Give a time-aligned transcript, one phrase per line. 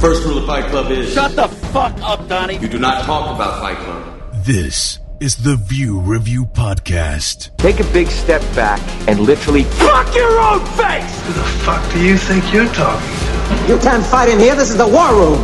[0.00, 2.56] First rule of Fight Club is Shut the fuck up, Donnie.
[2.58, 4.44] you do not talk about Fight Club.
[4.44, 7.56] This is the View Review Podcast.
[7.56, 11.20] Take a big step back and literally fuck your own face!
[11.26, 13.72] Who the fuck do you think you're talking to?
[13.72, 14.54] You can't fight in here.
[14.54, 15.42] This is the war room.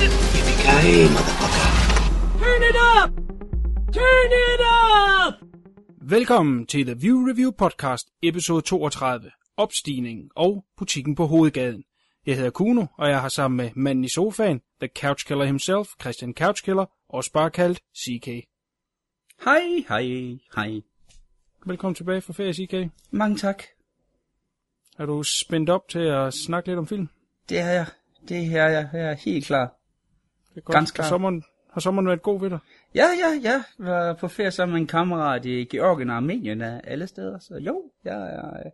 [0.00, 2.40] Yippee-ki-yay, motherfucker.
[2.40, 3.10] Turn it up!
[3.92, 5.34] Turn it up!
[6.02, 11.82] Velkommen til The View Review Podcast, episode 32, Opstigning og Butikken på Hovedgaden.
[12.26, 15.88] Jeg hedder Kuno, og jeg har sammen med manden i sofaen, The Couch Killer himself,
[16.00, 18.26] Christian Couchkiller, også bare kaldt CK.
[19.44, 20.02] Hej, hej,
[20.56, 20.80] hej.
[21.66, 22.92] Velkommen tilbage fra ferie, CK.
[23.10, 23.62] Mange tak.
[24.98, 27.08] Er du spændt op til at snakke lidt om film?
[27.48, 27.86] Det er jeg.
[28.28, 28.88] Det er jeg.
[28.92, 29.76] Jeg er helt klar.
[30.54, 30.74] Det er godt.
[30.74, 31.08] Ganske Har klart.
[31.08, 32.58] sommeren, har sommeren været god ved dig?
[32.94, 33.62] Ja, ja, ja.
[33.78, 37.38] Jeg var på ferie sammen med en kammerat i Georgien og Armenien af alle steder.
[37.38, 38.72] Så jo, jeg er øh,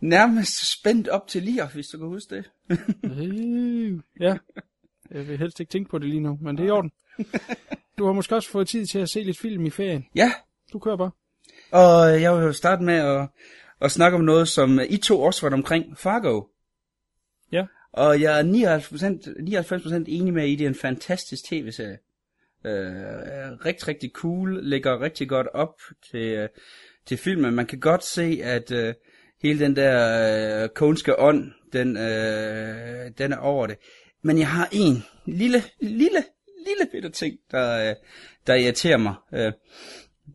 [0.00, 2.50] nærmest spændt op til lige, hvis du kan huske det.
[3.04, 4.36] Øh, ja.
[5.10, 6.92] Jeg vil helst ikke tænke på det lige nu, men det er i orden.
[7.98, 10.06] Du har måske også fået tid til at se lidt film i ferien.
[10.14, 10.32] Ja,
[10.72, 11.10] Du kører bare.
[11.70, 13.28] og jeg vil jo starte med at,
[13.80, 15.98] at snakke om noget, som I to også var omkring.
[15.98, 16.42] Fargo.
[17.52, 17.66] Ja.
[17.92, 21.98] Og jeg er 99%, 99% enig med, at I det er en fantastisk tv-serie.
[22.64, 25.74] Øh, rigtig, rigtig cool, lægger rigtig godt op
[26.10, 26.48] til, øh,
[27.06, 27.54] til filmen.
[27.54, 28.94] Man kan godt se, at øh,
[29.42, 33.76] hele den der øh, konske ånd, den, øh, den er over det.
[34.22, 36.24] Men jeg har en lille, lille,
[36.66, 37.94] lille bitte ting, der, øh,
[38.46, 39.14] der irriterer mig.
[39.34, 39.52] Øh,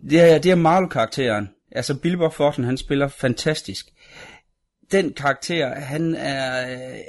[0.09, 1.49] det er, det er Marlo-karakteren.
[1.71, 3.85] Altså, Bilbo Bob han spiller fantastisk.
[4.91, 6.71] Den karakter, han er...
[6.71, 6.99] øh,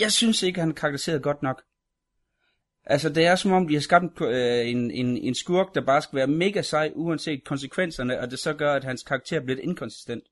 [0.00, 1.62] Jeg synes ikke, han er karakteriseret godt nok.
[2.86, 6.02] Altså, det er som om, de har skabt øh, en, en, en skurk, der bare
[6.02, 9.64] skal være mega sej, uanset konsekvenserne, og det så gør, at hans karakter bliver lidt
[9.64, 10.24] inkonsistent.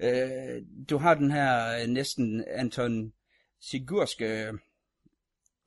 [0.00, 3.12] Øh, du har den her øh, næsten Anton
[3.60, 4.54] Sigurske øh,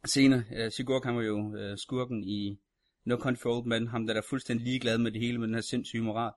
[0.06, 0.46] scene.
[0.56, 2.60] Øh, Sigurd han var jo øh, skurken i
[3.06, 6.04] No Control, men ham der er fuldstændig ligeglad med det hele, med den her sindssyge
[6.04, 6.32] moral.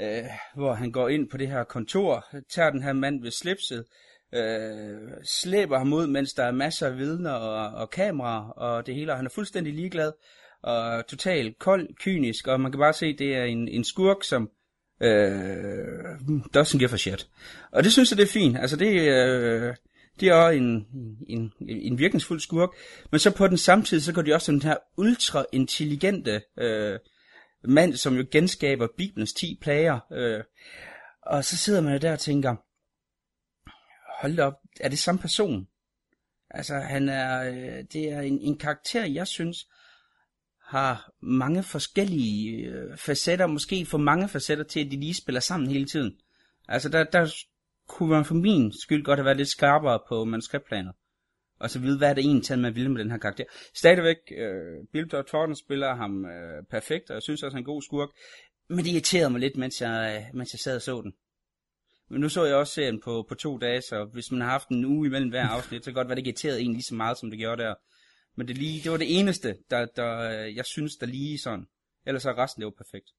[0.00, 3.84] Øh, hvor han går ind på det her kontor, tager den her mand ved slipset,
[4.32, 8.94] øh, slæber ham ud, mens der er masser af vidner og, og kameraer og det
[8.94, 10.12] hele, og han er fuldstændig ligeglad
[10.62, 14.50] og totalt kold, kynisk, og man kan bare se, det er en, en skurk, som
[15.00, 16.14] øh,
[16.56, 17.28] doesn't give a shit.
[17.72, 18.58] Og det synes jeg, det er fint.
[18.58, 19.74] Altså det, øh,
[20.20, 20.86] det er også en,
[21.28, 22.70] en, en virkningsfuld skurk.
[23.10, 26.42] Men så på den samme tid, så går de også som den her ultra intelligente
[26.58, 26.98] øh,
[27.64, 30.00] mand, som jo genskaber Bibelens 10 plager.
[30.12, 30.44] Øh,
[31.22, 32.56] og så sidder man jo der og tænker,
[34.20, 35.66] hold da op, er det samme person?
[36.50, 39.68] Altså, han er, øh, det er en, en karakter, jeg synes,
[40.68, 45.70] har mange forskellige øh, facetter, måske for mange facetter til, at de lige spiller sammen
[45.70, 46.18] hele tiden.
[46.68, 47.34] Altså, der, der
[47.88, 50.92] kunne man for min skyld godt have været lidt skarpere på manuskriptplanet.
[51.60, 53.44] Og så vide, hvad er det egentlig, man ville med den her karakter.
[53.74, 57.74] Stadigvæk, øh, Bill Thornton spiller ham øh, perfekt, og jeg synes også, han er en
[57.74, 58.08] god skurk.
[58.68, 61.12] Men det irriterede mig lidt, mens jeg, øh, mens jeg sad og så den.
[62.10, 64.68] Men nu så jeg også serien på, på to dage, så hvis man har haft
[64.68, 66.94] en uge imellem hver afsnit, så kan godt være, det ikke irriterede en lige så
[66.94, 67.74] meget, som det gjorde der.
[68.38, 71.66] Men det, lige, det var det eneste, der, der, jeg synes, der lige sådan.
[72.06, 73.10] Ellers er resten det var perfekt.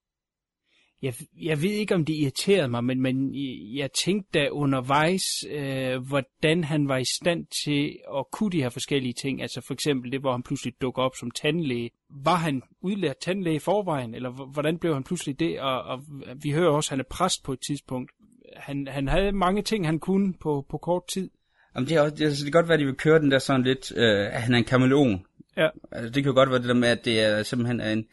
[1.01, 3.35] Jeg, jeg ved ikke, om det irriterede mig, men, men
[3.75, 8.69] jeg tænkte da undervejs, øh, hvordan han var i stand til at kunne de her
[8.69, 9.41] forskellige ting.
[9.41, 11.89] Altså for eksempel det, hvor han pludselig dukker op som tandlæge.
[12.09, 15.59] Var han udlært tandlæge i forvejen, eller hvordan blev han pludselig det?
[15.61, 16.01] Og, og
[16.43, 18.11] vi hører også, at han er præst på et tidspunkt.
[18.57, 21.29] Han, han havde mange ting, han kunne på, på kort tid.
[21.75, 23.31] Jamen, det, er også, det, altså, det kan godt være, at de vil køre den
[23.31, 25.25] der sådan lidt, øh, at han er en kameleon.
[25.57, 25.69] Ja.
[25.91, 28.05] Altså, det kan jo godt være det der med, at det er simpelthen er en,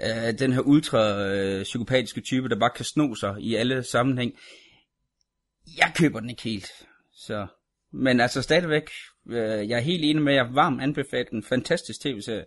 [0.00, 4.32] øh, den her ultra øh, psykopatiske type, der bare kan sno sig i alle sammenhæng.
[5.76, 6.70] Jeg køber den ikke helt.
[7.12, 7.46] Så.
[7.92, 8.90] Men altså stadigvæk,
[9.28, 11.42] øh, jeg er helt enig med, at jeg varmt anbefaler den.
[11.42, 12.44] Fantastisk tv-serie.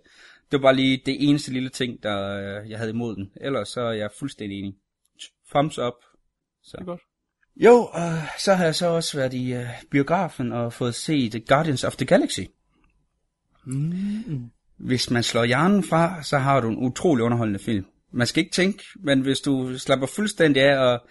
[0.52, 3.32] Det var bare lige det eneste lille ting, der øh, jeg havde imod den.
[3.42, 4.76] Ellers så er jeg fuldstændig enig.
[5.50, 5.94] Thumbs up.
[6.64, 6.78] Så.
[6.78, 7.02] Det er godt.
[7.56, 11.84] Jo, og så har jeg så også været i øh, biografen og fået set Guardians
[11.84, 12.42] of the Galaxy.
[13.66, 14.52] Mm.
[14.78, 17.86] Hvis man slår hjernen fra, så har du en utrolig underholdende film.
[18.12, 21.08] Man skal ikke tænke, men hvis du slapper fuldstændig af og,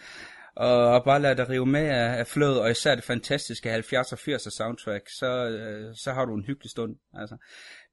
[0.56, 4.18] og bare lader dig rive med af, af flødet, og især det fantastiske 70'er og
[4.18, 6.96] 80'er soundtrack, så, øh, så har du en hyggelig stund.
[7.14, 7.36] Altså,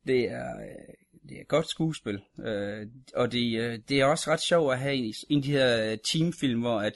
[0.08, 0.96] det er, øh,
[1.30, 4.96] det er godt skuespil, øh, og det, øh, det er også ret sjovt at have
[4.96, 6.94] en, en af de her teamfilm, hvor at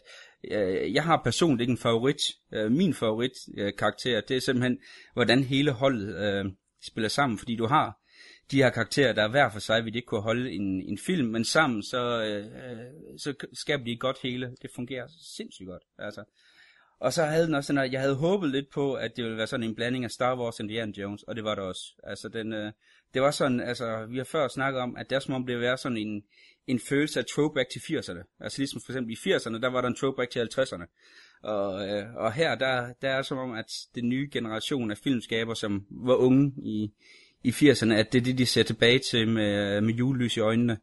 [0.52, 2.22] øh, jeg har personligt ikke en favorit.
[2.54, 4.78] Øh, min favorit øh, karakter, det er simpelthen,
[5.14, 6.52] hvordan hele holdet øh,
[6.82, 8.00] spiller sammen, fordi du har
[8.52, 11.28] de her karakterer, der er hver for sig, vi ikke kunne holde en, en film,
[11.28, 12.46] men sammen, så, øh,
[13.18, 14.56] så skaber de et godt hele.
[14.62, 15.84] Det fungerer sindssygt godt.
[16.00, 16.24] Altså.
[17.00, 19.38] Og så havde den også sådan, at jeg havde håbet lidt på, at det ville
[19.38, 21.82] være sådan en blanding af Star Wars og Indiana Jones, og det var det også.
[22.04, 22.72] Altså, den, øh,
[23.14, 25.56] det var sådan, altså, vi har før snakket om, at det er som om det
[25.56, 26.24] vil være sådan en,
[26.68, 28.36] en følelse af throwback til 80'erne.
[28.40, 30.86] Altså ligesom for eksempel i 80'erne, der var der en throwback til 50'erne.
[31.44, 33.66] Og, øh, og her, der, der er som om, at
[33.96, 36.92] den nye generation af filmskaber, som var unge i,
[37.44, 40.78] i 80'erne, at det er det, de ser tilbage til med, med julelys i øjnene.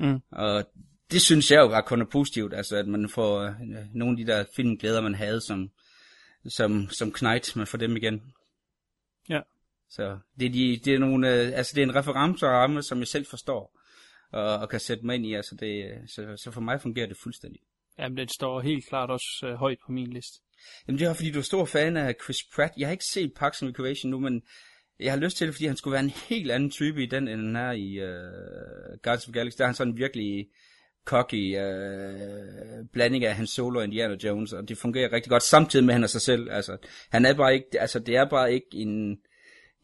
[0.00, 0.20] Mm.
[0.30, 0.64] Og
[1.10, 3.54] det synes jeg jo bare kun er positivt, altså at man får øh,
[3.94, 5.70] nogle af de der filmglæder, man havde som,
[6.46, 8.22] som, som knight, man får dem igen.
[9.28, 9.40] Ja.
[9.90, 13.06] Så det er, de, det er, nogle, øh, altså det er en referenceramme, som jeg
[13.06, 13.77] selv forstår,
[14.32, 17.16] og, og kan sætte mig ind i, altså det, så, så for mig fungerer det
[17.16, 17.60] fuldstændig.
[17.98, 20.40] Jamen, den står helt klart også øh, højt på min liste.
[20.88, 22.72] Jamen det er fordi, du er stor fan af Chris Pratt.
[22.76, 24.42] Jeg har ikke set Parks and Recreation nu, men
[25.00, 27.28] jeg har lyst til det, fordi han skulle være en helt anden type i den,
[27.28, 29.56] end han er i uh, Guardians of the Galaxy.
[29.58, 30.46] Der er han sådan virkelig
[31.04, 35.84] cocky uh, blanding af hans Solo og Indiana Jones, og det fungerer rigtig godt, samtidig
[35.84, 36.50] med, at han er sig selv.
[36.50, 36.76] Altså,
[37.10, 39.18] han er bare ikke, altså, det er bare ikke en,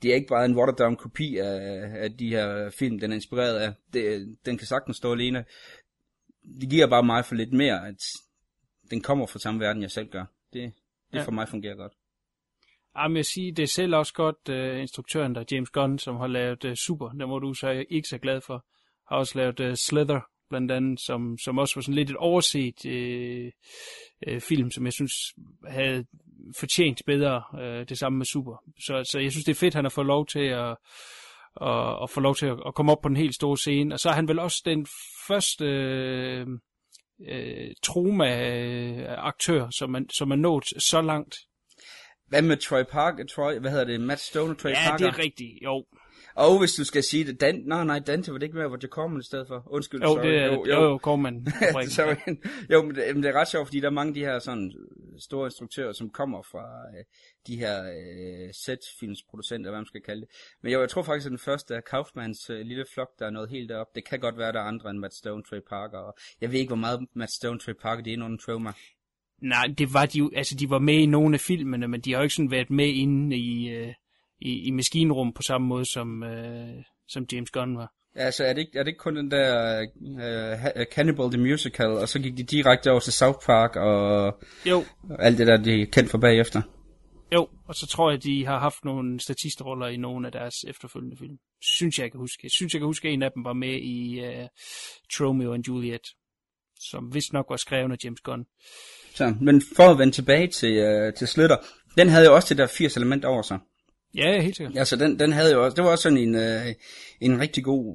[0.03, 3.15] det er ikke bare en watered down kopi af, af de her film, den er
[3.15, 3.73] inspireret af.
[3.93, 5.45] Det, den kan sagtens stå alene.
[6.61, 7.97] Det giver bare mig for lidt mere, at
[8.91, 10.25] den kommer fra samme verden, jeg selv gør.
[10.53, 10.73] Det,
[11.13, 11.23] det Ja.
[11.25, 11.93] for mig fungerer godt.
[12.97, 16.17] Jamen, jeg siger, det er selv også godt uh, instruktøren, der er James Gunn, som
[16.17, 17.09] har lavet uh, Super.
[17.09, 18.67] Den må du så ikke så glad for.
[19.09, 20.21] Har også lavet uh, Slither,
[20.51, 23.51] blandt andet, som, som også var sådan lidt et overset uh,
[24.35, 25.13] uh, film, som jeg synes
[25.69, 26.05] havde
[26.59, 28.63] fortjent bedre uh, det samme med Super.
[28.81, 30.77] Så, så jeg synes, det er fedt, han har fået lov til at,
[31.61, 33.95] at, at få lov til at, at komme op på den helt store scene.
[33.95, 34.87] Og så er han vel også den
[35.29, 36.47] første øh,
[37.29, 41.37] øh, trauma-aktør, som man, som er nået så langt.
[42.29, 43.27] Hvad med Troy Parker?
[43.27, 44.01] Troy, hvad hedder det?
[44.01, 45.07] Matt Stone og Troy Ja, Parker?
[45.07, 45.53] det er rigtigt.
[45.65, 45.85] Jo,
[46.37, 48.79] Og hvis du skal sige det, Dan, nej, nej, Dante var det ikke med, hvor
[48.87, 49.63] Corman i stedet for.
[49.71, 50.27] Undskyld, jo, sorry.
[50.27, 51.47] det er, jo, jo, jo Corman.
[51.91, 52.37] sorry.
[52.71, 54.39] Jo, men det, men det er ret sjovt, fordi der er mange af de her
[54.39, 54.73] sådan
[55.19, 56.65] store instruktører, som kommer fra
[56.99, 57.05] øh,
[57.47, 60.29] de her øh, set-filmsproducenter, hvad man skal kalde det.
[60.63, 63.31] Men jo, jeg tror faktisk, at den første er Kaufmans øh, lille flok, der er
[63.31, 63.95] noget helt derop.
[63.95, 65.99] Det kan godt være, der er andre end Matt Stone, Trey Parker.
[65.99, 68.73] Og jeg ved ikke, hvor meget Matt Stone, Trey Parker, det er under trauma.
[69.43, 72.13] Nej, det var de jo, altså de var med i nogle af filmene, men de
[72.13, 73.95] har jo ikke sådan været med inde i, øh,
[74.41, 77.93] i, i maskinrum på samme måde, som, øh, som James Gunn var.
[78.17, 82.09] Altså, er det ikke, er det ikke kun den der uh, Cannibal the Musical, og
[82.09, 84.85] så gik de direkte over til South Park og Jo,
[85.19, 86.63] alt det der, de er kendt for bagefter?
[87.35, 91.17] jo, og så tror jeg, de har haft nogle statistroller i nogle af deres efterfølgende
[91.17, 91.37] film.
[91.63, 92.41] Synes jeg, jeg kan huske.
[92.43, 94.49] Jeg synes, jeg kan huske, at en af dem var med i øh,
[95.21, 96.07] Romeo and Juliet,
[96.81, 98.45] som vist nok var skrevet af James Gunn.
[99.15, 101.57] Så, men for at vende tilbage til, uh, til Slitter,
[101.97, 103.59] den havde jo også det der 80 element over sig.
[104.15, 104.79] Ja, helt sikkert.
[104.79, 106.67] Altså, den, den havde jo også, det var også sådan en, øh,
[107.21, 107.95] en rigtig god,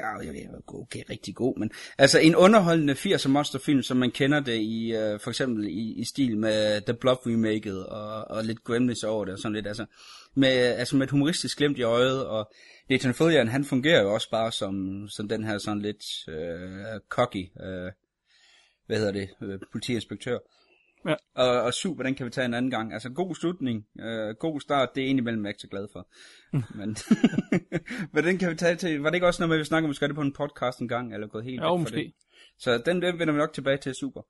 [0.00, 4.10] ja, jeg ved ikke, okay, rigtig god, men altså en underholdende 80'er monsterfilm, som man
[4.10, 8.44] kender det i, øh, for eksempel i, i stil med The Blob remaket, og, og
[8.44, 9.86] lidt Gremlins over det, og sådan lidt, altså
[10.34, 12.52] med, altså med et humoristisk glemt i øjet, og
[12.90, 17.48] Nathan Fillion, han fungerer jo også bare som, som den her sådan lidt øh, cocky,
[17.62, 17.92] øh,
[18.86, 20.38] hvad hedder det, øh, politiinspektør.
[21.06, 21.14] Ja.
[21.34, 22.92] Og, og super, den kan vi tage en anden gang.
[22.92, 26.08] Altså god slutning, øh, god start, det er indimellem jeg ikke så glad for.
[26.76, 26.96] men,
[28.12, 29.86] men den kan vi tage til, var det ikke også noget med, at vi snakker
[29.86, 31.80] om, at vi skal det på en podcast en gang, eller gået helt Jo, væk
[31.80, 31.96] måske.
[31.96, 32.12] det?
[32.58, 34.22] Så den, den vender vi nok tilbage til, super.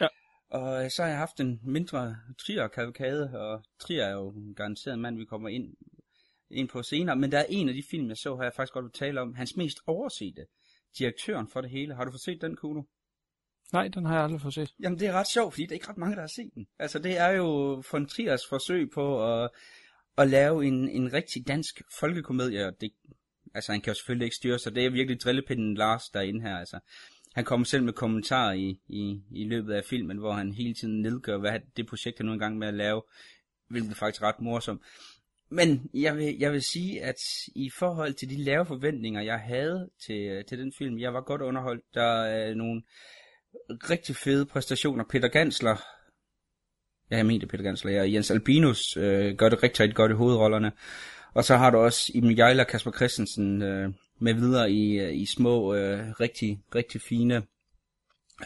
[0.00, 0.06] Ja.
[0.50, 2.16] Og øh, så har jeg haft en mindre
[2.46, 5.74] trier kavalkade og trier er jo en garanteret mand, vi kommer ind,
[6.50, 8.72] ind på senere, men der er en af de film, jeg så her, jeg faktisk
[8.72, 10.46] godt vil tale om, hans mest oversete,
[10.98, 11.94] direktøren for det hele.
[11.94, 12.82] Har du fået set den, Kuno?
[13.72, 14.74] Nej, den har jeg aldrig fået set.
[14.80, 16.66] Jamen, det er ret sjovt, fordi der er ikke ret mange, der har set den.
[16.78, 19.50] Altså, det er jo von Triers forsøg på at,
[20.18, 22.92] at lave en, en rigtig dansk folkekomedie, og det,
[23.54, 24.74] altså, han kan jo selvfølgelig ikke styre sig.
[24.74, 26.78] Det er virkelig drillepinden Lars, der er inde her, altså.
[27.34, 31.02] Han kommer selv med kommentarer i, i, i løbet af filmen, hvor han hele tiden
[31.02, 33.02] nedgør, hvad det projekt er nu engang med at lave,
[33.68, 34.82] hvilket er faktisk ret morsomt.
[35.48, 37.16] Men jeg vil, jeg vil sige, at
[37.54, 41.42] i forhold til de lave forventninger, jeg havde til, til den film, jeg var godt
[41.42, 41.84] underholdt.
[41.94, 42.82] Der er nogle
[43.90, 45.04] rigtig fede præstationer.
[45.10, 45.76] Peter Gansler,
[47.10, 50.14] ja, jeg mener Peter Gansler, ja, Jens Albinus øh, gør det rigtig, rigtig godt i
[50.14, 50.72] hovedrollerne.
[51.34, 55.14] Og så har du også Iben Jejl og Kasper Christensen øh, med videre i, øh,
[55.14, 57.42] i små, øh, rigtig, rigtig fine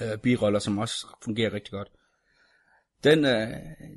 [0.02, 1.88] øh, biroller, som også fungerer rigtig godt.
[3.04, 3.48] Den, øh,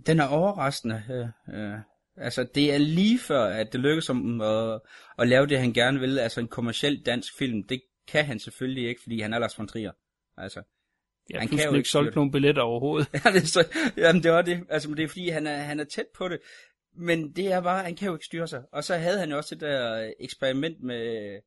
[0.06, 1.04] den er overraskende.
[1.10, 1.80] Øh, øh,
[2.18, 4.80] altså, det er lige før, at det lykkes om at, øh,
[5.18, 6.20] at lave det, han gerne vil.
[6.20, 7.64] Altså en kommersiel dansk film.
[7.64, 9.92] Det kan han selvfølgelig ikke, fordi han er Lars von Trier.
[10.38, 10.62] Altså,
[11.30, 13.10] jeg har Han kan jo ikke solgt nogen billetter overhovedet.
[13.26, 13.68] Ja, det er så,
[13.98, 14.64] jamen det var det.
[14.70, 16.40] Altså, men det er fordi, han er, han er tæt på det.
[16.96, 18.64] Men det er bare, han kan jo ikke styre sig.
[18.72, 21.40] Og så havde han jo også det der eksperiment med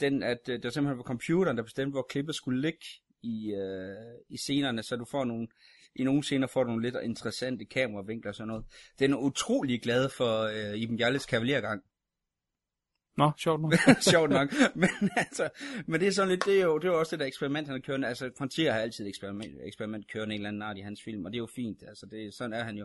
[0.00, 2.86] den, at øh, det var simpelthen var computeren, der bestemte, hvor klippet skulle ligge
[3.22, 5.48] i, øh, i scenerne, så du får nogle,
[5.94, 8.64] i nogle scener får du nogle lidt interessante kameravinkler og sådan noget.
[8.98, 11.82] Den er utrolig glad for øh, Iben Jalles kavalergang.
[13.16, 13.74] Nå, sjovt nok.
[14.12, 14.52] Sjovt nok.
[14.74, 15.48] Men, altså,
[15.86, 17.66] men det er sådan lidt, det er jo, det er jo også det der eksperiment,
[17.66, 18.08] han har kørende.
[18.08, 21.32] Altså, Frontier har altid eksperiment, eksperiment kørende en eller anden art i hans film, og
[21.32, 21.82] det er jo fint.
[21.88, 22.84] Altså, det, sådan er han jo.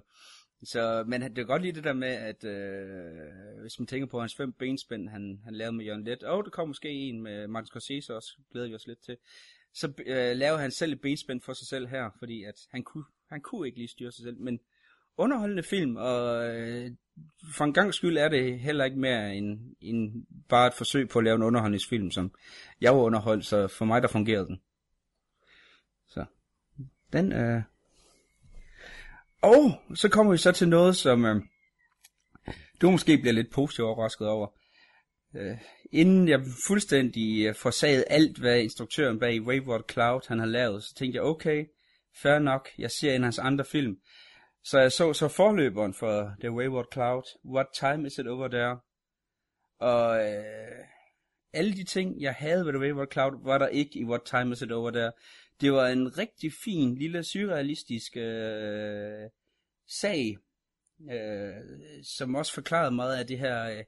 [0.64, 4.20] Så, men det er godt lige det der med, at øh, hvis man tænker på
[4.20, 7.48] hans fem benspænd, han, han lavede med Jørgen Let, og der kommer måske en med
[7.48, 9.18] Martin Scorsese også, glæder vi os lidt til,
[9.74, 13.04] så øh, laver han selv et benspænd for sig selv her, fordi at han kunne,
[13.30, 14.60] han kunne ikke lige styre sig selv, men
[15.18, 16.92] underholdende film, og øh,
[17.54, 21.20] for en gang skyld er det heller ikke mere end, end bare et forsøg på
[21.20, 22.32] at lave en underholdningsfilm, som
[22.82, 24.60] jeg var underholdt, så for mig der fungerede den.
[26.08, 26.26] Så,
[27.14, 27.62] den, øh,
[29.42, 31.42] og så kommer vi så til noget, som øh,
[32.82, 34.48] du måske bliver lidt positivt overrasket over.
[35.36, 35.58] Øh,
[35.92, 40.96] inden jeg fuldstændig øh, forsaget alt, hvad instruktøren bag Wayward Cloud han har lavet, så
[40.96, 41.66] tænkte jeg, okay,
[42.22, 43.98] fair nok, jeg ser en af hans andre film.
[44.64, 48.80] Så jeg så så forløberen for The Wayward Cloud, What Time Is It Over There?
[49.80, 50.86] Og øh,
[51.54, 54.52] alle de ting, jeg havde ved The Wayward Cloud, var der ikke i What Time
[54.52, 55.12] Is It Over There.
[55.62, 59.30] Det var en rigtig fin, lille, surrealistisk øh,
[59.88, 60.38] sag,
[61.12, 61.54] øh,
[62.04, 63.86] som også forklarede meget af det her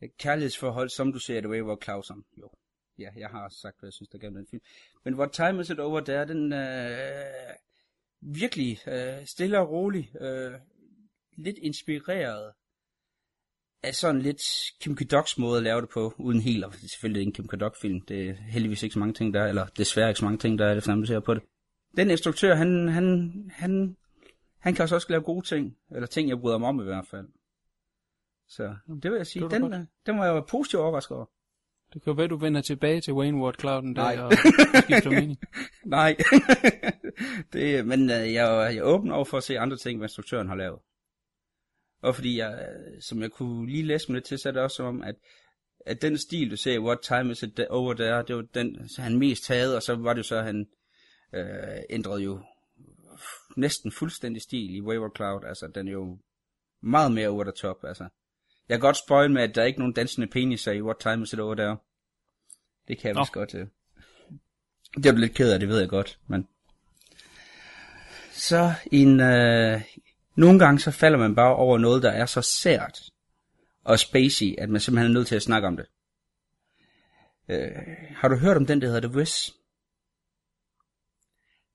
[0.00, 2.24] øh, kærlighedsforhold, som du ser i The Wayward Cloud som.
[2.38, 2.50] Jo,
[2.98, 4.62] ja, jeg har sagt, hvad jeg synes, der gav den film.
[5.04, 7.54] Men What Time Is It Over There, den øh,
[8.20, 10.52] virkelig øh, stille og rolig, øh,
[11.36, 12.52] lidt inspireret
[13.82, 14.42] af sådan lidt
[14.80, 18.00] Kim Kudocks måde at lave det på, uden helt, og selvfølgelig en Kim Kudok film,
[18.00, 20.58] det er heldigvis ikke så mange ting der er, eller desværre ikke så mange ting
[20.58, 21.42] der er, det samme ser på det.
[21.96, 23.96] Den instruktør, han, han, han,
[24.58, 27.28] han kan også lave gode ting, eller ting, jeg bryder mig om i hvert fald.
[28.48, 29.74] Så det vil jeg sige, den, godt.
[29.74, 31.26] øh, den var jeg positivt overrasket over.
[31.92, 34.14] Det kan jo være, du vender tilbage til Wayne Ward Clouden Nej.
[34.14, 34.32] der og
[34.82, 35.38] skifter mening.
[35.84, 36.16] Nej,
[37.52, 40.48] det, men øh, jeg, jeg er åben over for at se andre ting, hvad instruktøren
[40.48, 40.78] har lavet.
[42.02, 44.62] Og fordi jeg, øh, som jeg kunne lige læse mig lidt til, så er det
[44.62, 45.14] også som om, at,
[45.86, 48.88] at den stil, du ser i What Time Is It Over There, det var den,
[48.88, 50.66] så han mest havde, og så var det jo så, at han
[51.34, 52.40] øh, ændrede jo
[53.56, 55.44] næsten fuldstændig stil i Wayward Cloud.
[55.44, 56.18] Altså, den er jo
[56.82, 58.08] meget mere over the top, altså.
[58.68, 61.22] Jeg kan godt spoil med, at der er ikke nogen dansende peniser i What Time
[61.22, 61.76] Is It Over There.
[62.88, 63.54] Det kan jeg vist godt.
[63.54, 63.66] Øh.
[64.94, 66.48] Det er lidt ked af, det ved jeg godt, men...
[68.32, 69.20] Så en...
[69.20, 69.82] Øh,
[70.34, 73.00] nogle gange så falder man bare over noget, der er så sært
[73.84, 75.86] og spacey, at man simpelthen er nødt til at snakke om det.
[77.48, 77.70] Øh,
[78.16, 79.48] har du hørt om den, der hedder The Wiz?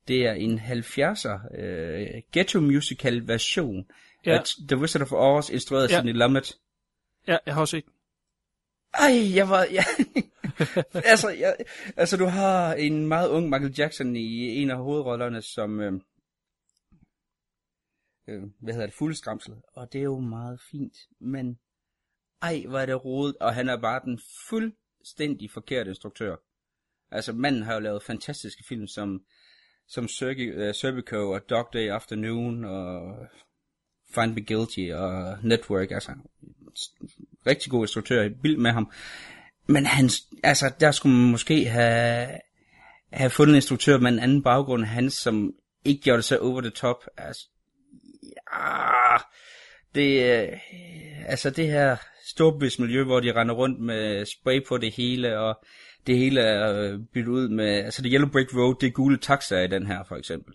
[0.08, 3.86] Det er en 70'er øh, ghetto musical version
[4.26, 4.32] Ja.
[4.32, 5.96] af The Wizard of Oz, instrueret af ja.
[5.96, 6.58] Sidney Lumet.
[7.28, 7.86] Ja, jeg har også set.
[8.94, 9.66] Ej, jeg var...
[9.72, 9.84] Ja.
[11.12, 11.56] altså, jeg,
[11.98, 15.80] altså, du har en meget ung Michael Jackson i en af hovedrollerne som...
[15.80, 15.94] Øh,
[18.28, 18.96] øh, hvad hedder det?
[18.96, 19.54] Fuldskramsel.
[19.74, 20.98] Og det er jo meget fint.
[21.20, 21.60] Men...
[22.42, 23.38] Ej, hvor er det rodet.
[23.38, 26.36] Og han er bare den fuldstændig forkerte instruktør.
[27.12, 29.26] Altså, manden har jo lavet fantastiske film som...
[29.88, 33.16] Som Sergi, uh, Serpico og Dog Day Afternoon og
[34.16, 35.92] Find Me Guilty og Network.
[35.92, 36.12] Altså,
[37.48, 38.92] rigtig god instruktør, i vild med ham.
[39.68, 40.10] Men han,
[40.44, 42.28] altså, der skulle man måske have,
[43.14, 45.52] have fundet en instruktør med en anden baggrund end hans, som
[45.86, 46.98] ikke gjorde det så over the top.
[47.18, 47.48] Altså,
[48.24, 49.18] ja,
[49.96, 50.60] det, øh,
[51.26, 55.66] altså det her storbysmiljø, hvor de render rundt med spray på det hele, og
[56.08, 59.18] det hele er øh, byttet ud med, altså det Yellow Brick Road, det er gule
[59.18, 60.54] taxaer i den her, for eksempel.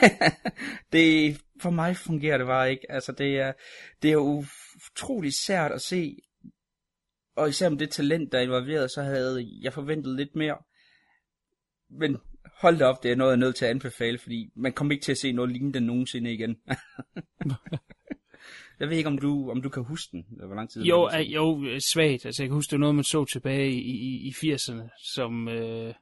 [0.92, 2.92] det, for mig fungerer det bare ikke.
[2.92, 3.52] Altså det er,
[4.02, 4.44] det er jo
[4.90, 6.16] utrolig sært at se,
[7.36, 10.56] og især med det talent, der er involveret, så havde jeg forventet lidt mere.
[11.90, 12.16] Men
[12.60, 14.92] hold da op, det er noget, jeg er nødt til at anbefale, fordi man kommer
[14.92, 16.56] ikke til at se noget lignende nogensinde igen.
[18.80, 21.18] jeg ved ikke, om du, om du kan huske den, hvor lang tid Jo, er.
[21.18, 22.26] jo, øh, svagt.
[22.26, 25.48] Altså, jeg kan huske, det var noget, man så tilbage i, i, i 80'erne, som
[25.48, 25.94] øh,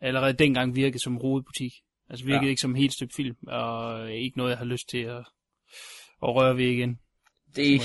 [0.00, 1.72] allerede dengang virkede som rodebutik.
[2.08, 2.48] Altså virkede ja.
[2.48, 5.24] Ikke som et helt stykke film, og ikke noget, jeg har lyst til at,
[6.22, 6.98] at røre ved igen.
[7.56, 7.80] Det,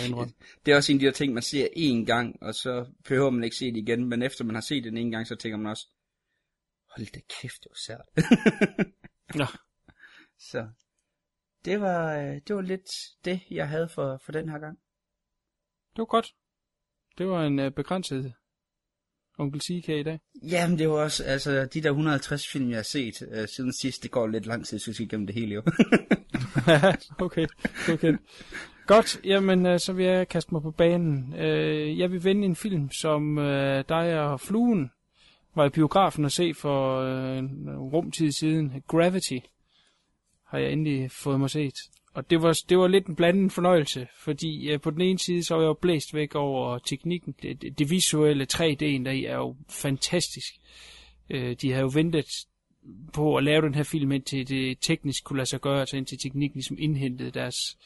[0.66, 3.30] det er også en af de der ting, man ser én gang, og så behøver
[3.30, 5.58] man ikke se det igen, men efter man har set den en gang, så tænker
[5.58, 5.88] man også,
[6.96, 8.26] hold da kæft, det var sært.
[9.40, 9.46] Nå,
[10.40, 10.68] så
[11.66, 12.90] det var, øh, det var lidt
[13.26, 14.78] det, jeg havde for, for den her gang.
[15.96, 16.36] det var godt.
[17.18, 18.34] Det var en øh, begrænset
[19.38, 20.20] Onkel CK i dag.
[20.44, 24.04] Jamen, det var også, altså, de der 150 film, jeg har set øh, siden sidst,
[24.04, 25.64] det går lidt lang tid, så jeg skal igennem det hele jo.
[27.26, 27.48] okay,
[27.94, 28.14] okay.
[28.88, 31.34] Godt, jamen øh, så vil jeg kaste mig på banen.
[31.38, 34.92] Øh, jeg vil vende en film, som øh, dig og fluen
[35.56, 38.84] var i biografen at se for øh, en rumtid siden.
[38.88, 39.38] Gravity
[40.48, 41.76] har jeg endelig fået mig set.
[42.14, 45.44] Og det var, det var lidt en blandet fornøjelse, fordi øh, på den ene side,
[45.44, 47.36] så var jeg jo blæst væk over teknikken.
[47.42, 50.54] Det, det, det visuelle 3D'en der er jo fantastisk.
[51.30, 52.26] Øh, de har jo ventet
[53.14, 56.18] på at lave den her film, indtil det teknisk kunne lade sig gøre, altså indtil
[56.18, 57.78] teknikken ligesom indhentede deres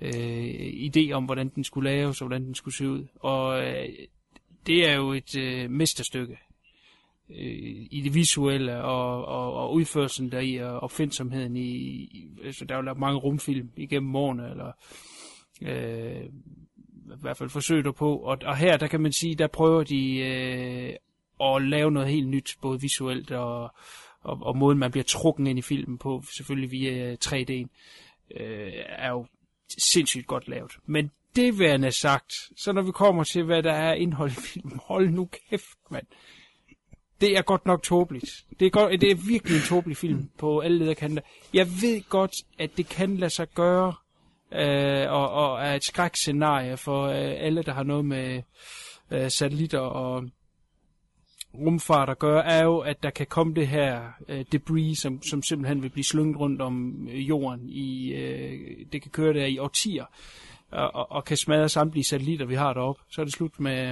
[0.00, 3.06] øh, idé om, hvordan den skulle laves, og hvordan den skulle se ud.
[3.20, 3.88] Og øh,
[4.66, 6.38] det er jo et øh, mesterstykke
[7.30, 12.64] øh, i det visuelle og, og, og udførelsen der i og opfindsomheden i, i altså
[12.64, 14.72] der er jo lavet mange rumfilm igennem årene, eller
[15.62, 16.24] øh,
[17.04, 20.16] i hvert fald forsøger på, og, og her der kan man sige, der prøver de
[20.16, 20.94] øh,
[21.40, 23.62] at lave noget helt nyt, både visuelt og,
[24.20, 27.68] og, og måden man bliver trukken ind i filmen på, selvfølgelig via øh, 3D'en,
[28.40, 29.26] øh, er jo
[29.78, 30.72] sindssygt godt lavet.
[30.86, 34.80] Men det værende sagt, så når vi kommer til, hvad der er indhold i filmen,
[34.84, 36.06] hold nu kæft, mand.
[37.20, 38.44] Det er godt nok tåbeligt.
[38.60, 41.22] Det er, godt, det er virkelig en tåbelig film på alle lederkanter.
[41.54, 43.94] Jeg ved godt, at det kan lade sig gøre,
[44.52, 48.42] øh, og, og er et skrækscenarie for øh, alle, der har noget med
[49.10, 50.24] øh, satellitter og
[51.58, 55.42] rumfart at gøre, er jo, at der kan komme det her øh, debris, som, som
[55.42, 57.68] simpelthen vil blive slynget rundt om øh, jorden.
[57.68, 60.04] i øh, Det kan køre der i årtier,
[60.70, 63.02] og, og, og kan smadre samtlige satellitter, vi har deroppe.
[63.10, 63.86] Så er det slut med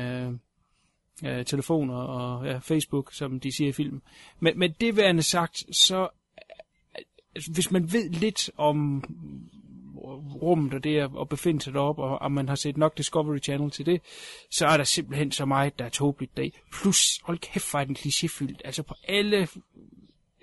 [1.25, 4.02] øh, øh telefoner og ja, Facebook, som de siger i filmen.
[4.40, 7.04] Men, men det værende sagt, så øh,
[7.35, 9.04] altså, hvis man ved lidt om
[10.42, 13.71] rummet og det at befinde sig deroppe, og, og man har set nok Discovery Channel
[13.71, 14.00] til det,
[14.50, 16.61] så er der simpelthen så meget, der er tåbeligt dag.
[16.73, 18.61] Plus, hold kæft, hvor er den klichéfyldt.
[18.64, 19.49] Altså på alle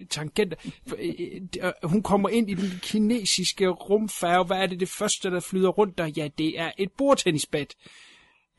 [0.10, 0.58] tangenter.
[0.98, 4.46] Øh, øh, hun kommer ind i den kinesiske rumfærge.
[4.46, 6.06] Hvad er det det første, der flyder rundt der?
[6.06, 7.76] Ja, det er et bordtennisbat.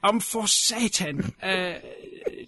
[0.02, 1.18] Om for satan.
[1.18, 1.74] Uh,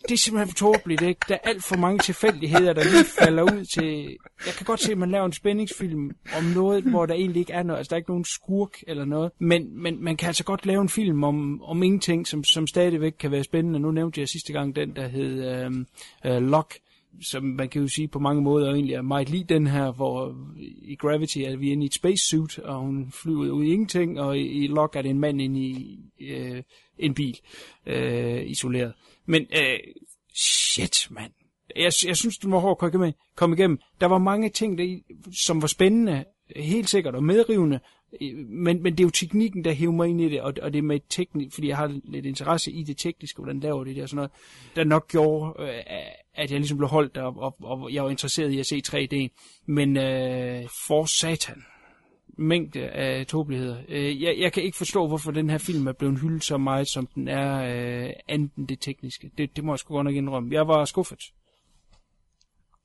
[0.09, 1.21] det er simpelthen for tåbeligt, ikke?
[1.29, 4.17] Der er alt for mange tilfældigheder, der lige falder ud til...
[4.47, 7.53] Jeg kan godt se, at man laver en spændingsfilm om noget, hvor der egentlig ikke
[7.53, 7.79] er noget.
[7.79, 9.31] Altså, der er ikke nogen skurk eller noget.
[9.39, 13.13] Men, men man kan altså godt lave en film om, om ingenting, som, som stadigvæk
[13.19, 13.79] kan være spændende.
[13.81, 15.73] Nu nævnte jeg sidste gang den, der hed uh,
[16.31, 16.75] uh, Lock
[17.21, 20.37] som man kan jo sige på mange måder egentlig er meget lige den her, hvor
[20.83, 24.39] i Gravity er vi inde i et spacesuit, og hun flyver ud i ingenting, og
[24.39, 26.63] i, i Lock er det en mand inde i øh,
[26.99, 27.39] en bil,
[27.87, 28.93] øh, isoleret.
[29.27, 29.79] Men øh,
[30.35, 31.33] shit, mand.
[31.77, 33.79] Jeg, jeg synes, den var hård at komme, komme igennem.
[34.01, 34.99] Der var mange ting, der,
[35.47, 36.25] som var spændende,
[36.57, 37.81] helt sikkert, og medrivende,
[38.49, 40.79] men, men det er jo teknikken, der hiver mig ind i det, og, og det
[40.79, 44.03] er med teknik, fordi jeg har lidt interesse i det tekniske, hvordan laver det der
[44.03, 44.31] og sådan noget,
[44.77, 45.79] der nok gjorde, øh,
[46.35, 49.29] at jeg ligesom blev holdt der, og, og jeg var interesseret i at se 3D.
[49.67, 51.65] Men øh, for satan,
[52.39, 53.83] mængde af tåbeligheder.
[53.89, 56.89] Øh, jeg, jeg kan ikke forstå, hvorfor den her film er blevet hyldet så meget,
[56.89, 59.31] som den er, øh, anden det tekniske.
[59.39, 60.55] Det, det må jeg sgu godt nok indrømme.
[60.55, 61.21] Jeg var skuffet.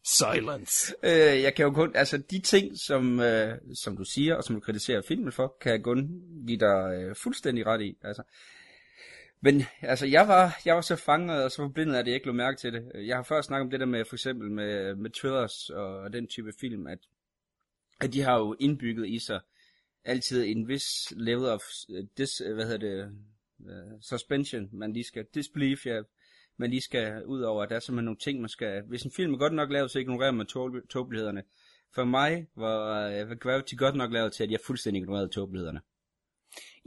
[0.06, 0.94] Silence.
[1.04, 4.56] Øh, jeg kan jo kun, altså de ting, som, øh, som du siger, og som
[4.56, 6.10] du kritiserer filmen for, kan jeg kun
[6.48, 7.98] give dig øh, fuldstændig ret i.
[8.04, 8.24] Altså,
[9.48, 12.34] men altså, jeg var, jeg var så fanget og så forblindet, at jeg ikke lå
[12.34, 12.92] mærke til det.
[12.96, 16.28] Jeg har før snakket om det der med, for eksempel med, med thrillers og den
[16.28, 17.00] type film, at,
[18.00, 19.40] at de har jo indbygget i sig
[20.06, 23.12] altid en vis level of øh, dis, øh, hvad hedder det,
[23.60, 26.02] uh, suspension, man lige skal, disbelief, ja,
[26.58, 28.84] man lige skal ud over, at der er simpelthen nogle ting, man skal...
[28.88, 30.48] Hvis en film er godt nok lavet, så ignorerer man
[30.90, 31.44] tåbelighederne.
[31.96, 35.82] For mig var uh, Gravity godt nok lavet til, at jeg fuldstændig ignorerede tåbelighederne.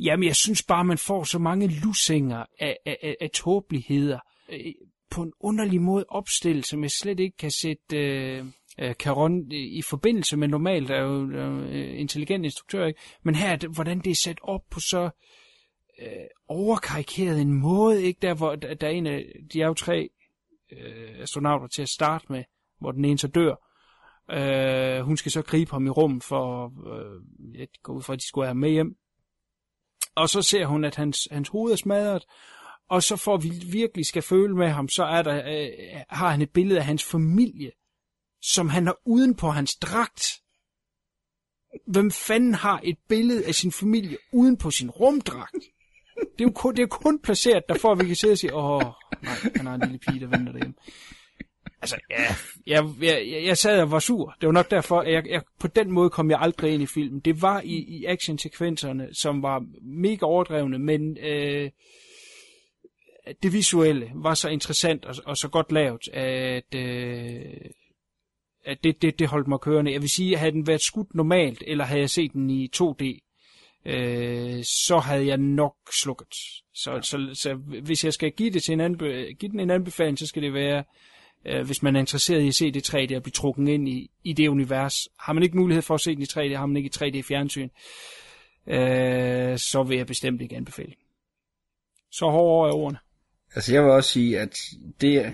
[0.04, 4.72] Jamen, jeg synes bare, man får så mange lusinger af, af, af, af tåbeligheder øh,
[5.10, 8.44] på en underlig måde opstillet, som jeg slet ikke kan sætte øh,
[8.78, 13.00] øh, Caron øh, i forbindelse med normalt, der er jo øh, intelligent instruktør, ikke?
[13.22, 15.10] men her, hvordan det er sat op på så
[16.02, 18.18] øh, overkarikeret en måde, ikke?
[18.22, 20.08] Der, hvor der, der er en af, de er jo tre
[20.72, 22.44] øh, astronauter til at starte med,
[22.80, 23.54] hvor den ene så dør.
[24.30, 28.18] Øh, hun skal så gribe ham i rum for, øh, at gå ud fra, at
[28.18, 28.96] de skulle have med hjem.
[30.16, 32.24] Og så ser hun, at hans, hans hoved er smadret,
[32.88, 36.42] og så får vi virkelig skal føle med ham, så er der, øh, har han
[36.42, 37.70] et billede af hans familie,
[38.42, 40.22] som han har uden på hans dragt.
[41.86, 45.54] Hvem fanden har et billede af sin familie uden på sin rumdragt?
[46.20, 48.38] Det er jo kun, det er kun placeret der, for at vi kan sidde og
[48.38, 48.82] sige, åh,
[49.22, 50.74] nej, han har en lille pige, der venter derhjemme.
[51.82, 52.34] Altså, ja,
[52.66, 54.36] jeg, jeg, jeg sad og var sur.
[54.40, 56.86] Det var nok derfor, at jeg, jeg, på den måde kom jeg aldrig ind i
[56.86, 57.20] filmen.
[57.20, 61.70] Det var i, i actionsekvenserne, som var mega overdrevne, men øh,
[63.42, 67.70] det visuelle var så interessant og, og så godt lavet, at, øh,
[68.64, 69.92] at det, det, det holdt mig kørende.
[69.92, 73.04] Jeg vil sige, havde den været skudt normalt, eller havde jeg set den i 2D,
[73.86, 76.34] øh, så havde jeg nok slukket.
[76.74, 77.02] Så, ja.
[77.02, 80.18] så, så, så hvis jeg skal give, det til en anbe- give den en anbefaling,
[80.18, 80.84] så skal det være
[81.44, 84.10] øh, hvis man er interesseret i at se det 3D og blive trukket ind i,
[84.24, 85.08] i det univers.
[85.18, 87.22] Har man ikke mulighed for at se den i 3D, har man ikke i 3D
[87.22, 87.68] fjernsyn,
[88.66, 90.92] øh, så vil jeg bestemt ikke anbefale.
[92.10, 92.98] Så hårde er ordene.
[93.54, 94.58] Altså jeg vil også sige, at
[95.00, 95.32] det er,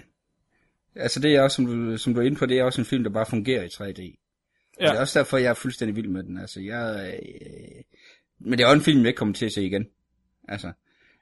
[0.95, 2.87] altså det er også, som du, som du er inde på, det er også en
[2.87, 4.03] film, der bare fungerer i 3D.
[4.81, 4.85] Ja.
[4.85, 4.91] Ja.
[4.91, 6.39] Det er også derfor, jeg er fuldstændig vild med den.
[6.39, 7.83] Altså jeg, øh,
[8.39, 9.87] men det er også en film, jeg ikke kommer til at se igen.
[10.49, 10.73] Altså,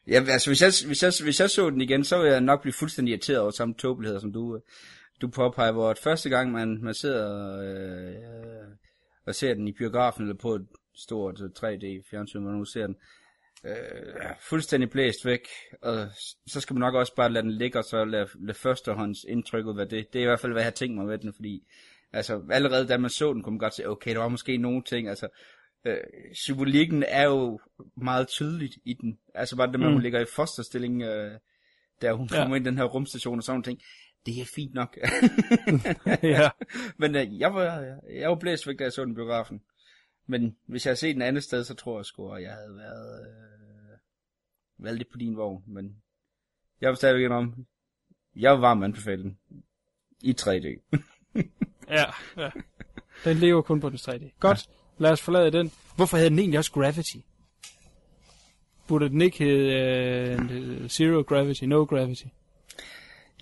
[0.09, 2.63] Ja, altså hvis, jeg, hvis, jeg, hvis jeg så den igen, så vil jeg nok
[2.63, 4.63] blive fuldstændig irriteret over samme tåbeligheder, som du, øh,
[5.21, 8.77] du påpeger, hvor at første gang man, man sidder øh,
[9.27, 12.65] og ser den i biografen eller på et stort øh, 3D fjernsyn, hvor man nu
[12.65, 12.97] ser den,
[13.65, 15.49] øh, fuldstændig blæst væk,
[15.83, 16.09] og
[16.47, 19.67] så skal man nok også bare lade den ligge, og så lade, lade førstehånds indtryk
[19.67, 20.13] ud af det.
[20.13, 21.67] Det er i hvert fald, hvad jeg har tænkt mig ved den, fordi
[22.13, 24.83] altså, allerede da man så den, kunne man godt se, okay, der var måske nogle
[24.83, 25.29] ting, altså,
[25.85, 25.97] øh,
[26.33, 27.61] symbolikken er jo
[27.97, 29.19] meget tydeligt i den.
[29.35, 30.03] Altså bare det med, at hun Mm.
[30.03, 31.39] ligger i fosterstilling, øh,
[32.03, 32.37] da hun Ja.
[32.37, 33.81] kommer ind i den her rumstation og sådan ting.
[34.27, 34.97] Det er fint nok.
[36.23, 36.51] ja.
[36.97, 39.63] Men øh, jeg, var, jeg var blæst væk, da jeg så den biografen.
[40.27, 42.77] Men hvis jeg havde set den andet sted, så tror jeg sgu, at jeg havde
[42.77, 43.99] været, øh,
[44.85, 45.63] været lidt på din vogn.
[45.67, 45.97] Men
[46.81, 47.67] jeg vil stadigvæk om,
[48.37, 49.39] jeg var varm anbefale den
[50.23, 50.99] i 3D.
[51.89, 52.05] Ja,
[52.37, 52.51] ja.
[53.25, 54.31] Den lever kun på den 3D.
[54.41, 55.73] Godt, lad os forlade den.
[55.97, 57.17] Hvorfor hedder den egentlig også Gravity?
[58.89, 62.25] Burde den ikke hedde uh, Zero Gravity, No Gravity?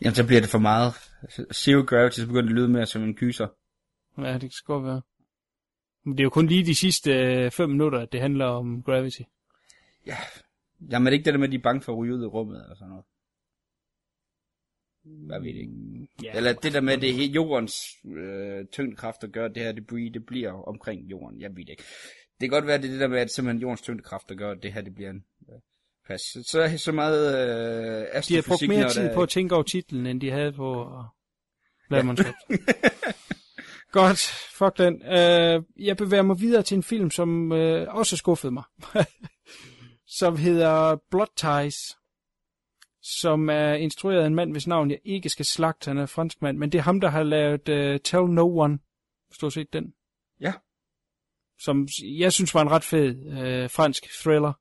[0.02, 0.94] Jamen, så bliver det for meget.
[1.54, 3.48] Zero Gravity, så begynder det at lyde mere som en kyser.
[4.18, 5.02] Ja, det kan godt være.
[6.04, 8.82] Men det er jo kun lige de sidste øh, fem minutter, at det handler om
[8.82, 9.20] Gravity.
[10.06, 10.16] Ja,
[10.90, 12.22] jamen er det ikke det der med, at de er bange for at ryge ud
[12.22, 13.04] i rummet, eller sådan noget?
[15.28, 15.72] Jeg ved det ikke.
[16.22, 17.74] Ja, Eller det der med, det er jordens
[18.16, 21.40] øh, tyngdekraft, der gør, at det her debris, det bliver omkring jorden.
[21.40, 21.82] Jeg ved det ikke.
[22.40, 24.34] Det kan godt være, at det er det der med, at simpelthen jordens tyngdekraft, der
[24.34, 25.24] gør, at det her det bliver en...
[25.48, 25.58] Øh,
[26.06, 26.20] pas.
[26.20, 29.62] Så, så, meget øh, de har astrofysik, brugt mere tid der- på at tænke over
[29.64, 31.04] titlen, end de havde på at
[31.90, 32.36] lave manuskript.
[33.92, 34.18] Godt,
[34.54, 34.94] fuck den.
[34.94, 38.64] Uh, jeg bevæger mig videre til en film, som uh, også skuffede mig.
[40.18, 41.96] som hedder Blood Ties.
[43.02, 45.88] Som er instrueret af en mand, hvis navn jeg ikke skal slagte.
[45.88, 48.78] Han er fransk mand, men det er ham, der har lavet uh, Tell No One.
[49.40, 49.94] Har set den.
[50.40, 50.52] Ja.
[51.60, 54.52] Som jeg synes var en ret fed uh, fransk thriller.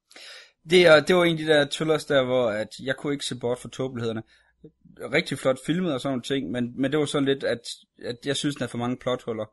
[0.69, 3.25] Det, er, det var en af de der thrillers der, hvor at jeg kunne ikke
[3.25, 4.23] se bort for tåbelighederne.
[4.99, 7.61] Rigtig flot filmet og sådan nogle ting, men, men det var sådan lidt, at,
[8.05, 9.45] at jeg synes, den er for mange plothuller.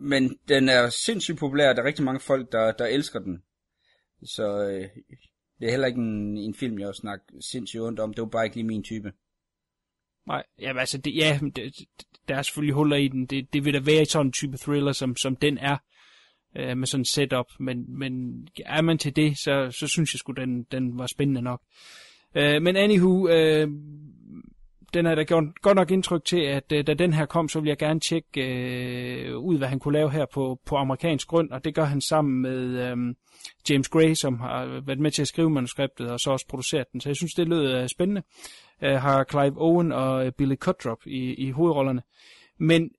[0.00, 3.42] Men den er sindssygt populær, der er rigtig mange folk, der, der elsker den.
[4.24, 4.88] Så øh,
[5.60, 8.14] det er heller ikke en, en film, jeg snakker sindssygt ondt om.
[8.14, 9.12] Det var bare ikke lige min type.
[10.26, 11.74] Nej, jamen altså, det, ja, det,
[12.28, 13.26] der er selvfølgelig huller i den.
[13.26, 15.76] Det, det vil da være i sådan en type thriller, som, som den er,
[16.56, 17.46] øh, med sådan en setup.
[17.60, 21.42] Men, men er man til det, så, så synes jeg sgu, den, den var spændende
[21.42, 21.62] nok.
[22.34, 23.68] Øh, men anywho, øh,
[24.94, 27.60] den har da gjort godt nok indtryk til, at øh, da den her kom, så
[27.60, 31.50] ville jeg gerne tjekke øh, ud, hvad han kunne lave her på, på amerikansk grund,
[31.50, 32.96] og det gør han sammen med øh,
[33.70, 37.00] James Gray, som har været med til at skrive manuskriptet, og så også produceret den.
[37.00, 38.22] Så jeg synes, det lød øh, spændende.
[38.82, 42.02] Øh, har Clive Owen og øh, Billy Cutdrop i, i hovedrollerne.
[42.58, 42.90] Men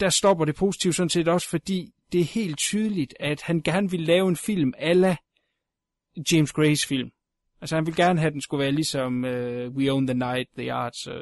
[0.00, 3.90] der stopper det positivt sådan set også, fordi det er helt tydeligt, at han gerne
[3.90, 5.16] vil lave en film ala
[6.32, 7.10] James Grays film.
[7.62, 10.48] Altså han ville gerne have, at den skulle være ligesom uh, We Own the Night,
[10.58, 11.14] The Arts, uh,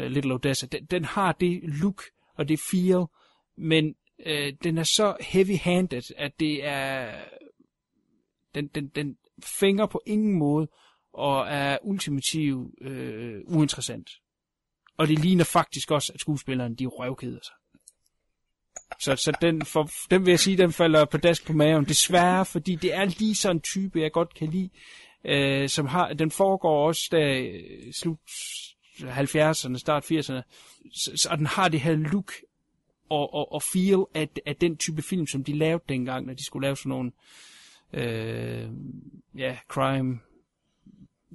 [0.00, 0.66] uh, Little Odessa.
[0.66, 2.02] Den, den har det look
[2.34, 3.04] og det feel,
[3.56, 3.94] men
[4.26, 7.14] uh, den er så heavy-handed, at det er...
[8.54, 9.16] Den, den, den
[9.60, 10.68] fænger på ingen måde
[11.12, 14.10] og er ultimativ øh, uinteressant.
[14.96, 17.54] Og det ligner faktisk også, at skuespilleren de røvkeder sig.
[19.00, 21.84] Så, så den, for, den vil jeg sige, den falder på dask på maven.
[21.84, 24.70] Desværre, fordi det er lige sådan en type, jeg godt kan lide.
[25.28, 28.18] Øh, som har, den foregår også der i slut
[28.98, 30.42] 70'erne, start 80'erne.
[30.92, 32.32] Så, så, og den har det her look
[33.08, 36.44] og, og, og feel af, af den type film, som de lavede dengang, når de
[36.44, 37.12] skulle lave sådan nogle
[37.92, 38.70] øh,
[39.36, 40.18] ja, crime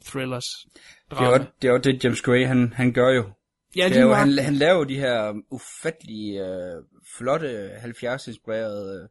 [0.06, 0.67] thrillers.
[0.73, 1.38] Det er, Drama.
[1.38, 3.32] jo, det er jo det, James Gray, han, han gør jo.
[3.75, 6.84] Ja, Det er jo han, han laver jo de her ufattelige, øh,
[7.17, 9.08] flotte 70-inspirerede øh,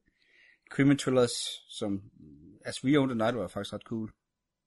[0.70, 1.32] crime thrillers,
[1.68, 2.02] som,
[2.64, 4.10] altså We Own the Night var faktisk ret cool.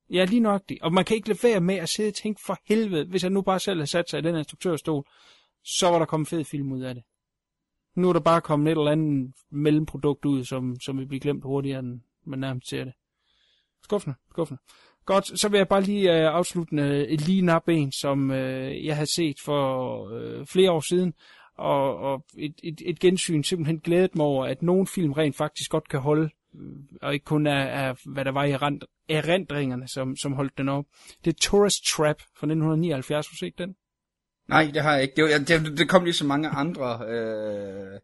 [0.10, 0.78] Ja, lige nok det.
[0.82, 3.32] Og man kan ikke lade være med at sidde og tænke, for helvede, hvis jeg
[3.32, 5.04] nu bare selv havde sat sig i den instruktørstol,
[5.64, 7.04] så var der kommet fed film ud af det.
[7.96, 11.44] Nu er der bare kommet et eller andet mellemprodukt ud, som, som vil blive glemt
[11.44, 12.94] hurtigere, end man nærmest ser det.
[13.84, 14.62] Skuffende, skuffende.
[15.06, 18.86] Godt, så vil jeg bare lige øh, afslutte øh, et lige nap en, som øh,
[18.86, 21.14] jeg havde set for øh, flere år siden,
[21.56, 25.72] og, og et, et, et gensyn simpelthen glædet mig over, at nogle film rent faktisk
[25.72, 29.88] godt kan holde, øh, og ikke kun er, er hvad der var i rent, erindringerne,
[29.88, 30.86] som, som holdt den op.
[31.26, 33.76] Det er Tourist Trap fra 1979, har du set den?
[34.48, 35.14] Nej, det har jeg ikke.
[35.16, 35.30] Det, var,
[35.70, 38.00] det, det kom lige så mange andre øh,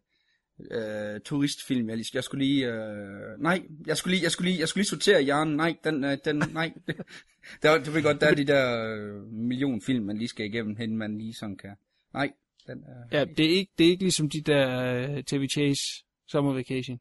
[0.70, 1.88] øh, turistfilm.
[1.88, 2.66] Jeg, lige- jeg skulle lige...
[2.72, 5.56] Øh, nej, jeg skulle lige, jeg skulle lige, jeg skulle lige sortere hjernen.
[5.56, 6.72] Nej, den, øh, den, nej.
[7.62, 10.96] der, det ved godt, der er de der øh, millionfilm, man lige skal igennem, hen
[10.96, 11.74] man lige sådan kan.
[12.14, 12.32] Nej,
[12.66, 13.18] den er...
[13.18, 15.82] Ja, det er ikke, det er ikke ligesom de der TV Chase
[16.28, 17.00] Summer Vacation.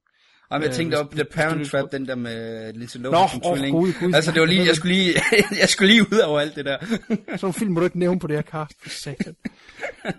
[0.52, 3.10] Ej, men jeg Øh, tænkte hvis- op The Parent du- Trap, den der med Nå,
[3.12, 4.14] Lohan som åh, gud, gud.
[4.14, 5.14] Altså, det var lige, jeg skulle lige,
[5.62, 6.78] jeg skulle lige ud over alt det der.
[6.86, 9.08] Sådan nogle film må du ikke nævne på det her cast.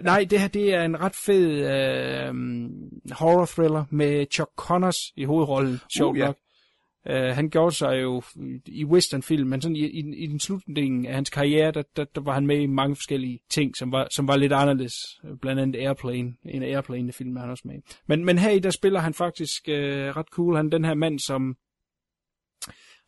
[0.00, 2.34] Nej, det her det er en ret fed uh,
[3.12, 6.26] horror thriller med Chuck Connors i hovedrollen, sjovt Uh, ja.
[6.26, 6.36] nok.
[7.08, 8.22] Øh, han gjorde sig jo
[8.66, 12.20] i westernfilm, men sådan i, i, i den slutning af hans karriere, der, der, der
[12.20, 14.94] var han med i mange forskellige ting, som var, som var lidt anderledes.
[15.40, 17.80] Blandt andet Airplane, en Airplane-film er han også med i.
[18.06, 20.56] Men, men her i, der spiller han faktisk øh, ret cool.
[20.56, 21.56] Han den her mand, som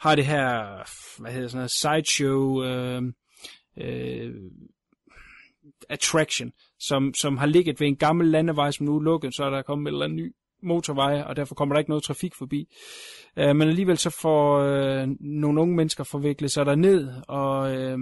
[0.00, 0.60] har det her,
[1.20, 3.02] hvad hedder sådan noget, sideshow, øh,
[3.76, 4.34] øh,
[5.88, 9.50] attraction, som, som har ligget ved en gammel landevej, som nu er lukket, så er
[9.50, 12.68] der kommet en eller anden ny motorveje, og derfor kommer der ikke noget trafik forbi.
[13.36, 17.98] Øh, men alligevel så får øh, nogle unge mennesker forviklet sig der ned, og, øh,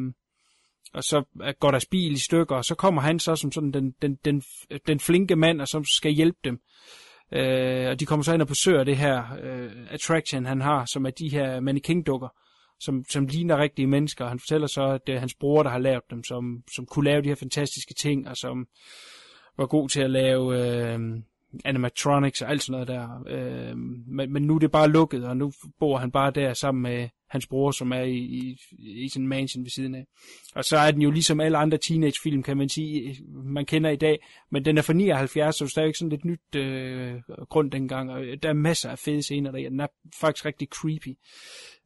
[0.95, 1.25] og så
[1.61, 4.43] går deres bil i stykker, og så kommer han så som sådan den, den, den,
[4.87, 6.59] den flinke mand, og som skal hjælpe dem.
[7.33, 11.07] Øh, og de kommer så ind og besøger det her øh, attraction, han har, som
[11.07, 12.29] er de her mannequin-dukker,
[12.81, 14.27] som, som ligner rigtige mennesker.
[14.27, 17.05] Han fortæller så, at det er hans bror, der har lavet dem, som, som kunne
[17.05, 18.67] lave de her fantastiske ting, og som
[19.59, 21.01] var god til at lave øh,
[21.65, 23.25] animatronics og alt sådan noget der.
[23.71, 26.83] Øh, men, men nu er det bare lukket, og nu bor han bare der sammen
[26.83, 28.57] med hans bror, som er i, i,
[29.05, 30.07] i sådan en mansion ved siden af.
[30.55, 33.97] Og så er den jo ligesom alle andre teenagefilm, kan man sige, man kender i
[33.97, 34.19] dag,
[34.51, 37.15] men den er fra 79, så det er stadigvæk sådan lidt nyt øh,
[37.49, 39.69] grund dengang, og der er masser af fede scener der.
[39.71, 39.87] Den er
[40.21, 41.19] faktisk rigtig creepy.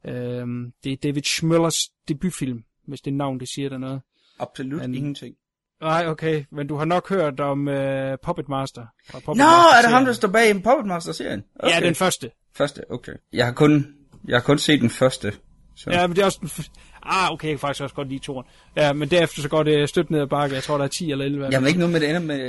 [0.05, 0.47] Øh,
[0.83, 4.01] det er David Schmøllers debutfilm, hvis det navn, det siger der noget.
[4.39, 5.35] Absolut Men- ingenting.
[5.81, 8.81] Nej, okay, men du har nok hørt om øh, Puppet Master.
[9.09, 9.43] fra Puppet Nå,
[9.77, 11.43] er det ham, der står bag en Puppet Master-serien?
[11.67, 12.29] Ja, den første.
[12.57, 13.11] Første, okay.
[13.33, 13.87] Jeg har kun,
[14.27, 15.33] jeg har kun set den første.
[15.75, 15.89] Så.
[15.91, 16.47] Ja, men det er også den...
[16.49, 16.69] f-
[17.07, 18.47] Ah, okay, jeg kan faktisk også godt lide toren.
[18.75, 20.55] Ja, men derefter så går det støbt ned ad bakke.
[20.55, 21.49] Jeg tror, der er 10 eller 11.
[21.51, 22.39] Jamen ikke noget med, det ender med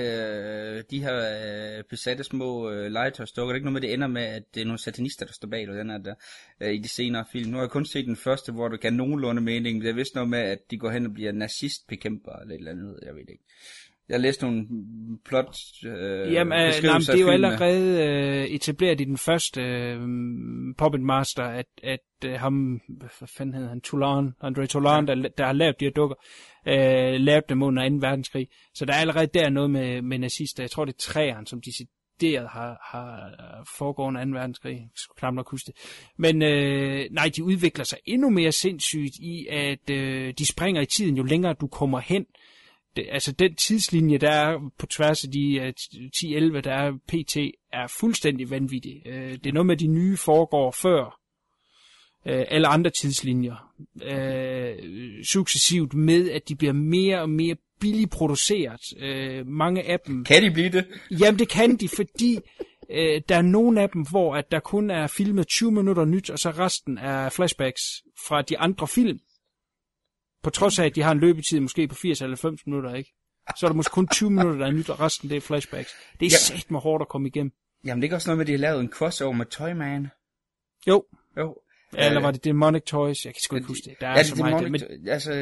[0.77, 1.17] øh, de her
[1.79, 3.49] øh, besatte små øh, legetøjstukker.
[3.49, 5.49] Det er ikke noget med, det ender med, at det er nogle satanister, der står
[5.49, 6.15] bag, eller den her der,
[6.61, 7.51] øh, i de senere film.
[7.51, 9.83] Nu har jeg kun set den første, hvor du kan nogenlunde mening.
[9.83, 12.71] Det er vist noget med, at de går hen og bliver nazistbekæmpere, eller et eller
[12.71, 13.45] andet, jeg ved det ikke.
[14.09, 14.67] Jeg læste nogle
[15.25, 20.01] plot øh, Jamen, øh, nej, det er jo allerede øh, etableret i den første øh,
[20.79, 25.15] Puppet Master, at, at øh, ham, hvad fanden hedder han, Toulon, André Toulon, ja.
[25.15, 26.17] der, der har lavet de her dukker,
[26.69, 27.97] øh, lavet dem under 2.
[28.01, 28.49] verdenskrig.
[28.75, 30.63] Så der er allerede der noget med, med nazister.
[30.63, 33.31] Jeg tror, det er træerne, som decideret har, har
[33.79, 34.31] foregået under 2.
[34.31, 34.73] verdenskrig.
[34.73, 35.75] Jeg skal knap nok huske det.
[36.17, 40.87] Men øh, nej, de udvikler sig endnu mere sindssygt i, at øh, de springer i
[40.87, 42.27] tiden, jo længere du kommer hen
[42.97, 45.69] det, altså den tidslinje, der er på tværs af de uh,
[46.17, 47.37] 10-11, der er PT,
[47.73, 49.03] er fuldstændig vanvittig.
[49.07, 51.05] Uh, det er noget med, at de nye foregår før
[52.27, 53.73] uh, alle andre tidslinjer.
[53.95, 54.85] Uh,
[55.25, 58.81] successivt med, at de bliver mere og mere billigt produceret.
[58.97, 60.25] Uh, mange af dem...
[60.25, 60.85] Kan de blive det?
[61.11, 62.39] Jamen det kan de, fordi
[62.91, 66.31] øh, der er nogle af dem, hvor at der kun er filmet 20 minutter nyt,
[66.31, 67.83] og så resten er flashbacks
[68.27, 69.19] fra de andre film.
[70.47, 73.13] På trods af, at de har en løbetid måske på 80 eller 90 minutter, ikke?
[73.57, 75.91] Så er der måske kun 20 minutter, der er nyt, og resten det er flashbacks.
[76.21, 76.55] Det er Ja.
[76.55, 76.59] ja.
[76.61, 77.53] sat med hårdt at komme igennem.
[77.85, 80.09] Jamen, det er også noget med, at de har lavet en crossover med Toyman.
[80.89, 81.05] Jo,
[81.39, 81.57] Jo.
[81.99, 83.25] eller var det Demonic Toys?
[83.25, 83.95] Jeg kan sgu ikke huske det.
[84.01, 84.63] Der er ja, så det, meget.
[84.63, 84.81] det, men.
[85.09, 85.33] Altså,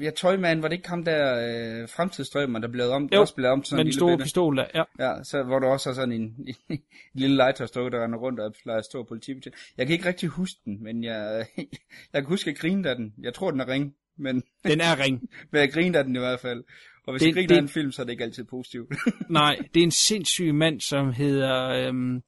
[0.00, 1.34] ja, Toyman, var det ikke ham der
[1.82, 4.22] øh, fremtidsstrømmer, der blev om, jo, også blev om til sådan en lille store bitte-
[4.24, 4.66] pistol der.
[4.74, 4.82] Ja.
[4.98, 6.22] Ja, så, hvor du også har sådan en,
[6.68, 6.78] en
[7.14, 9.56] lille legetøjsdukke, der render rundt og leger stor politibetjent.
[9.78, 11.46] Jeg kan ikke rigtig huske den, men jeg,
[12.12, 13.14] jeg kan huske, at jeg grinede af den.
[13.22, 15.20] Jeg tror, den er ring, men, Den er ring.
[15.52, 16.64] jeg grinede af den i hvert fald.
[17.06, 18.88] Og hvis Det- jeg griner det- af en film, så er det ikke altid positivt.
[19.30, 22.20] Nej, det er en sindssyg mand, som hedder, øhm,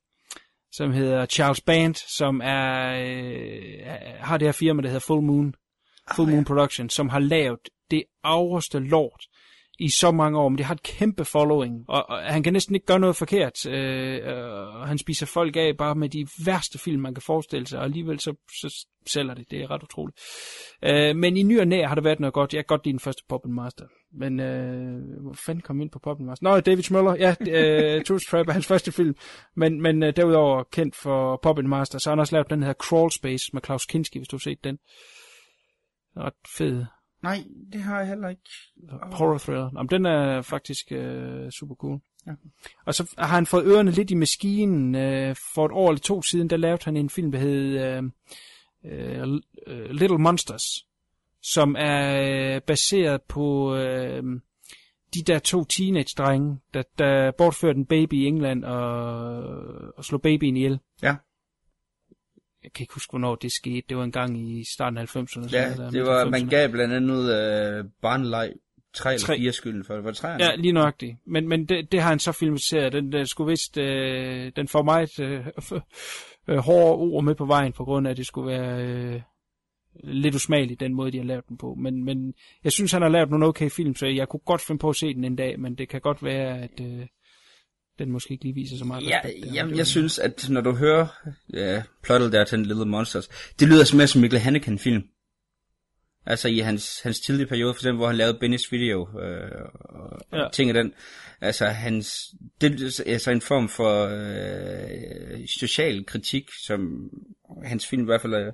[0.73, 3.87] som hedder Charles Band, som er, øh,
[4.21, 5.55] har det her firma, der hedder Full Moon,
[6.17, 7.59] Full Moon Production, som har lavet
[7.91, 9.25] det avreste lort
[9.79, 12.75] i så mange år, men det har et kæmpe following, og, og han kan næsten
[12.75, 16.79] ikke gøre noget forkert, øh, øh, og han spiser folk af bare med de værste
[16.79, 20.19] film, man kan forestille sig, og alligevel så, så sælger det, det er ret utroligt.
[20.85, 22.93] Øh, men i ny og næ har der været noget godt, jeg kan godt lide
[22.93, 26.45] den første Puppet Master, men øh, hvor fanden kom ind på Puppet Master?
[26.51, 29.15] Nå, David Schmøller, ja, øh, Tourist Trap er hans første film,
[29.57, 32.73] men, men øh, derudover kendt for Puppet Master, så har han også lavet den her
[32.73, 34.79] Crawl Space med Klaus Kinski, hvis du har set den.
[36.17, 36.85] Ret fed
[37.25, 38.43] Nej, det har jeg heller ikke.
[38.91, 39.71] horror thriller.
[39.77, 42.01] Jamen, den er faktisk øh, super cool.
[42.27, 42.33] Ja.
[42.87, 44.95] Og så har han fået ørerne lidt i maskinen.
[44.95, 47.81] Øh, for et år eller to siden, der lavede han en film, der hed
[48.85, 49.23] øh,
[49.67, 50.87] øh, Little Monsters,
[51.43, 52.23] som er
[52.55, 54.23] øh, baseret på øh,
[55.15, 58.79] de der to teenage-drenge, der, der bortførte en baby i England og,
[59.97, 60.79] og slog babyen ihjel.
[61.03, 61.17] Ja.
[62.65, 63.83] Jeg kan ikke huske, hvornår det skete.
[63.89, 65.49] Det var en gang i starten af 90'erne.
[65.53, 66.31] Ja, eller det midt var, 90'erne.
[66.31, 68.53] man gav blandt andet øh, barnleg
[68.95, 69.37] 3 eller Tre.
[69.37, 70.05] 4 skylden for det.
[70.05, 70.29] Var det 3?
[70.29, 71.17] Ja, lige nøjagtigt.
[71.27, 72.93] Men, men det, det har han så filmatiseret.
[72.93, 75.47] Den, den skulle vist, øh, den får meget øh,
[76.49, 79.21] øh, hårde ord med på vejen, på grund af, at det skulle være øh,
[80.05, 81.75] lidt usmageligt, den måde, de har lavet den på.
[81.75, 84.79] Men, men jeg synes, han har lavet nogle okay film, så jeg kunne godt finde
[84.79, 87.07] på at se den en dag, men det kan godt være, at øh,
[87.99, 89.09] den måske ikke lige viser så meget.
[89.09, 89.55] Ja, respekt der.
[89.55, 91.07] jeg, var- jeg synes, at når du hører
[91.53, 93.29] ja, plottet der til Little Monsters,
[93.61, 95.03] det lyder som mere som Mikkel Haneken-film.
[96.27, 100.39] Altså i hans, hans tidlige periode, for eksempel, hvor han lavede Benny's Video øh, og,
[100.39, 100.49] ja.
[100.53, 100.93] Ting af den.
[101.41, 102.17] Altså hans,
[102.61, 107.11] det er altså en form for øh, social kritik, som
[107.65, 108.53] hans film i hvert fald er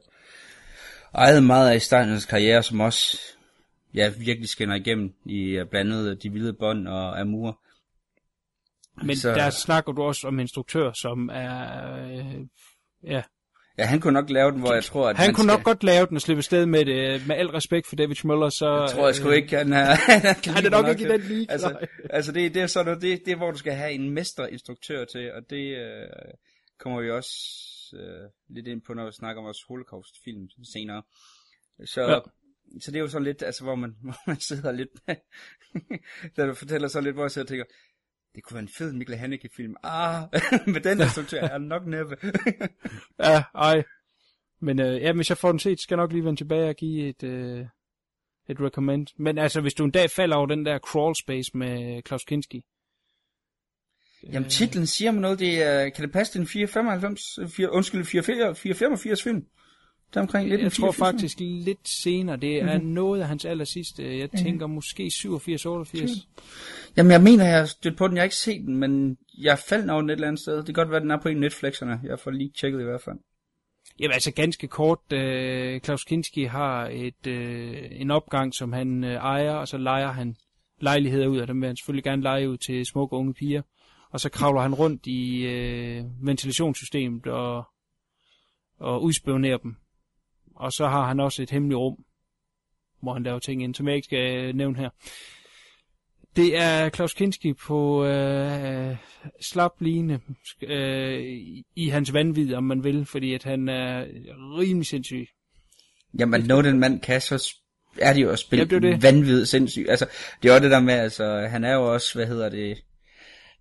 [1.14, 3.18] ejet meget af i starten af hans karriere, som også
[3.94, 7.60] ja, virkelig skinner igennem i øh, blandt andet De Hvide Bånd og Amour.
[9.06, 11.92] Men så- der snakker du også om en instruktør, som er...
[12.04, 12.40] Øh,
[13.04, 13.22] ja,
[13.78, 15.56] Ja, han kunne nok lave den, hvor jeg tror, at han man kunne skal...
[15.56, 17.26] nok godt lave den og slippe sted med det.
[17.26, 18.80] Med al respekt for David Schmuller, så...
[18.80, 19.84] Jeg tror jeg sgu øh, ikke, han er...
[20.56, 21.86] Han er nok ikke i den liga, Altså, nej.
[22.10, 25.04] altså det, det er sådan noget, det, det er, hvor du skal have en mesterinstruktør
[25.04, 26.06] til, og det øh,
[26.80, 27.30] kommer vi også
[27.96, 31.02] øh, lidt ind på, når vi snakker om vores holocaust-film senere.
[31.84, 32.18] Så, Ja.
[32.80, 34.90] så det er jo sådan lidt, altså hvor man, hvor man sidder lidt
[36.36, 37.64] da du fortæller så lidt, hvor jeg sidder og tænker,
[38.40, 39.76] det kunne være en fed Mikkel Haneke-film.
[39.82, 40.22] Ah,
[40.74, 42.16] med den instruktør er nok næppe.
[43.24, 43.82] Ja, ej.
[44.60, 46.76] Men øh, ja, hvis jeg får den set, skal jeg nok lige vende tilbage og
[46.76, 47.66] give et, øh,
[48.48, 49.06] et recommend.
[49.16, 52.62] Men altså, hvis du en dag falder over den der crawl space med Klaus Kinski.
[54.22, 58.04] Jamen titlen siger mig noget, det er, kan det passe til en 495, 4, undskyld,
[58.04, 59.46] 485 film?
[60.10, 62.86] Det er omkring lidt Jeg tror faktisk lidt senere, det er Mhm.
[62.86, 64.18] noget af hans aller sidste.
[64.18, 66.28] Jeg tænker måske 87-88.
[66.96, 68.16] Jamen, jeg mener, jeg har stødt på den.
[68.16, 70.56] Jeg har ikke set den, men jeg faldt over den et eller andet sted.
[70.56, 72.00] Det kan godt være, den er på en af Netflixerne.
[72.04, 73.16] Jeg får lige tjekket i hvert fald.
[74.00, 79.14] Jamen altså ganske kort, øh, Klaus Kinski har et, øh, en opgang, som han øh,
[79.14, 80.36] ejer, og så leger han
[80.80, 83.62] lejligheder ud, og dem vil han selvfølgelig gerne lege ud til smukke unge piger.
[84.10, 87.64] Og så kravler han rundt i øh, ventilationssystemet og,
[88.78, 89.76] og udspionerer dem.
[90.60, 92.04] Og så har han også et hemmeligt rum,
[93.02, 94.90] hvor han laver ting ind, som jeg ikke skal øh, nævne her.
[96.36, 98.96] Det er Klaus Kinski på øh,
[99.50, 100.20] slap line
[100.62, 101.20] øh,
[101.76, 104.04] i- hans vanvid, om man vil, fordi at han er
[104.58, 105.26] rimelig sindssyg.
[106.18, 107.54] Jamen, når den mand kan, så
[108.00, 109.02] er det jo at spille Jamen, det det.
[109.02, 109.90] vanvittigt sindssygt.
[109.90, 110.06] Altså,
[110.42, 112.78] det er jo det der med, altså, han er jo også, hvad hedder det,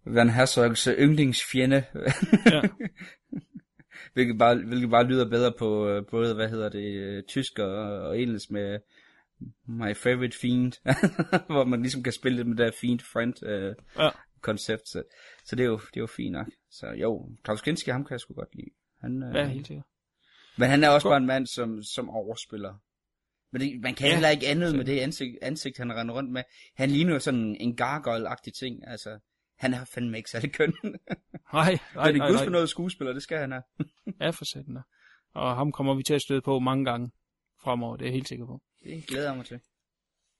[0.06, 1.84] Van Herzogs yndlingsfjende.
[2.52, 2.62] Ja.
[4.14, 7.72] hvilket, bare, hvilket bare lyder bedre på øh, både, hvad hedder det, øh, tysk og,
[8.02, 8.80] og engelsk med
[9.68, 10.72] My Favorite Fiend,
[11.54, 14.10] hvor man ligesom kan spille lidt med det der Fiend Friend øh, Ja.
[14.42, 14.90] koncept.
[14.90, 15.04] Så,
[15.46, 16.48] så det, er jo, det er jo fint nok.
[16.72, 18.70] Så jo, Klaus Kinski, ham kan jeg sgu godt lide.
[19.02, 19.86] Han, øh, Ja, helt sikkert.
[20.58, 22.74] men han er også bare en mand, som, som overspiller.
[23.52, 24.14] Men det, man kan ja.
[24.14, 26.44] heller ikke andet med det ansigt, ansigt, han render rundt med.
[26.76, 28.88] Han ligner jo sådan en gargoyle-agtig ting.
[28.88, 29.20] Altså,
[29.60, 30.74] han er fandme ikke særlig køn.
[30.84, 31.00] Nej,
[31.54, 33.64] Nej, nej, Men det er noget skuespiller, det skal han have.
[34.22, 34.78] Ja, for satan.
[35.34, 37.12] Og ham kommer vi til at støde på mange gange
[37.64, 38.62] fremover, det er jeg helt sikker på.
[38.84, 39.60] Det glæder jeg mig til.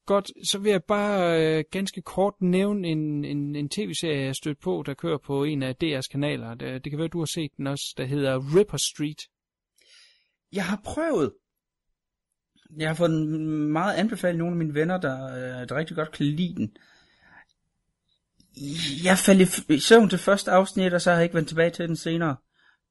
[0.06, 4.60] Godt, så vil jeg bare øh, ganske kort nævne en, en, en tv-serie, jeg stødt
[4.60, 6.54] på, der kører på en af DR's kanaler.
[6.54, 9.22] Det, det kan være, du har set den også, der hedder Ripper Street.
[10.52, 11.34] Jeg har prøvet.
[12.78, 13.38] Jeg har fået den
[13.72, 16.78] meget anbefalet nogle af mine venner, der, øh, der rigtig godt kan lide den.
[19.04, 21.88] Jeg faldt i søvn til første afsnit, og så har jeg ikke vendt tilbage til
[21.88, 22.36] den senere.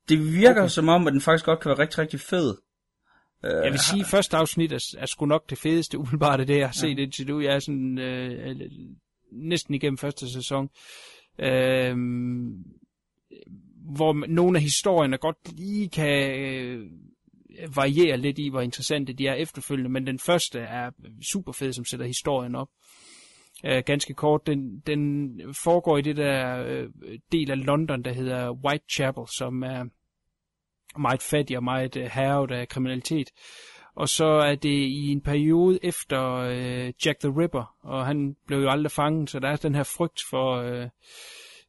[0.09, 0.69] Det virker okay.
[0.69, 2.57] Som om, at den faktisk godt kan være rigtig, rigtig fed.
[3.45, 6.47] Øh, Jeg vil sige, at første afsnit er, er sgu nok det fedeste, umiddelbart af
[6.47, 7.41] det, jeg har set indtil nu.
[7.41, 8.57] Jeg er sådan øh,
[9.33, 10.69] næsten igennem første sæson.
[11.39, 11.97] Øh,
[13.95, 16.87] hvor nogle af historierne godt lige kan øh,
[17.77, 20.91] variere lidt i, hvor interessante de er efterfølgende, men den første er
[21.33, 22.69] super fed, som sætter historien op.
[23.65, 25.31] Øh, ganske kort, den, den
[25.65, 26.89] foregår i det der øh,
[27.33, 29.85] del af London, der hedder Whitechapel, som er
[30.99, 33.31] meget fattig og meget øh, hervet af kriminalitet.
[33.95, 38.59] Og så er det i en periode efter øh, Jack the Ripper, og han blev
[38.59, 40.89] jo aldrig fanget, så der er den her frygt for, øh,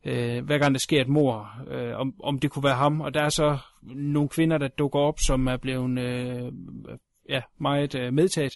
[0.05, 3.01] øh, hver gang der sker et mor, øh, om, om det kunne være ham.
[3.01, 6.51] Og der er så nogle kvinder, der dukker op, som er blevet øh,
[7.29, 8.53] ja, meget øh, medtaget.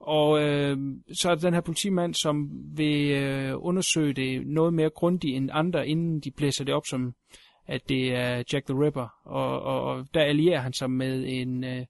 [0.00, 0.78] Og øh,
[1.12, 5.50] så er der den her politimand, som vil øh, undersøge det noget mere grundigt end
[5.52, 7.14] andre, inden de blæser det op som,
[7.66, 9.08] at det er Jack the Ripper.
[9.24, 11.86] Og, og, og der allierer han sig med en øh,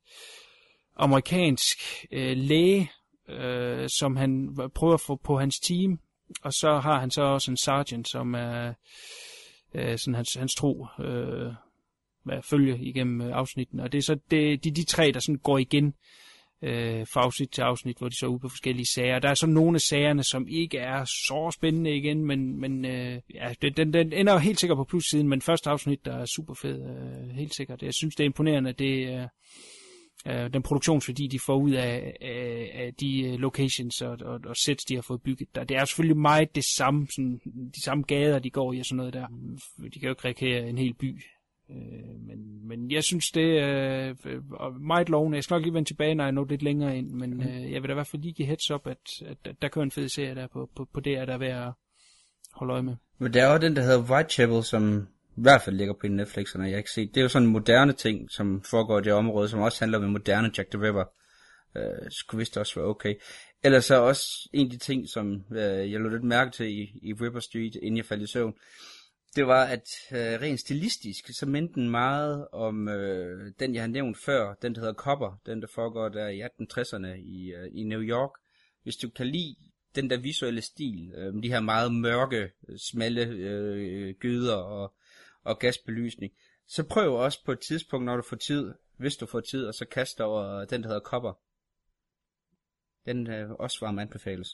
[0.97, 1.79] amerikansk
[2.13, 2.91] øh, læge,
[3.29, 6.01] øh, som han prøver at få på hans team,
[6.43, 8.73] og så har han så også en sergeant, som er
[9.75, 11.53] øh, sådan hans, hans tro øh,
[12.23, 13.81] hvad, følge igennem øh, afsnitten.
[13.81, 15.95] Og det er så det, de, de tre, der sådan går igen
[16.63, 19.19] øh, fra afsnit til afsnit, hvor de så er ude på forskellige sager.
[19.19, 23.21] Der er så nogle af sagerne, som ikke er så spændende igen, men, men øh,
[23.35, 26.83] ja, den, den ender helt sikkert på plussiden, men første afsnit, der er super fed,
[26.83, 27.83] øh, helt sikkert.
[27.83, 29.09] Jeg synes, det er imponerende, det.
[29.09, 29.27] Øh,
[30.27, 34.57] øh, den produktionsværdi, de får ud af, af, af de øh, locations og, og, og
[34.57, 35.65] sets, de har fået bygget der.
[35.65, 37.41] Det er selvfølgelig meget det samme, sådan,
[37.75, 39.27] de samme gader, de går i og sådan noget der.
[39.95, 41.21] De kan jo ikke rekreere en hel by.
[41.71, 45.37] Øh, men, men jeg synes, det er øh, meget lovende.
[45.37, 47.41] Jeg skal nok lige vende tilbage, når jeg når lidt længere ind, men mm.
[47.41, 48.97] øh, jeg vil da i hvert fald lige give heads up, at,
[49.27, 51.39] at, at der kører en fed serie der på, på, på det, er der er
[51.39, 51.73] ved at
[52.53, 52.97] holde øje med.
[53.19, 56.55] Men der er også den, der hedder Whitechapel, som i hvert fald ligger på Netflix,
[56.55, 57.09] og jeg ikke set.
[57.15, 59.99] Det er jo sådan en moderne ting, som foregår i det område, som også handler
[59.99, 61.05] om en moderne Jack the Ripper.
[61.77, 63.15] Øh, skulle vist også være okay.
[63.63, 67.01] Ellers så også en af de ting, som øh, jeg lå lidt mærke til i,
[67.03, 68.55] i Ripper Street, inden jeg faldt i søvn,
[69.37, 73.89] det var, at øh, rent stilistisk, så mindte den meget om øh, den, jeg har
[73.89, 77.85] nævnt før, den der hedder Copper, den der foregår der i 1860'erne i, øh, i
[77.85, 78.31] New York.
[78.83, 79.57] Hvis du kan lide
[79.95, 84.95] den der visuelle stil, øh, de her meget mørke, smalle øh, gyder og
[85.43, 86.33] og gasbelysning.
[86.67, 89.75] Så prøv også på et tidspunkt, når du får tid, hvis du får tid, og
[89.75, 91.33] så kast over den, der hedder Copper.
[93.07, 94.49] Den øh, også varmt anbefales.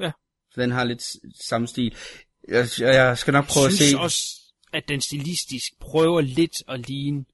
[0.00, 0.12] Ja.
[0.50, 1.02] Så den har lidt
[1.48, 1.96] samme stil.
[2.48, 3.84] Jeg, jeg skal nok prøve jeg at se...
[3.84, 4.40] synes også,
[4.72, 7.24] at den stilistisk prøver lidt at ligne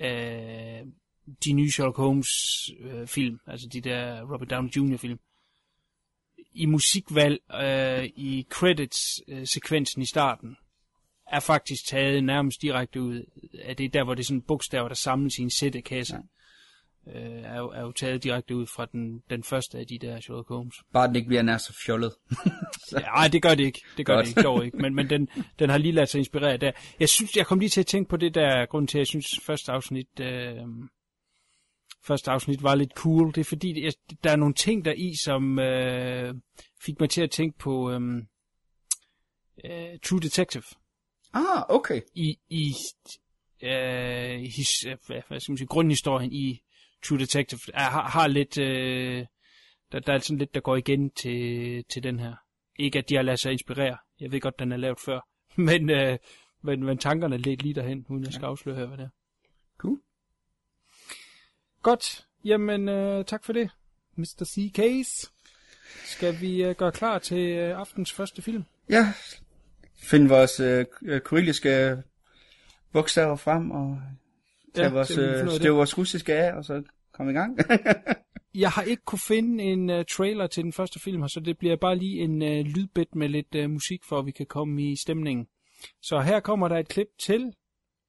[0.00, 0.86] øh,
[1.44, 2.28] de nye Sherlock Holmes
[2.80, 4.96] øh, film, altså de der Robert Downey Jr.
[4.96, 5.18] film.
[6.52, 10.56] I musikvalg, øh, i credits øh, sekvensen i starten,
[11.32, 13.24] er faktisk taget nærmest direkte ud
[13.64, 16.14] af det der, hvor det er sådan bogstaver, der samles i en sættekasse.
[16.14, 16.20] Ja.
[17.14, 20.20] Øh, er, jo, er jo taget direkte ud fra den, den første af de der
[20.20, 20.74] Sherlock Holmes.
[20.92, 22.12] Bare den ikke bliver nær så fjollet.
[22.92, 23.80] Nej, det gør det ikke.
[23.96, 24.26] Det gør Godt.
[24.26, 24.76] det ikke, dog ikke.
[24.78, 25.28] Men, men den,
[25.58, 26.72] den har lige ladet sig inspirere der.
[27.00, 29.06] Jeg synes, jeg kom lige til at tænke på det der grund til, at jeg
[29.06, 30.56] synes, første afsnit, øh,
[32.06, 33.34] første afsnit var lidt cool.
[33.34, 33.92] Det er fordi, jeg,
[34.24, 36.34] der er nogle ting der i, som øh,
[36.84, 38.00] fik mig til at tænke på øh,
[39.64, 40.64] øh, True Detective.
[41.32, 42.00] Ah, okay.
[42.14, 42.72] I, i
[43.62, 44.68] øh, his,
[45.06, 46.62] hvad, hvad skal man sige, grundhistorien i
[47.04, 49.26] True Detective er, har, har lidt, øh,
[49.92, 52.34] der, der er sådan lidt, der går igen til, til den her.
[52.78, 53.96] Ikke at de har ladet sig inspirere.
[54.20, 55.20] Jeg ved godt, den er lavet før.
[55.56, 56.18] Men, øh,
[56.62, 59.08] men, men tankerne er lidt lige derhen, uden jeg skal afsløre her, hvad det er.
[59.78, 60.00] Cool.
[61.82, 62.26] Godt.
[62.44, 63.70] Jamen, øh, tak for det,
[64.16, 64.44] Mr.
[64.44, 64.72] C.
[64.74, 65.28] Case.
[66.04, 68.64] Skal vi øh, gøre klar til øh, aftens første film?
[68.88, 69.12] Ja,
[69.96, 70.86] finde vores øh,
[71.20, 72.02] kyrilliske
[72.92, 74.02] bogstaver frem og
[74.76, 75.18] tage ja, vores,
[75.66, 77.58] øh, vores russiske af, og så komme i gang.
[78.54, 81.58] jeg har ikke kunne finde en uh, trailer til den første film her, så det
[81.58, 84.82] bliver bare lige en uh, lydbit med lidt uh, musik, for at vi kan komme
[84.82, 85.46] i stemningen.
[86.02, 87.52] Så her kommer der et klip til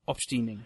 [0.07, 0.65] opstigningen.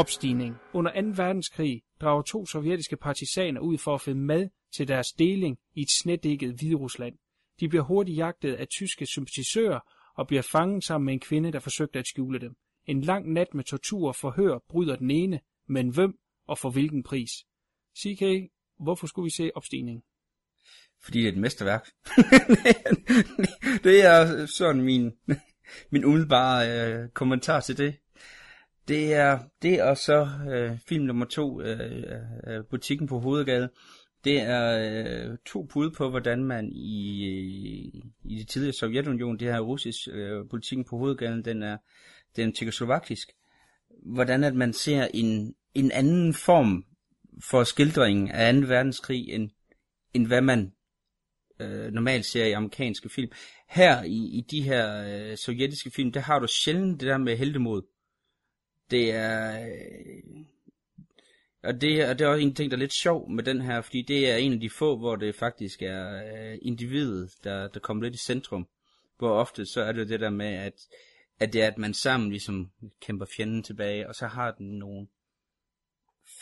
[0.00, 0.56] Opstigning.
[0.72, 1.22] Under 2.
[1.22, 5.90] verdenskrig drager to sovjetiske partisaner ud for at finde mad til deres deling i et
[5.90, 7.14] snedækket Hviderusland.
[7.60, 9.80] De bliver hurtigt jagtet af tyske sympatisører
[10.14, 12.54] og bliver fanget sammen med en kvinde, der forsøgte at skjule dem.
[12.86, 17.02] En lang nat med tortur og forhør bryder den ene, men hvem og for hvilken
[17.02, 17.30] pris?
[17.98, 20.02] CK, hvorfor skulle vi se opstigning?
[21.02, 21.90] Fordi det er et mesterværk.
[23.84, 25.12] det er sådan min,
[25.90, 27.96] min umiddelbare øh, kommentar til det.
[28.88, 33.70] Det er det og så øh, film nummer to, øh, øh, øh, Butikken på Hovedgade.
[34.24, 34.78] Det er
[35.30, 37.24] øh, to bud på, hvordan man i,
[38.24, 41.76] i det tidligere Sovjetunion, det her russisk øh, politikken på hovedgaden, den er,
[42.36, 43.28] den er tjekoslovakisk.
[44.06, 46.84] Hvordan at man ser en, en anden form
[47.50, 48.60] for skildring af 2.
[48.60, 49.50] verdenskrig, end,
[50.14, 50.72] end hvad man
[51.60, 53.30] øh, normalt ser i amerikanske film.
[53.68, 57.36] Her i, i de her øh, sovjetiske film, der har du sjældent det der med
[57.36, 57.82] heldemod.
[58.90, 59.66] Det er...
[59.66, 60.44] Øh,
[61.62, 63.80] og det, og det er også en ting, der er lidt sjov med den her,
[63.80, 67.80] fordi det er en af de få, hvor det faktisk er øh, individet, der, der
[67.80, 68.68] kommer lidt i centrum.
[69.18, 70.88] Hvor ofte så er det det der med, at,
[71.38, 72.70] at det er, at man sammen ligesom
[73.00, 75.06] kæmper fjenden tilbage, og så har den nogle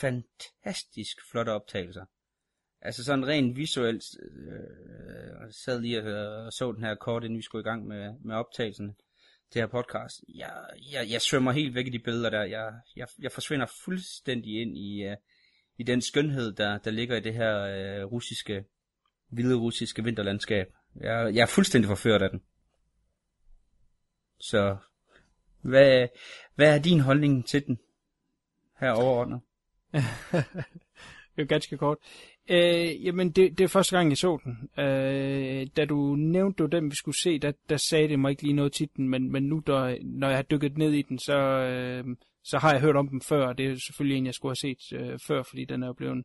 [0.00, 2.04] fantastisk flotte optagelser.
[2.80, 7.36] Altså sådan rent visuelt, øh, jeg sad lige og, og så den her kort, inden
[7.36, 8.94] vi skulle i gang med, med optagelserne
[9.54, 10.24] det her podcast.
[10.28, 10.52] Jeg,
[10.92, 12.42] jeg, jeg svømmer helt væk i de billeder der.
[12.42, 15.12] Jeg, jeg, jeg forsvinder fuldstændig ind i, uh,
[15.78, 17.54] i den skønhed, der, der ligger i det her
[18.04, 18.64] uh, russiske,
[19.30, 20.66] vilde russiske vinterlandskab.
[21.00, 22.42] Jeg, jeg er fuldstændig forført af den.
[24.40, 24.76] Så
[25.60, 26.08] hvad,
[26.54, 27.78] hvad er din holdning til den
[28.80, 29.40] her overordnet?
[31.36, 31.98] det er ganske kort.
[32.50, 34.84] Øh, jamen, det, det er første gang, jeg så den.
[34.84, 38.42] Øh, da du nævnte du den, vi skulle se, der, der sagde det mig ikke
[38.42, 41.18] lige noget til den, men, men nu, der, når jeg har dykket ned i den,
[41.18, 42.04] så, øh,
[42.44, 44.74] så har jeg hørt om den før, og det er selvfølgelig en, jeg skulle have
[44.76, 46.24] set øh, før, fordi den er jo blevet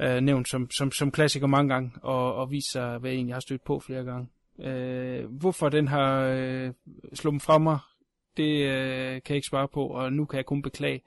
[0.00, 3.40] øh, nævnt som, som, som klassiker mange gange, og, og viser hvad en, jeg har
[3.40, 4.28] stødt på flere gange.
[4.60, 6.72] Øh, hvorfor den har øh,
[7.14, 7.78] slået fra mig,
[8.36, 11.00] det øh, kan jeg ikke svare på, og nu kan jeg kun beklage.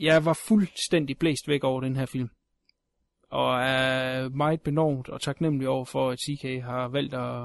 [0.00, 2.28] Jeg var fuldstændig blæst væk over den her film
[3.30, 7.44] og er meget benovet og taknemmelig over for, at CK har valgt at,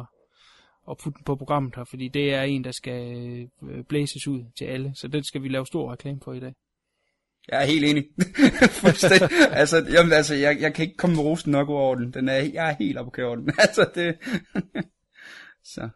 [0.89, 3.17] at putte den på programmet her, fordi det er en, der skal
[3.63, 6.53] øh, blæses ud til alle, så den skal vi lave stor reklame for i dag.
[7.47, 8.05] Jeg er helt enig.
[9.61, 12.13] altså, jamen, altså jeg, jeg kan ikke komme med rosen nok over den.
[12.13, 13.53] den er, jeg er helt oppe på over den.
[13.59, 14.17] altså, det...
[15.73, 15.89] så.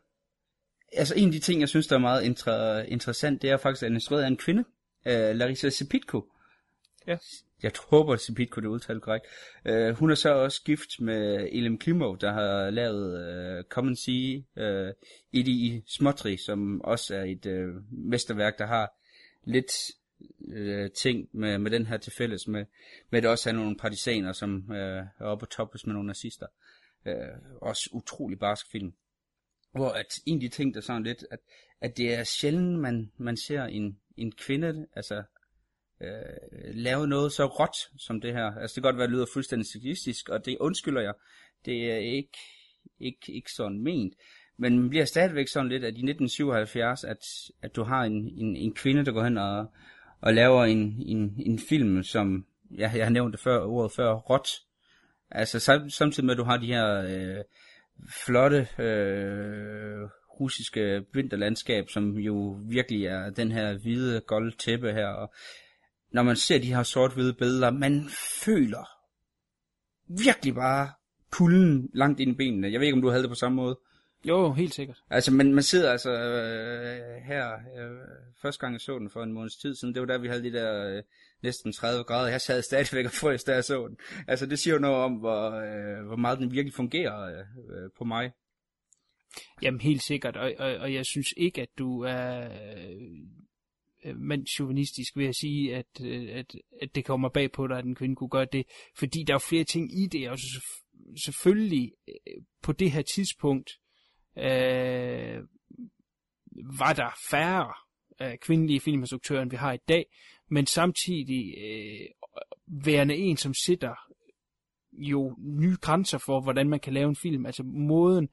[0.94, 3.84] Altså, en af de ting, jeg synes, der er meget inter- interessant, det er faktisk,
[3.84, 4.64] at den er af en kvinde,
[5.06, 6.26] uh, Larissa Sepitko.
[7.08, 7.18] Ja
[7.64, 9.26] jeg håber, at Sipit kunne det udtale korrekt.
[9.70, 13.98] Uh, hun er så også gift med Elim Klimov, der har lavet uh, Come and
[13.98, 14.94] See uh,
[15.32, 18.94] i Smotri, som også er et uh, mesterværk, der har
[19.44, 19.72] lidt
[20.40, 22.66] uh, ting med, med den her til fælles, med,
[23.10, 26.08] med at det også har nogle partisaner, som uh, er oppe på toppes med nogle
[26.08, 26.48] nazister.
[27.06, 28.94] Uh, også utrolig barsk film.
[29.72, 31.40] Hvor at en af de ting, der sådan lidt, at,
[31.82, 35.24] at det er sjældent, man, man ser en, en kvinde, altså
[36.02, 38.46] øh, lave noget så råt som det her.
[38.46, 41.14] Altså det kan godt være, at det lyder fuldstændig sexistisk, og det undskylder jeg.
[41.66, 42.38] Det er ikke,
[43.00, 44.14] ikke, ikke sådan ment.
[44.58, 47.18] Men man bliver stadigvæk sådan lidt, at i 1977, at,
[47.62, 49.66] at du har en, en, en kvinde, der går hen og,
[50.22, 52.46] og laver en, en, en film, som,
[52.78, 54.50] ja, jeg har nævnt det før, ordet før, råt.
[55.32, 57.44] Altså samtidig med, at du har de her øh,
[58.26, 65.34] flotte øh, russiske vinterlandskab, som jo virkelig er den her hvide, golde tæppe her, og
[66.12, 68.10] når man ser de her sort-hvide billeder, man
[68.44, 68.90] føler
[70.08, 70.90] virkelig bare
[71.32, 72.72] kulden langt ind i benene.
[72.72, 73.80] Jeg ved ikke, om du havde det på samme måde.
[74.26, 74.98] Jo, helt sikkert.
[75.10, 77.98] Altså, man, man sidder altså øh, her, øh,
[78.42, 80.44] første gang jeg så den for en måneds tid siden, det var der, vi havde
[80.44, 81.04] de der øh,
[81.44, 82.30] næsten 30 grader.
[82.30, 83.98] Jeg sad stadigvæk og frøs, da jeg så den.
[84.28, 88.04] Altså, det siger jo noget om, hvor, øh, hvor meget den virkelig fungerer øh, på
[88.04, 88.32] mig.
[89.62, 92.48] Jamen, helt sikkert, og, og, og jeg synes ikke, at du er
[94.06, 97.86] Øh, mandsjuvenistisk ved at sige, at, øh, at, at det kommer bag på dig, at
[97.86, 98.66] en kvinde kunne gøre det,
[98.98, 100.38] fordi der er flere ting i det, og
[101.26, 103.72] selvfølgelig øh, på det her tidspunkt
[104.38, 105.44] øh,
[106.80, 107.74] var der færre
[108.22, 110.06] øh, kvindelige filminstruktører, end vi har i dag,
[110.50, 112.08] men samtidig øh,
[112.68, 113.96] værende en, som sætter
[114.94, 117.46] jo nye grænser for, hvordan man kan lave en film.
[117.46, 118.30] Altså måden,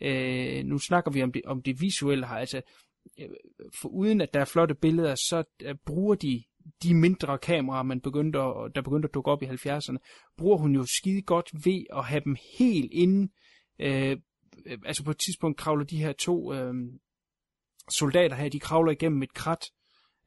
[0.00, 2.62] øh, nu snakker vi om det, om det visuelle her, altså
[3.20, 3.28] Øh,
[3.80, 6.42] for uden at der er flotte billeder, så øh, bruger de
[6.82, 9.96] de mindre kameraer, man begyndte at, der begyndte at dukke op i 70'erne,
[10.36, 13.32] bruger hun jo skide godt ved at have dem helt inde.
[13.78, 14.16] Øh,
[14.66, 16.74] øh, altså på et tidspunkt kravler de her to øh,
[17.90, 19.64] soldater her, de kravler igennem et krat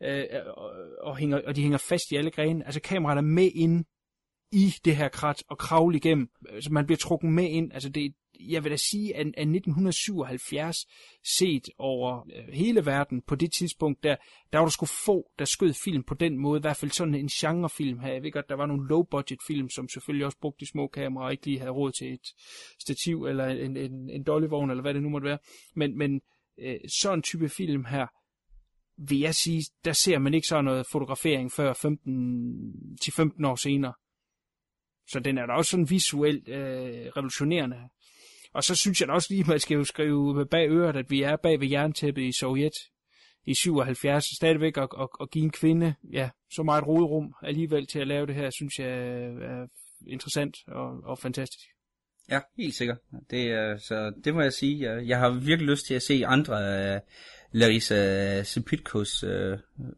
[0.03, 0.25] øh,
[0.57, 0.71] og,
[1.01, 2.65] og, hænger, og de hænger fast i alle grene.
[2.65, 3.85] Altså kameraet er med ind
[4.51, 6.29] i det her krat og kravle igennem,
[6.59, 7.73] så man bliver trukket med ind.
[7.73, 8.13] Altså det,
[8.49, 10.77] jeg vil da sige, at, at 1977
[11.37, 14.15] set over øh, hele verden på det tidspunkt, der,
[14.53, 17.15] der var der sgu få, der skød film på den måde, i hvert fald sådan
[17.15, 18.13] en genrefilm her.
[18.13, 21.25] Jeg ved godt, der var nogle low-budget film, som selvfølgelig også brugte de små kameraer,
[21.25, 22.27] og ikke lige havde råd til et
[22.79, 25.39] stativ eller en, en, en dollyvogn, eller hvad det nu måtte være.
[25.75, 26.21] Men, men
[26.59, 28.07] øh, sådan en type film her,
[28.97, 33.55] vil jeg sige, der ser man ikke sådan noget fotografering før 15, til 15 år
[33.55, 33.93] senere.
[35.11, 37.77] Så den er da også sådan visuelt øh, revolutionerende.
[38.53, 41.05] Og så synes jeg da også lige, at man skal jo skrive bag øret, at
[41.09, 42.77] vi er bag ved jerntæppet i Sovjet
[43.45, 47.99] i 77, stadigvæk at, at, at give en kvinde ja, så meget rodrum alligevel til
[47.99, 49.67] at lave det her, synes jeg er
[50.07, 51.65] interessant og, og fantastisk.
[52.29, 52.97] Ja, helt sikkert.
[53.29, 54.91] Det, så det må jeg sige.
[54.91, 57.01] Jeg, jeg har virkelig lyst til at se andre af
[57.51, 59.31] Larissa Sepitkos uh,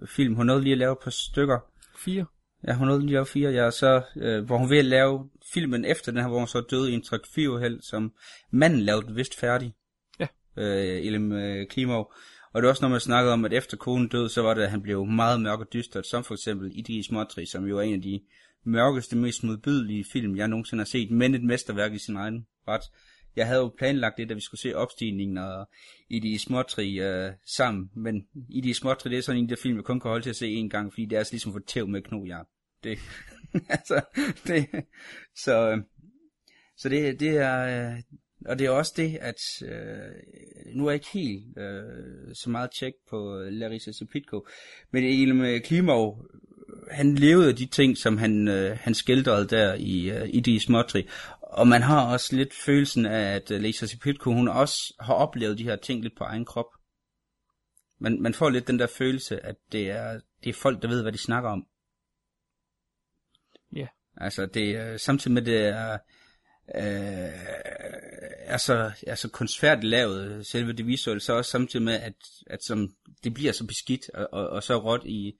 [0.07, 0.35] film.
[0.35, 1.59] Hun nåede lige at lave et par stykker.
[2.05, 2.25] Fire.
[2.67, 3.51] Ja, hun nåede lige at lave fire.
[3.51, 6.91] Ja, så, uh, hvor hun vil lave filmen efter den her, hvor hun så døde
[6.91, 8.13] i en trafikuheld, som
[8.51, 9.73] manden lavede den vist færdig.
[10.19, 10.27] Ja.
[10.57, 12.13] Uh, Elim uh, Klimov.
[12.53, 14.61] Og det er også når man snakkede om, at efter konen døde, så var det,
[14.61, 17.77] at han blev meget mørk og dystert, som for eksempel i de småtri, som jo
[17.77, 18.21] er en af de
[18.65, 22.81] mørkeste, mest modbydelige film, jeg nogensinde har set, men et mesterværk i sin egen ret.
[23.35, 25.69] Jeg havde jo planlagt det, da vi skulle se opstigningen og
[26.09, 29.75] i de småtri øh, sammen, men i de småtri, det er sådan en der film,
[29.75, 31.61] jeg kun kan holde til at se en gang, fordi det er altså ligesom for
[31.67, 32.45] tæv med knogjern.
[32.83, 32.99] Det,
[33.69, 34.01] altså,
[34.47, 34.67] det,
[35.43, 35.77] så, øh,
[36.77, 38.01] så det, det er, øh,
[38.45, 40.11] og det er også det, at øh,
[40.75, 44.47] nu er jeg ikke helt øh, så meget tjek på øh, Larissa Sepitko,
[44.91, 46.25] men Elem med Klimov,
[46.91, 51.07] han levede de ting, som han, øh, han skildrede der i, øh, i de småtri.
[51.53, 55.63] Og man har også lidt følelsen af, at Larissa Sepitko, hun også har oplevet de
[55.63, 56.65] her ting lidt på egen krop.
[57.99, 61.01] Man, man får lidt den der følelse, at det er, det er folk, der ved,
[61.01, 61.67] hvad de snakker om.
[63.75, 63.79] Ja.
[63.79, 63.89] Yeah.
[64.17, 65.97] Altså, det er samtidig med, det er
[66.75, 67.33] øh,
[68.45, 72.13] er så, er så kunstfærdigt lavet, selve det visuelle, så også samtidig med, at,
[72.47, 75.33] at som, det bliver så beskidt og, og, og så råt i,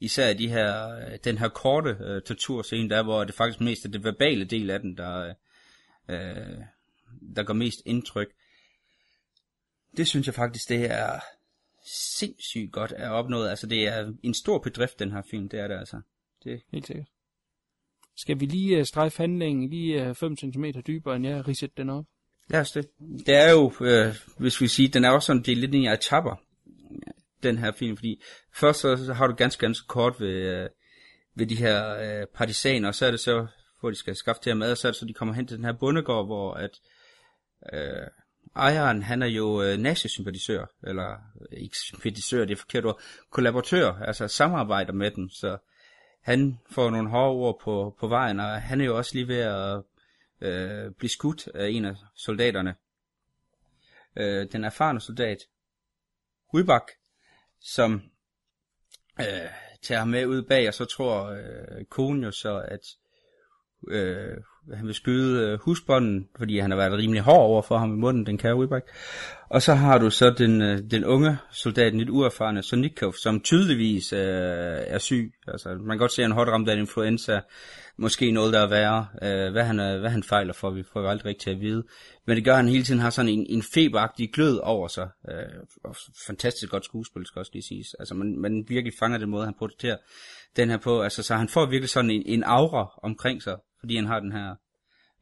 [0.00, 4.04] især de her, den her korte uh, torturscene, der hvor det faktisk mest er det
[4.04, 5.34] verbale del af den, der,
[6.08, 6.64] uh,
[7.36, 8.28] der gør mest indtryk.
[9.96, 11.20] Det synes jeg faktisk, det er
[12.18, 13.48] sindssygt godt at opnået.
[13.48, 16.00] Altså det er en stor bedrift, den her film, det er det altså.
[16.44, 16.62] Det...
[16.72, 17.06] Helt sikkert.
[18.16, 21.90] Skal vi lige uh, strejfe handlingen lige uh, 5 cm dybere, end jeg riset den
[21.90, 22.04] op?
[22.48, 22.88] Lad os det.
[23.26, 25.86] Det er jo, øh, hvis vi siger, den er også sådan, det er lidt en
[25.86, 26.42] etaper,
[27.42, 28.22] den her film, fordi
[28.54, 30.68] først så, så har du ganske, ganske kort ved, øh,
[31.34, 33.46] ved de her øh, partisaner, og så er det så,
[33.86, 35.72] hvor de skal skaffe til her mad, så så, de kommer hen til den her
[35.72, 36.80] bondegård, hvor at
[37.72, 38.06] øh,
[38.56, 43.92] ejeren, han er jo øh, nazisympatisør, eller øh, ikke sympatisør, det er forkert ord, kollaboratør,
[43.92, 45.58] altså samarbejder med dem, så
[46.22, 49.40] han får nogle hårde ord på, på vejen, og han er jo også lige ved
[49.40, 49.82] at
[50.40, 52.74] øh, blive skudt af en af soldaterne.
[54.16, 55.38] Øh, den erfarne soldat,
[56.54, 56.90] Rybak,
[57.60, 58.02] som
[59.20, 59.50] øh,
[59.82, 62.80] tager ham med ud bag, og så tror øh, konen jo så, at
[63.90, 64.36] øh,
[64.74, 67.96] han vil skyde øh, husbånden, fordi han har været rimelig hård over for ham i
[67.96, 68.82] munden, den kære Rybak.
[69.48, 74.12] Og så har du så den, øh, den unge soldat, lidt uerfarne Sonikov, som tydeligvis
[74.12, 74.20] øh,
[74.86, 75.32] er syg.
[75.48, 77.40] Altså, man kan godt se, at han er hårdt ramt af influenza,
[77.98, 79.06] måske noget, der er værre.
[79.22, 81.84] Øh, hvad, han, øh, hvad han fejler for, vi får jo aldrig rigtig at vide.
[82.26, 85.08] Men det gør, at han hele tiden har sådan en, en feberagtig glød over sig.
[85.30, 85.96] Øh, og
[86.26, 87.94] fantastisk godt skuespil, skal også lige siges.
[87.98, 89.96] Altså, man, man virkelig fanger den måde, han portrætterer
[90.56, 91.02] den her på.
[91.02, 94.32] Altså, så han får virkelig sådan en, en aura omkring sig, fordi han har den
[94.32, 94.54] her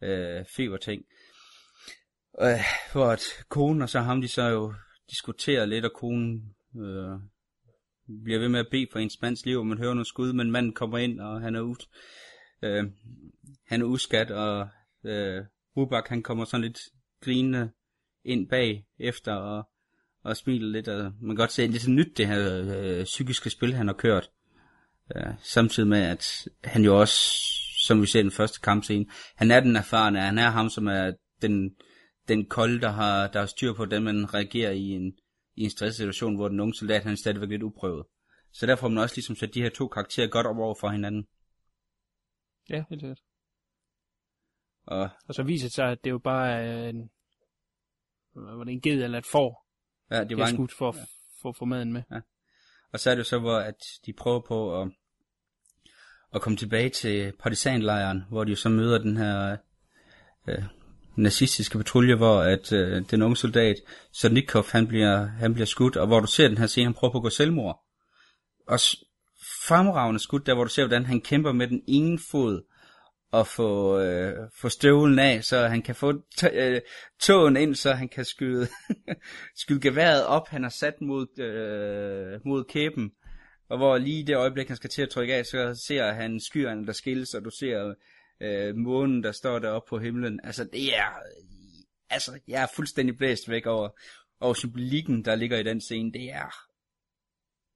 [0.03, 1.03] øh, feberting.
[2.41, 4.75] Øh, hvor at konen og så ham, de så jo
[5.11, 7.19] diskuterer lidt, og konen øh,
[8.25, 10.51] bliver ved med at bede for ens mands liv, og man hører noget skud, men
[10.51, 11.87] manden kommer ind, og han er ud.
[12.63, 12.85] Øh,
[13.67, 14.69] han er uskat, og
[15.05, 15.45] øh,
[15.77, 16.79] Rubak, han kommer sådan lidt
[17.21, 17.71] grinende
[18.25, 19.69] ind bag efter, og,
[20.23, 22.63] og smiler lidt, og man kan godt se, at det er så nyt, det her
[22.65, 24.31] øh, psykiske spil, han har kørt.
[25.17, 27.17] Øh, samtidig med, at han jo også,
[27.87, 30.87] som vi ser i den første kampscene, han er den erfarne, han er ham, som
[30.87, 31.77] er den,
[32.29, 35.13] den kolde, der har, der har styr på, den man reagerer i en,
[35.55, 38.07] i en stresssituation, hvor den unge soldat, han er stadigvæk lidt uprøvet.
[38.53, 40.89] Så derfor har man også ligesom sat de her to karakterer godt op over for
[40.89, 41.27] hinanden.
[42.71, 43.21] Ja, helt sikkert.
[44.87, 47.11] Og, Og så viser det sig, at det jo bare er en,
[48.35, 49.67] var det en ged eller et får,
[50.11, 50.95] ja, det var er en, skudt for at
[51.43, 52.03] få for maden med
[52.95, 53.77] og så er det jo så, hvor at
[54.07, 54.89] de prøver på at,
[56.35, 59.57] at komme tilbage til partisanlejren, hvor de jo så møder den her
[60.49, 60.63] øh,
[61.17, 63.77] nazistiske patrulje, hvor at øh, den unge soldat,
[64.13, 67.13] Sonikov, han bliver, han bliver skudt, og hvor du ser den her scene, han prøver
[67.13, 67.85] på at gå selvmord.
[68.69, 68.79] Og
[69.67, 72.63] fremragende skud, der hvor du ser, hvordan han kæmper med den ene fod,
[73.35, 76.81] at få, øh, få støvlen af, så han kan få t- øh,
[77.21, 78.69] tåen ind, så han kan skyde,
[79.63, 83.13] skyde geværet op, han har sat mod, øh, mod kæben.
[83.69, 86.41] Og hvor lige i det øjeblik, han skal til at trykke af, så ser han
[86.41, 87.95] skyerne, der skilles, og du ser
[88.41, 90.41] øh, månen, der står deroppe på himlen.
[90.45, 91.19] Altså, det er...
[92.11, 93.89] Altså, jeg er fuldstændig blæst væk over,
[94.41, 96.13] over symbolikken, der ligger i den scene.
[96.13, 96.55] Det er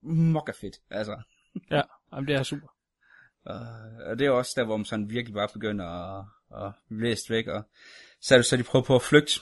[0.02, 1.22] mokka fedt, altså.
[1.70, 1.82] Ja,
[2.12, 2.77] jamen, det er super.
[3.48, 3.66] Og,
[4.06, 6.24] og det er også der, hvor man sådan virkelig bare begynder at,
[6.66, 7.46] at blæst væk.
[7.46, 7.62] Og
[8.20, 9.32] så er det så, de prøver på at flygte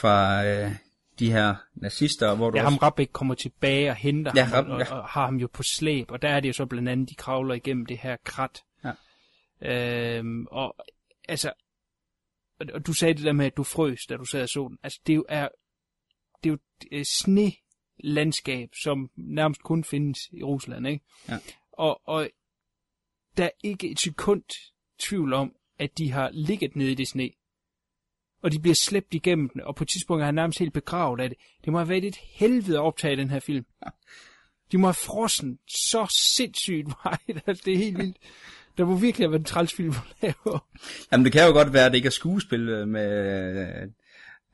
[0.00, 0.72] fra øh,
[1.18, 2.70] de her nazister, hvor du Ja, også...
[2.70, 4.94] ham Rabeck kommer tilbage og henter Ja, ham, Rab- og, ja.
[4.94, 7.14] og, har ham jo på slæb, og der er det jo så blandt andet, de
[7.14, 8.62] kravler igennem det her krat.
[8.84, 8.92] Ja.
[9.62, 10.76] Øhm, og
[11.28, 11.52] altså,
[12.60, 14.68] og, og du sagde det der med, at du frøs, da du sad og så
[14.68, 14.78] den.
[14.82, 15.48] Altså, det er jo,
[16.44, 16.58] det er jo
[16.92, 17.52] et sne
[18.04, 21.04] landskab, som nærmest kun findes i Rusland, ikke?
[21.28, 21.38] Ja.
[21.72, 22.28] Og, og
[23.36, 24.42] der er ikke et sekund
[24.98, 27.30] tvivl om, at de har ligget nede i det sne.
[28.42, 31.20] Og de bliver slæbt igennem den, og på et tidspunkt er han nærmest helt begravet
[31.20, 31.38] af det.
[31.64, 33.64] Det må have været et helvede at optage den her film.
[34.72, 36.06] De må have frossen så
[36.36, 38.16] sindssygt meget, at det er helt vildt.
[38.78, 40.60] Der må virkelig have været en træls film at lave.
[41.12, 43.92] Jamen, det kan jo godt være, at det ikke er skuespil øh, med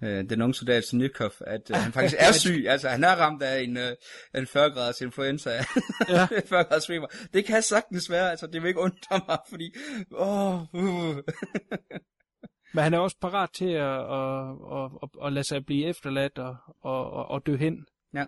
[0.05, 2.65] øh, den unge soldat Snikov, at øh, han faktisk er syg.
[2.69, 3.97] Altså, han er ramt af en, øh,
[4.35, 5.51] en 40-graders influenza.
[6.09, 6.27] Ja.
[6.27, 7.07] 40-graders feber.
[7.33, 9.75] Det kan sagtens være, altså, det vil ikke undre mig, fordi...
[10.13, 11.17] Åh, uh.
[12.75, 16.39] Men han er også parat til at, at, at, at, at lade sig blive efterladt
[16.39, 17.87] og, og, og, og dø hen.
[18.15, 18.25] Ja,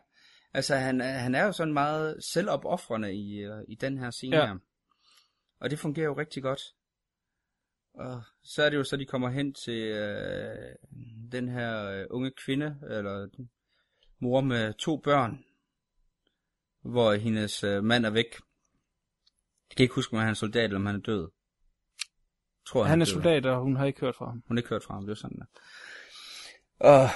[0.55, 4.37] altså han, er- han er jo sådan meget selvopoffrende i, øh, i den her scene
[4.37, 4.47] ja.
[4.47, 4.55] her.
[5.61, 6.61] Og det fungerer jo rigtig godt.
[7.99, 10.75] Og så er det jo så, de kommer hen til øh,
[11.33, 13.29] den her øh, unge kvinde, eller
[14.19, 15.45] mor med to børn,
[16.83, 18.27] hvor hendes øh, mand er væk.
[19.71, 21.29] Jeg kan ikke huske, om han er soldat, eller om han er død.
[22.67, 23.13] Tror, Han er død.
[23.13, 24.43] soldat, og hun har ikke hørt fra ham.
[24.49, 25.47] Hun har ikke hørt fra ham, det er sådan der.
[26.81, 27.09] Og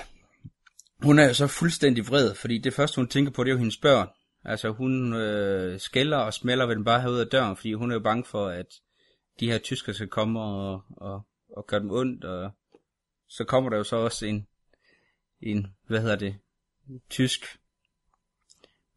[1.03, 3.59] hun er jo så fuldstændig vred, fordi det første, hun tænker på, det er jo
[3.59, 4.09] hendes børn.
[4.45, 7.95] Altså hun øh, skælder og smælder ved den bare herud af døren, fordi hun er
[7.95, 8.67] jo bange for, at
[9.41, 11.23] de her tyskere skal komme og, og,
[11.57, 12.51] og gøre dem ondt, og
[13.29, 14.47] så kommer der jo så også en,
[15.41, 16.37] en hvad hedder det,
[17.11, 17.59] tysk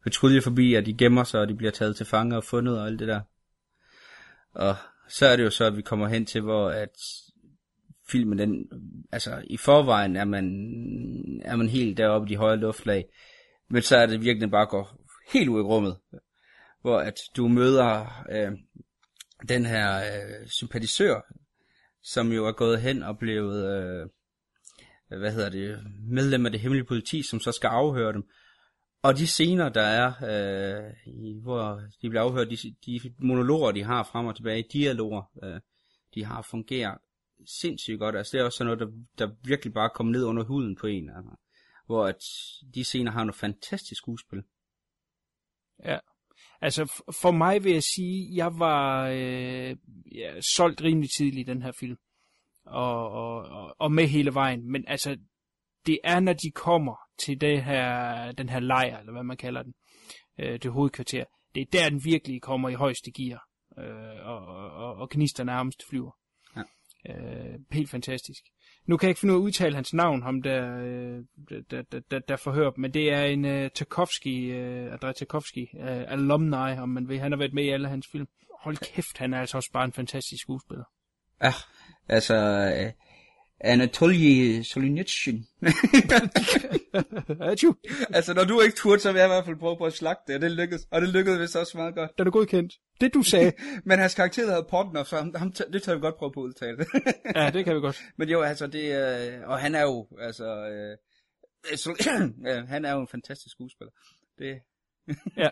[0.03, 2.86] patrulje forbi, og de gemmer sig, og de bliver taget til fange og fundet og
[2.86, 3.21] alt det der.
[4.51, 4.75] Og
[5.07, 6.97] så er det jo så, at vi kommer hen til, hvor at
[8.07, 8.69] filmen, den,
[9.11, 10.45] altså i forvejen er man,
[11.45, 13.05] er man helt deroppe i de høje luftlag,
[13.69, 14.97] men så er det virkelig bare går
[15.33, 15.97] helt ud i rummet,
[16.81, 18.51] hvor at du møder øh,
[19.47, 21.21] den her øh, sympatisør,
[22.01, 24.09] som jo er gået hen og blevet, øh,
[25.19, 28.29] hvad hedder det, medlem af det hemmelige politi, som så skal afhøre dem.
[29.01, 33.83] Og de scener, der er, øh, i, hvor de bliver afhørt, de, de monologer, de
[33.83, 35.59] har frem og tilbage, dialoger, øh,
[36.15, 36.97] de har fungeret
[37.47, 38.15] sindssygt godt.
[38.15, 38.79] Altså det er også sådan noget,
[39.17, 41.09] der, der virkelig bare kommer ned under huden på en.
[41.09, 41.35] Altså.
[41.85, 42.23] Hvor at
[42.75, 44.43] de scener har noget fantastisk skuespil.
[45.85, 45.99] Ja.
[46.66, 49.76] Altså, for mig vil jeg sige, jeg var øh,
[50.16, 51.97] ja, solgt rimelig tidligt i den her film.
[52.66, 54.72] Og, og, og, og med hele vejen.
[54.72, 55.18] Men altså,
[55.86, 59.63] det er, når de kommer til det her, den her lejr, eller hvad man kalder
[59.63, 59.74] den,
[60.39, 61.26] øh, det hovedkvarter.
[61.55, 63.43] Det er der, den virkelig kommer i højeste gear.
[63.80, 66.11] Øh, og, og, og knisterne nærmest flyver.
[66.55, 66.63] Ja.
[67.09, 68.43] Øh, helt fantastisk.
[68.86, 71.19] Nu kan jeg ikke finde ud af at udtale hans navn, ham der, øh,
[71.71, 75.67] der, der, der, der forhører dem, men det er en øh, Tarkovsky, øh, Andrei Tarkovsky,
[75.79, 77.19] øh, alumni, om man vil.
[77.19, 78.27] Han har været med i alle hans film.
[78.59, 80.83] Hold kæft, han er altså også bare en fantastisk skuespiller.
[81.43, 81.53] Ja,
[82.07, 82.91] altså øh,
[83.59, 85.43] Anatoly Solinitsyn.
[88.13, 90.23] Altså når du ikke turde, så vil jeg i hvert fald prøve på at slagte
[90.27, 92.11] det, og det lykkedes, og det lykkedes vist også meget godt.
[92.17, 92.73] den er godkendt.
[93.01, 93.51] Det du sagde.
[93.85, 96.45] Men hans karakter hedder Portnoy, så ham, ham, det tager vi godt prøve på at
[96.45, 96.85] udtale.
[97.35, 98.01] ja, det kan vi godt.
[98.17, 100.97] Men jo, altså det, øh, og han er jo, altså, øh,
[101.71, 103.91] øh, han er jo en fantastisk skuespiller.
[104.39, 104.59] Det,
[105.37, 105.49] Ja.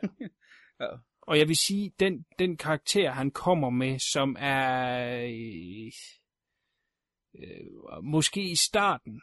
[0.79, 0.87] Ja.
[1.21, 5.91] Og jeg vil sige, den, den karakter, han kommer med, som er øh,
[7.39, 9.21] øh, måske i starten,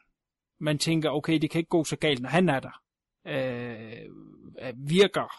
[0.61, 2.83] man tænker, okay, det kan ikke gå så galt, når han er der.
[3.27, 4.07] Øh,
[4.77, 5.33] virker,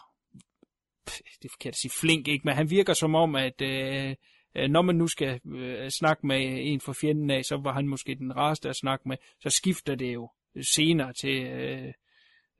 [1.06, 4.14] pff, det er forkert at sige flink, ikke, men han virker som om, at øh,
[4.54, 7.88] øh, når man nu skal øh, snakke med en for fjenden af, så var han
[7.88, 10.30] måske den rareste at snakke med, så skifter det jo
[10.74, 11.42] senere til...
[11.46, 11.92] Øh,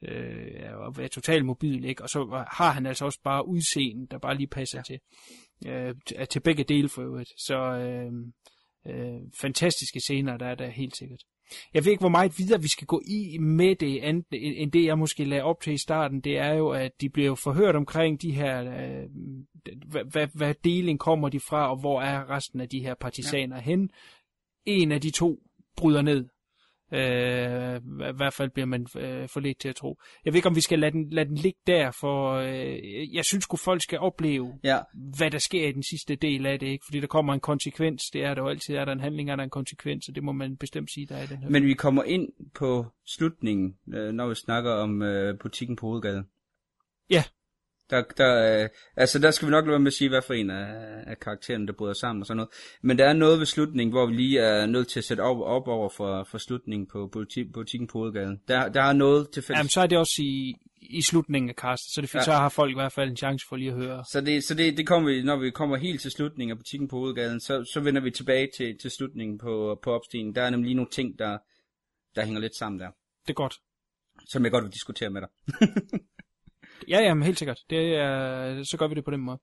[0.02, 2.02] øh, at være totalt mobil, ikke?
[2.02, 4.82] Og så har han altså også bare udseende, der bare lige passer ja.
[4.82, 5.00] til,
[5.70, 7.30] øh, til- til begge dele for øvrigt.
[7.36, 8.12] Så øh,
[8.86, 11.20] øh, fantastiske scener, der er der helt sikkert.
[11.74, 14.84] Jeg ved ikke, hvor meget videre vi skal gå i med det, andet, end det,
[14.84, 16.20] jeg måske lagde op til i starten.
[16.20, 19.08] Det er jo, at de bliver forhørt omkring de her, øh,
[19.90, 23.56] hvad, hvad, hvad deling kommer de fra, og hvor er resten af de her partisaner
[23.56, 23.62] ja.
[23.62, 23.90] hen.
[24.66, 25.38] En af de to
[25.76, 26.28] bryder ned.
[26.92, 27.76] Øh,
[28.10, 29.98] I hvert fald bliver man øh, for lidt til at tro.
[30.24, 33.24] Jeg ved ikke, om vi skal lade den, lade den ligge der, for øh, jeg
[33.24, 34.78] synes at folk skal opleve, Ja.
[35.18, 36.84] hvad der sker i den sidste del af det, ikke?
[36.88, 39.36] Fordi der kommer en konsekvens, det er der jo altid, er der en handling, er
[39.36, 41.50] der en konsekvens, og det må man bestemt sige, der er i den her.
[41.50, 46.24] Men vi kommer ind på slutningen, øh, når vi snakker om øh, butikken på hovedgade.
[47.10, 47.22] Ja.
[47.92, 50.34] Der, der, øh, altså der skal vi nok lade være med at sige, hvad for
[50.34, 50.66] en af,
[51.06, 52.50] af karaktererne, der bryder sammen og sådan noget.
[52.82, 55.40] Men der er noget ved slutningen, hvor vi lige er nødt til at sætte op,
[55.40, 58.40] op over for, for slutningen på butik, butikken på hovedgaden.
[58.48, 59.58] Der, der er noget til fælles.
[59.58, 62.22] Jamen, så er det også i, i slutningen af castet, så, det, ja.
[62.22, 64.04] Så har folk i hvert fald en chance for lige at høre.
[64.12, 66.88] Så, det, så det, det kommer vi, når vi kommer helt til slutningen af butikken
[66.88, 70.34] på hovedgaden, så, så vender vi tilbage til, til slutningen på, på opstigningen.
[70.34, 71.38] Der er nemlig nogle ting, der,
[72.16, 72.90] der hænger lidt sammen der,
[73.22, 73.54] Det er godt.
[74.26, 75.28] som jeg godt vil diskutere med dig.
[76.88, 77.58] Ja, ja, men helt sikkert.
[77.70, 79.38] Det er, så gør vi det på den måde.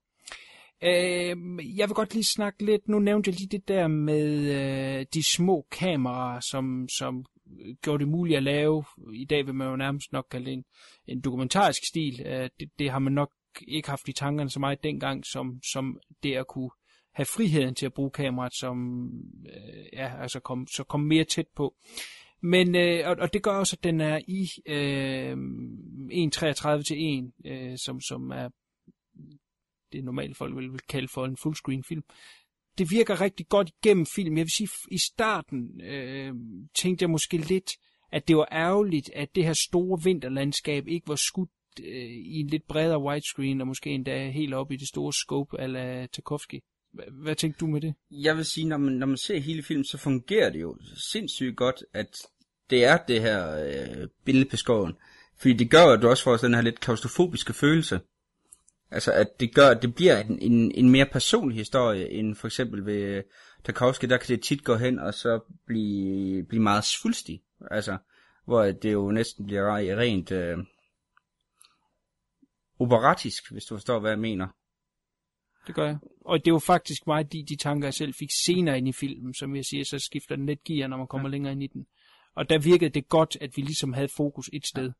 [0.84, 1.36] Øh,
[1.78, 4.38] jeg vil godt lige snakke lidt, nu nævnte jeg lige det der med
[5.00, 7.24] øh, de små kameraer, som, som
[7.82, 8.84] gjorde det muligt at lave,
[9.14, 10.64] i dag vil man jo nærmest nok kalde det en,
[11.06, 13.30] en dokumentarisk stil, øh, det, det har man nok
[13.68, 16.70] ikke haft i tankerne så meget dengang, som, som det at kunne
[17.14, 19.04] have friheden til at bruge kameraet, som
[19.46, 21.74] øh, ja, altså kom, så kom mere tæt på.
[22.42, 25.32] Men, øh, og, og det gør også, at den er i øh,
[26.76, 28.48] 1.33 til 1, øh, som, som er
[29.92, 32.02] det normalt folk vil, vil kalde for en fullscreen film.
[32.78, 34.36] Det virker rigtig godt igennem film.
[34.36, 36.34] Jeg vil sige, i starten øh,
[36.74, 37.70] tænkte jeg måske lidt,
[38.12, 42.46] at det var ærgerligt, at det her store vinterlandskab ikke var skudt øh, i en
[42.46, 46.60] lidt bredere widescreen, og måske endda helt op i det store scope ala Tarkovsky.
[46.92, 47.94] H- hvad tænkte du med det?
[48.10, 50.76] Jeg vil sige, når man, når man ser hele filmen, så fungerer det jo
[51.12, 52.16] sindssygt godt, at
[52.70, 54.96] det er det her øh, billede på skoven.
[55.36, 58.00] Fordi det gør, at du også får den her lidt klaustrofobiske følelse.
[58.90, 62.46] Altså, at det gør, at det bliver en, en, en mere personlig historie, end for
[62.46, 63.22] eksempel ved øh,
[63.64, 67.42] Tarkovsky, der kan det tit gå hen og så blive, blive meget svulstig.
[67.70, 67.98] Altså,
[68.44, 70.58] hvor det jo næsten bliver rent øh,
[72.78, 74.48] operatisk, hvis du forstår, hvad jeg mener.
[75.66, 75.98] Det gør jeg.
[76.24, 79.34] Og det var faktisk meget de, de tanker, jeg selv fik senere ind i filmen,
[79.34, 81.30] som jeg siger, så skifter den lidt gear, når man kommer ja.
[81.30, 81.86] længere ind i den.
[82.34, 84.92] Og der virkede det godt, at vi ligesom havde fokus et sted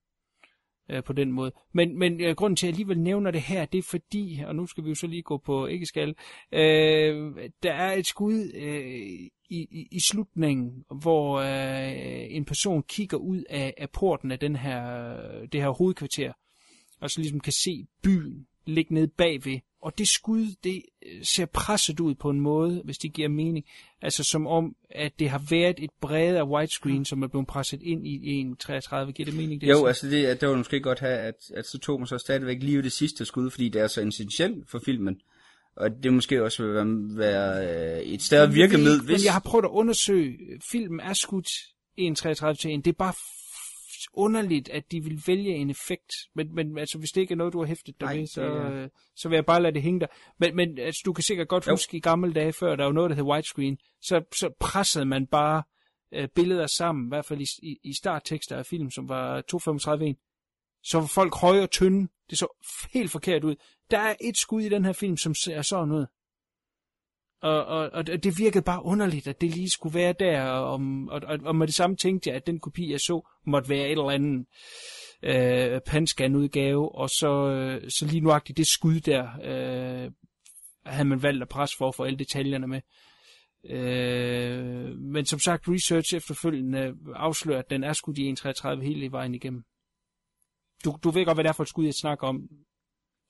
[0.88, 0.96] ja.
[0.96, 1.52] øh, på den måde.
[1.72, 4.56] Men, men øh, grunden til, at jeg alligevel nævner det her, det er fordi, og
[4.56, 6.14] nu skal vi jo så lige gå på ikke skal,
[6.52, 9.00] øh, der er et skud øh,
[9.48, 14.56] i, i, i slutningen, hvor øh, en person kigger ud af, af porten af den
[14.56, 16.32] her, det her hovedkvarter,
[17.00, 19.58] og så ligesom kan se byen ligge nede bagved.
[19.82, 23.64] Og det skud, det øh, ser presset ud på en måde, hvis det giver mening.
[24.02, 28.06] Altså som om, at det har været et bredere widescreen, som er blevet presset ind
[28.06, 29.10] i 1.33.
[29.10, 29.60] Giver det mening?
[29.60, 32.18] Det Jo, altså det, det var måske godt have, at, at så tog man så
[32.18, 35.20] stadigvæk lige det sidste skud, fordi det er så essentielt for filmen.
[35.76, 39.18] Og det måske også vil være, være øh, et større virkemiddel, hvis...
[39.18, 40.38] Men jeg har prøvet at undersøge,
[40.70, 41.48] filmen er skudt
[42.00, 42.84] 1.33 til 1.
[42.84, 43.14] Det er bare
[44.12, 46.12] underligt, at de vil vælge en effekt.
[46.34, 48.42] Men, men altså, hvis det ikke er noget, du har hæftet dig Nej, ved, så,
[48.42, 50.06] øh, så vil jeg bare lade det hænge der.
[50.38, 51.72] Men, men altså, du kan sikkert godt Jo.
[51.72, 55.26] huske i gamle dage før, der var noget, der hed widescreen, så, så pressede man
[55.26, 55.62] bare
[56.14, 60.80] øh, billeder sammen, i hvert fald i, i, i starttekster af film, som var 2.35.1.
[60.82, 62.08] Så var folk høje og tynde.
[62.30, 63.56] Det så helt forkert ud.
[63.90, 66.06] Der er et skud i den her film, som ser sådan ud.
[67.42, 71.20] Og, og, og det virkede bare underligt, at det lige skulle være der, og, og,
[71.26, 73.90] og, og med det samme tænkte jeg, at den kopi, jeg så, måtte være et
[73.90, 74.46] eller andet
[75.22, 80.10] øh, panscan-udgave, og så, øh, så lige nuagtigt det skud der, øh,
[80.86, 82.80] havde man valgt at presse for at få alle detaljerne med.
[83.64, 89.34] Øh, men som sagt, research efterfølgende afslører, at den er skudt i 1.33 hele vejen
[89.34, 89.62] igennem.
[90.84, 92.48] Du, du ved godt, hvad det er for et skud, jeg snakker om.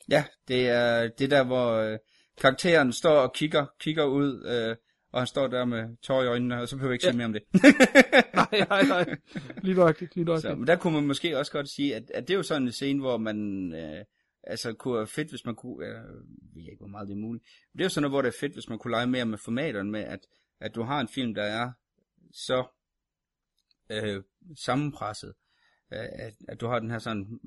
[0.08, 1.98] Ja, det er det der, hvor øh,
[2.40, 4.76] karakteren står og kigger, kigger ud, øh,
[5.12, 7.10] og han står der med tår i øjnene, og så behøver jeg ikke Ja.
[7.10, 7.42] sige mere om det.
[8.34, 9.16] nej, nej, nej.
[9.62, 10.52] Lige nøjagtigt, lige nøjagtigt.
[10.52, 12.62] så, men der kunne man måske også godt sige, at, at det er jo sådan
[12.62, 13.72] en scene, hvor man...
[13.74, 14.04] Øh,
[14.44, 16.02] altså kunne være fedt, hvis man kunne, øh, jeg
[16.54, 18.28] ved ikke, hvor meget det er muligt, men det er jo sådan noget, hvor det
[18.28, 20.20] er fedt, hvis man kunne lege mere med formaterne med, at,
[20.60, 21.70] at du har en film, der er
[22.32, 22.64] så
[23.90, 24.22] øh,
[24.56, 25.34] sammenpresset,
[25.92, 27.40] øh, at, at du har den her sådan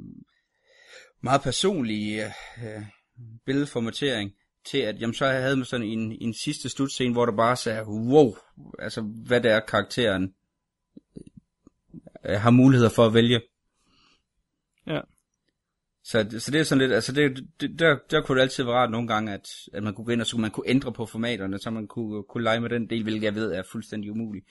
[1.22, 2.26] meget personlige
[2.64, 2.82] øh,
[3.46, 4.32] billedformatering,
[4.66, 7.84] til at, jamen så havde man sådan en, en sidste slutscene, hvor der bare sagde,
[7.88, 8.36] wow,
[8.80, 10.34] altså hvad det er karakteren
[12.26, 13.42] øh, har muligheder for at vælge.
[14.88, 15.00] Ja.
[16.04, 18.76] Så, så det er sådan lidt, altså det, det, der, der kunne det altid være
[18.76, 21.06] rart nogle gange, at, at man kunne gå ind, og så man kunne ændre på
[21.06, 24.46] formaterne, så man kunne, kunne lege med den del, hvilket jeg ved er fuldstændig umuligt.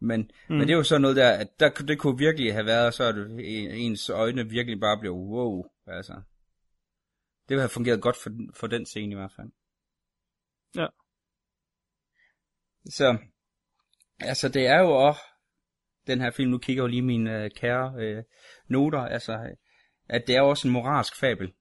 [0.00, 0.56] Men, mm.
[0.56, 3.12] men det er jo sådan noget der, at der, det kunne virkelig have været, så
[3.12, 6.12] det ens øjne virkelig bare bliver wow, altså.
[7.48, 9.48] Det ville have fungeret godt for, for den scene i hvert fald.
[10.76, 10.86] Ja.
[12.90, 13.18] Så,
[14.20, 15.20] altså det er jo også,
[16.06, 18.24] den her film, nu kigger jeg jo lige mine øh, kære øh,
[18.68, 19.56] noter, altså,
[20.08, 21.52] at det er også en moralsk fabel.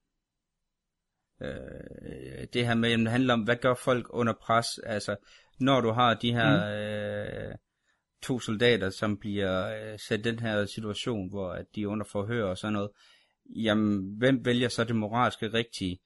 [1.42, 5.16] Øh, det her med, at det handler om, hvad gør folk under pres, altså,
[5.60, 6.72] når du har de her mm.
[6.72, 7.56] øh,
[8.22, 12.06] to soldater, som bliver øh, sat i den her situation, hvor at de er under
[12.12, 12.90] forhør og sådan noget,
[13.56, 16.00] jamen, hvem vælger så det moralske rigtige?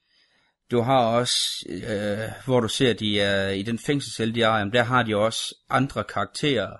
[0.71, 4.73] Du har også, øh, hvor du ser, de er i den fængselscelle, de er, jamen,
[4.73, 6.77] der har de også andre karakterer.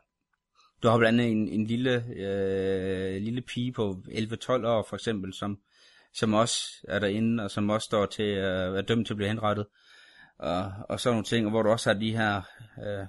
[0.83, 5.33] Du har blandt andet en, en lille, øh, lille pige på 11-12 år, for eksempel,
[5.33, 5.59] som,
[6.13, 9.17] som også er derinde, og som også står til at øh, være dømt til at
[9.17, 9.65] blive henrettet.
[10.39, 12.41] Og, og sådan nogle ting, og hvor du også har de her
[12.85, 13.07] øh,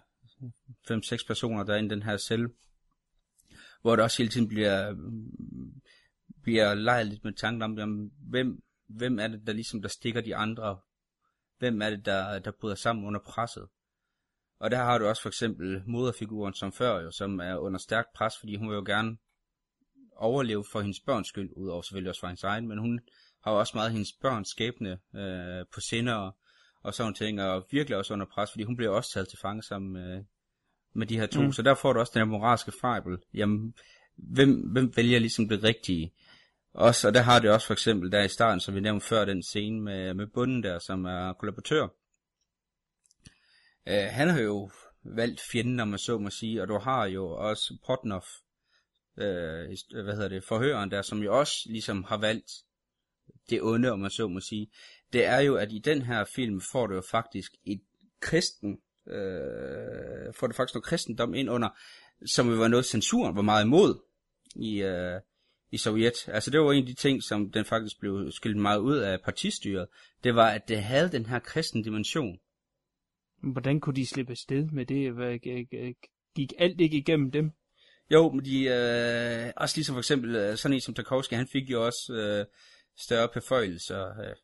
[0.91, 2.49] 5-6 personer, der er i den her celle,
[3.83, 4.95] hvor det også hele tiden bliver,
[6.43, 10.21] bliver leget lidt med tanken om, jamen, hvem, hvem er det, der ligesom der stikker
[10.21, 10.79] de andre?
[11.59, 13.69] Hvem er det, der, der bryder sammen under presset?
[14.59, 18.09] Og der har du også for eksempel moderfiguren som før, jo, som er under stærkt
[18.15, 19.17] pres, fordi hun vil jo gerne
[20.17, 23.01] overleve for hendes børns skyld, udover selvfølgelig også for hendes egen, men hun
[23.45, 26.37] har jo også meget hendes børns skæbne øh, på sinde og,
[26.83, 29.63] og sådan ting, og virkelig også under pres, fordi hun bliver også taget til fange
[29.63, 30.25] sammen med,
[30.95, 31.43] med de her to.
[31.43, 31.53] Mm.
[31.53, 33.03] Så der får du også den her moralske fejl.
[33.35, 33.75] Jamen,
[34.17, 36.13] hvem, hvem vælger ligesom det rigtige?
[36.75, 39.25] Også, og der har det også for eksempel der i starten, som vi nævnte før,
[39.25, 41.83] den scene med, med bunden der, som er kollaboratør.
[43.89, 44.71] Øh, han har jo
[45.05, 48.25] valgt fjenden, om man så må sige, og du har jo også Potnov,
[49.17, 52.51] øh, hvad hedder det, forhøren der, som jo også ligesom har valgt
[53.51, 54.71] det onde, om man så må sige.
[55.13, 57.81] Det er jo, at i den her film får du jo faktisk et
[58.21, 61.69] kristen, øh, får du faktisk noget kristendom ind under,
[62.27, 64.01] som var noget censuren var meget imod
[64.57, 65.21] i, øh,
[65.73, 66.29] i Sovjet.
[66.29, 69.21] Altså det var en af de ting, som den faktisk blev skilt meget ud af
[69.21, 69.87] partistyret.
[70.25, 72.39] Det var, at det havde den her kristen dimension.
[73.43, 75.97] Hvordan kunne de slippe afsted med det?
[76.35, 77.51] Gik alt ikke igennem dem?
[78.11, 81.71] Jo, men de, øh, også ligesom for eksempel, øh, sådan en som Tarkovsky, han fik
[81.71, 82.47] jo også øh,
[82.99, 84.37] større beføjelser, øh,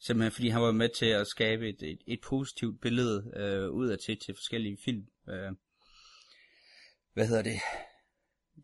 [0.00, 3.88] simpelthen fordi han var med til at skabe et, et, et positivt billede øh, ud
[3.88, 5.06] af til, til forskellige film.
[5.28, 5.52] Øh,
[7.14, 7.60] hvad hedder det?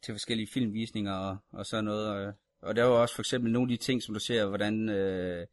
[0.03, 2.09] Til forskellige filmvisninger og, og sådan noget.
[2.09, 2.33] Og,
[2.63, 5.47] og der var også for eksempel nogle af de ting, som du ser, hvordan øh,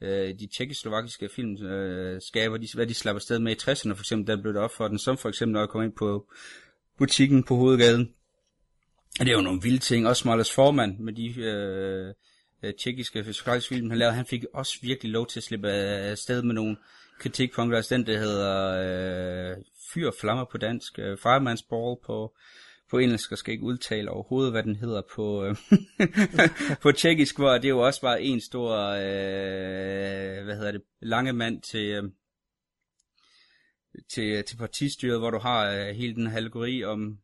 [0.00, 4.02] øh, de tjekkoslovakiske film øh, skaber, de, hvad de slapper sted med i 60'erne for
[4.02, 6.30] eksempel, der blev det op for den, som for eksempel når jeg kom ind på
[6.98, 8.14] butikken på hovedgaden.
[9.20, 10.08] Og det er jo nogle vilde ting.
[10.08, 12.14] Også Marlers formand med de øh,
[12.62, 13.24] øh tjekkiske
[13.68, 16.76] film, han lavede, han fik også virkelig lov til at slippe af sted med nogle
[17.18, 17.76] kritikpunkter.
[17.76, 19.56] Altså den, der hedder øh,
[19.92, 22.36] Fyr og Flammer på dansk, øh, Fireman's Ball på
[22.90, 25.56] på engelsk, og skal ikke udtale overhovedet, hvad den hedder på, øh,
[26.82, 31.32] på tjekkisk, hvor det er jo også bare en stor, øh, hvad hedder det, lange
[31.32, 32.02] mand til, øh,
[34.08, 37.18] til, til partistyret, hvor du har øh, hele den her allegori om,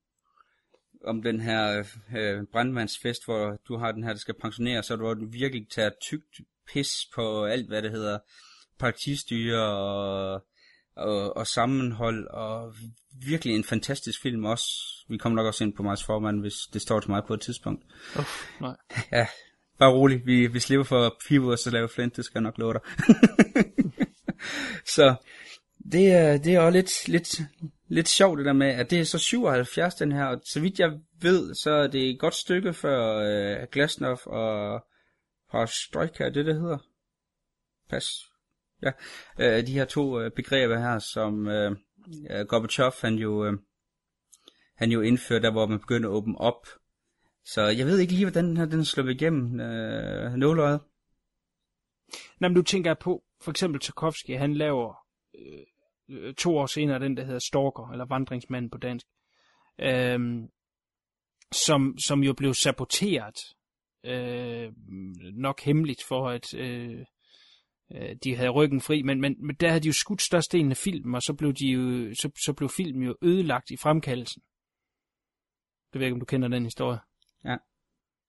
[1.05, 1.85] om den her
[2.17, 6.41] øh, brandmandsfest, hvor du har den her, der skal pensionere, så du virkelig tager tykt
[6.73, 8.19] pis på alt, hvad det hedder,
[8.79, 10.47] partistyre og,
[10.97, 12.75] og, og sammenhold, og
[13.27, 14.67] virkelig en fantastisk film også.
[15.09, 17.41] Vi kommer nok også ind på Mars Formand, hvis det står til mig på et
[17.41, 17.85] tidspunkt.
[18.19, 18.25] Uh,
[18.61, 18.77] nej.
[19.13, 19.27] Ja,
[19.79, 20.27] bare rolig.
[20.27, 22.81] Vi, vi slipper for Pivot så lave Flint, det skal jeg nok love dig.
[24.95, 25.15] så
[25.93, 27.41] det er, det er også lidt, lidt,
[27.89, 30.79] lidt sjovt det der med, at det er så 77 den her, og så vidt
[30.79, 30.91] jeg
[31.21, 34.21] ved, så er det et godt stykke før uh, Glasnov
[35.49, 36.79] og Strøjka, det det hedder.
[37.91, 38.07] Pas.
[39.39, 41.49] Ja, øh, de her to øh, begreber her, som...
[41.49, 41.77] øh,
[42.49, 43.53] Gorbachev, han jo, øh,
[44.77, 46.67] han jo indførte, der hvor man begyndte at åbne op.
[47.45, 50.81] Så jeg ved ikke lige, hvordan den her den slår igennem øh, nåløjet.
[52.41, 54.95] Nå, men du tænker på, for eksempel Tchaikovsky, han laver
[56.09, 59.07] øh, to år senere den, der hedder Stalker, eller Vandringsmanden på dansk,
[59.81, 60.19] øh,
[61.53, 63.37] som, som jo blev saboteret,
[64.05, 64.73] øh,
[65.35, 67.05] nok hemmeligt for, at øh,
[67.95, 70.77] øh, de havde ryggen fri, men, men, men der havde de jo skudt størstedelen af
[70.77, 74.43] filmen, og så blev, de jo, så, så blev filmen jo ødelagt i fremkaldelsen.
[75.93, 76.99] Det ved ikke, om du kender den historie.
[77.45, 77.57] Ja.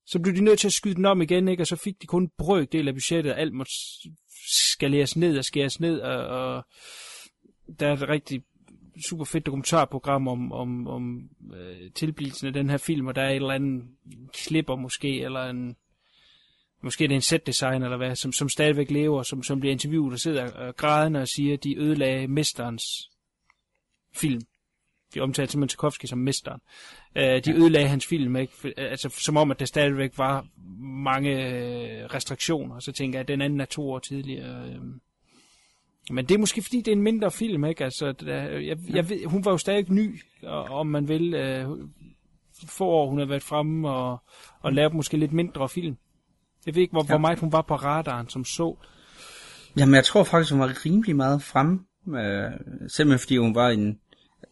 [0.05, 1.63] Så blev de nødt til at skyde den om igen, ikke?
[1.63, 3.71] og så fik de kun brøkdel af budgettet, og alt måtte
[4.47, 6.65] skaleres ned og skæres ned, og, og
[7.79, 8.43] der er et rigtig
[9.05, 13.29] super fedt dokumentarprogram om, om, om øh, tilblivelsen af den her film, og der er
[13.29, 13.83] et eller andet
[14.33, 15.75] klipper måske, eller en
[16.81, 19.71] måske det er en set design eller hvad, som, som stadigvæk lever, som, som bliver
[19.71, 22.83] interviewet og sidder og grædende og siger, at de ødelagde mesterens
[24.15, 24.41] film.
[25.13, 26.61] De omtalte simpelthen Tarkovsky som mesteren.
[27.15, 28.73] Øh, de ødelagde hans film, ikke?
[28.77, 30.47] Altså, som om, at der stadigvæk var
[31.03, 32.79] mange øh, restriktioner.
[32.79, 34.69] Så tænker jeg, at den anden er to år tidligere.
[34.69, 34.81] Øh.
[36.09, 37.83] Men det er måske, fordi det er en mindre film, ikke?
[37.83, 41.33] Altså, der, jeg, jeg ved, hun var jo stadig ny, og, om man vil.
[41.33, 41.69] Øh,
[42.65, 44.17] få år, hun har været fremme og,
[44.59, 45.97] og lavet måske lidt mindre film.
[46.67, 47.07] Jeg ved ikke, hvor, ja.
[47.07, 48.75] hvor meget hun var på radaren som så.
[49.77, 51.79] Jamen, jeg tror faktisk, hun var rimelig meget fremme.
[52.07, 52.51] Øh,
[52.87, 53.99] simpelthen fordi hun var en...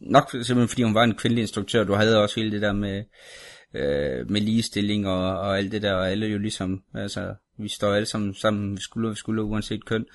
[0.02, 1.84] Nok simpelthen fordi hun var en kvindelig instruktør.
[1.84, 3.04] Du havde også hele det der med,
[3.74, 5.94] øh, med ligestilling og, og alt det der.
[5.94, 6.84] Og alle jo ligesom...
[6.94, 10.06] Altså, vi står alle sammen sammen skulder ved skulder, uanset køn.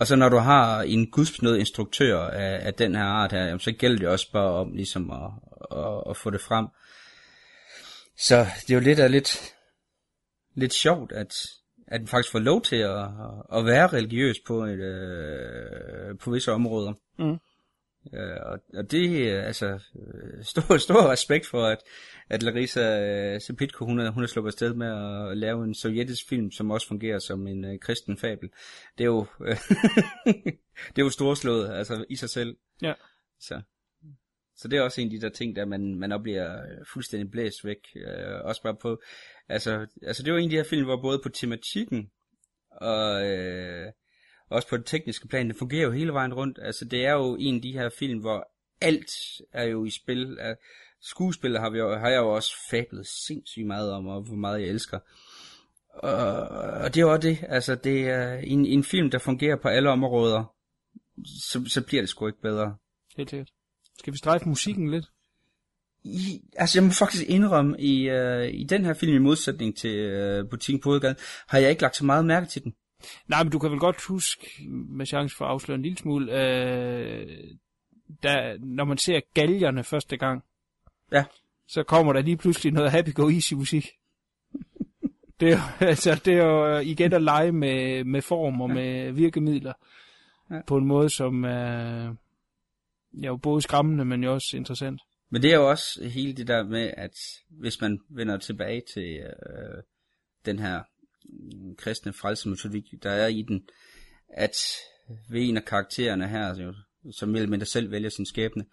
[0.00, 3.60] Og så når du har en gudsbenået instruktør af, af den her art her, jamen,
[3.60, 5.30] så gælder det også bare om ligesom at,
[5.78, 6.66] at, at få det frem.
[8.18, 9.54] Så det er jo lidt af lidt,
[10.54, 11.34] lidt sjovt, at,
[11.86, 13.04] at den faktisk får lov til at,
[13.52, 16.92] at være religiøs på, et, øh, på visse områder.
[17.18, 17.38] Mm.
[18.14, 21.78] Øh, og, og det er altså øh, stor, stor respekt for, at,
[22.28, 24.86] at Larissa øh, Sepitko, hun er, hun er sluppet afsted med
[25.30, 28.50] at lave en sovjetisk film, som også fungerer som en øh, kristen fabel.
[28.98, 29.56] Det er jo, øh,
[30.94, 32.56] det er jo storslået, altså i sig selv.
[32.82, 32.92] Ja.
[33.40, 33.60] Så,
[34.56, 36.60] så det er også en af de der ting, der man, man oplever
[36.92, 37.78] fuldstændig blæst væk.
[37.96, 39.02] Øh, også bare på,
[39.48, 42.10] altså, altså det er jo en af de her film, hvor både på tematikken
[42.70, 43.92] og øh,
[44.50, 46.58] også på det tekniske plan, det fungerer jo hele vejen rundt.
[46.62, 48.48] Altså det er jo en af de her film, hvor
[48.80, 49.10] alt
[49.52, 50.38] er jo i spil.
[50.40, 50.56] Øh,
[51.00, 54.60] skuespillet har, vi jo, har jeg jo også fablet sindssygt meget om, og hvor meget
[54.60, 54.98] jeg elsker.
[55.88, 56.48] Og,
[56.82, 59.90] og det er jo det, altså det er en, en film, der fungerer på alle
[59.90, 60.54] områder,
[61.24, 62.76] så, så bliver det sgu ikke bedre.
[63.16, 63.50] Helt sikkert.
[63.98, 65.06] Skal vi strejfe musikken lidt?
[66.04, 69.96] I, altså jeg må faktisk indrømme, i, uh, i den her film i modsætning til
[70.40, 71.16] uh, Butikken på Hovedgaden,
[71.48, 72.74] har jeg ikke lagt så meget mærke til den.
[73.28, 76.32] Nej, men du kan vel godt huske, med chance for at afsløre en lille smule,
[76.32, 77.26] øh,
[78.22, 80.44] da, når man ser galgerne første gang,
[81.12, 81.24] ja.
[81.68, 83.88] så kommer der lige pludselig noget Happy Go Easy musik.
[85.40, 88.74] det, er jo, altså, det er jo igen at lege med, med form og ja.
[88.74, 89.72] med virkemidler,
[90.50, 90.60] ja.
[90.66, 92.14] på en måde, som er øh,
[93.12, 95.00] jo både skræmmende, men jo også interessant.
[95.30, 97.16] Men det er jo også hele det der med, at
[97.50, 99.82] hvis man vender tilbage til øh,
[100.46, 100.82] den her
[101.78, 103.68] kristne frelsemetodik, der er i den,
[104.28, 104.56] at
[105.30, 106.74] ved en af karaktererne her, altså,
[107.12, 108.64] som mellem selv vælger sin skæbne,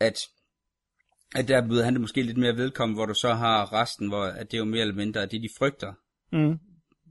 [0.00, 0.18] at,
[1.34, 4.24] at der byder han det måske lidt mere velkommen, hvor du så har resten, hvor
[4.24, 5.92] at det er jo mere eller mindre at det, de frygter.
[6.32, 6.58] Mm.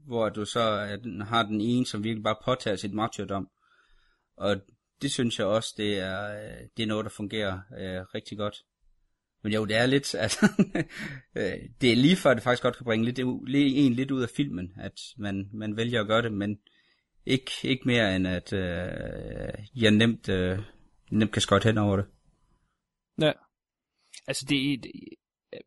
[0.06, 3.48] Hvor du så at, har den ene, som virkelig bare påtager sit martyrdom.
[4.36, 4.56] Og
[5.02, 8.64] det synes jeg også, det er, øh, det er noget, der fungerer øh, rigtig godt.
[9.42, 10.46] Men jo, det er lidt, altså,
[11.36, 14.28] øh, det er lige før, det faktisk godt kan bringe lidt, en lidt ud af
[14.28, 16.58] filmen, at man, man vælger at gøre det, men
[17.26, 20.58] ikke, ikke mere end at øh, jeg nemt, øh,
[21.10, 22.06] nemt kan skøjte hen over det.
[23.20, 23.32] Ja,
[24.26, 24.92] altså det, det
[25.54, 25.60] øh,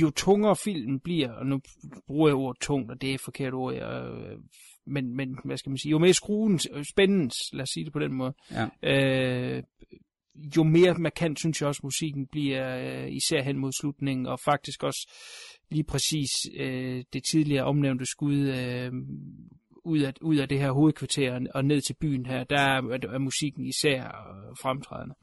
[0.00, 1.60] jo tungere filmen bliver, og nu
[2.06, 4.38] bruger jeg ordet tungt, og det er et forkert ord, jeg, øh,
[4.86, 6.60] men, men hvad skal man sige, jo mere skruen
[6.90, 8.68] spændende, lad os sige det på den måde, ja.
[8.82, 9.62] øh,
[10.56, 14.82] jo mere markant synes jeg også, musikken bliver øh, især hen mod slutningen, og faktisk
[14.82, 15.10] også
[15.70, 18.92] lige præcis øh, det tidligere omnævnte skud øh,
[19.84, 22.82] ud, af, ud af det her hovedkvarter og ned til byen her, der er,
[23.14, 25.14] er musikken især øh, fremtrædende.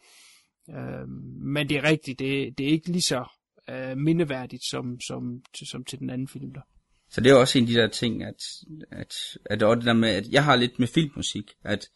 [0.70, 1.08] Øh,
[1.44, 3.26] men det er rigtigt, det, det er ikke lige så
[3.70, 6.62] øh, mindeværdigt som, som, som til den anden film der.
[7.12, 8.44] Så det er også en af de der ting, at,
[8.92, 9.14] at,
[9.46, 11.90] at det det der med, at jeg har lidt med filmmusik, at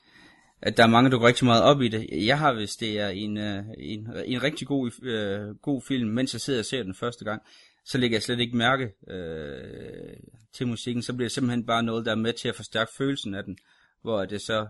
[0.61, 2.25] at der er mange, der går rigtig meget op i det.
[2.25, 6.33] Jeg har, hvis det er en, øh, en, en rigtig god, øh, god film, mens
[6.33, 7.41] jeg sidder og ser den første gang,
[7.85, 10.17] så lægger jeg slet ikke mærke øh,
[10.53, 11.03] til musikken.
[11.03, 13.57] Så bliver det simpelthen bare noget, der er med til at forstærke følelsen af den.
[14.01, 14.67] Hvor det så,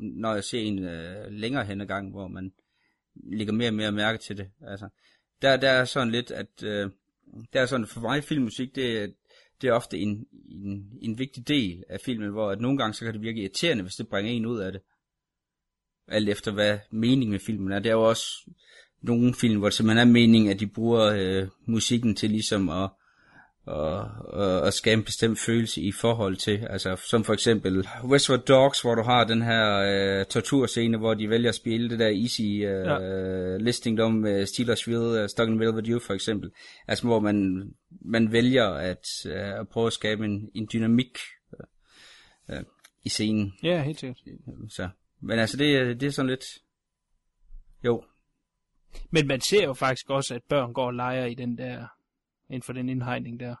[0.00, 2.52] når jeg ser en øh, længere hen gang, hvor man
[3.14, 4.50] lægger mere og mere mærke til det.
[4.66, 4.88] Altså,
[5.42, 6.90] der, der er sådan lidt, at øh,
[7.52, 9.14] der er sådan, for mig filmmusik, det,
[9.62, 13.04] det er ofte en, en, en vigtig del af filmen, hvor at nogle gange så
[13.04, 14.80] kan det virke irriterende, hvis det bringer en ud af det
[16.08, 17.78] alt efter hvad meningen med filmen er.
[17.78, 18.50] Det er jo også
[19.02, 22.90] nogle film, hvor det simpelthen er meningen, at de bruger øh, musikken til ligesom at,
[23.66, 24.10] og,
[24.62, 28.94] og, skabe en bestemt følelse i forhold til, altså som for eksempel Westworld Dogs, hvor
[28.94, 32.86] du har den her øh, torturscene, hvor de vælger at spille det der easy øh,
[32.86, 33.56] ja.
[33.56, 36.50] listing om med Steelersville, uh, Stuck in Velvet You for eksempel,
[36.88, 37.68] altså hvor man,
[38.04, 41.18] man vælger at, øh, at prøve at skabe en, en dynamik
[42.50, 42.60] øh,
[43.04, 43.52] i scenen.
[43.62, 44.18] Ja, helt sikkert.
[44.68, 44.88] Så
[45.20, 46.44] men altså, det, det er sådan lidt...
[47.84, 48.04] Jo.
[49.10, 51.86] Men man ser jo faktisk også, at børn går og leger i den der,
[52.50, 53.56] inden for den indhegning der.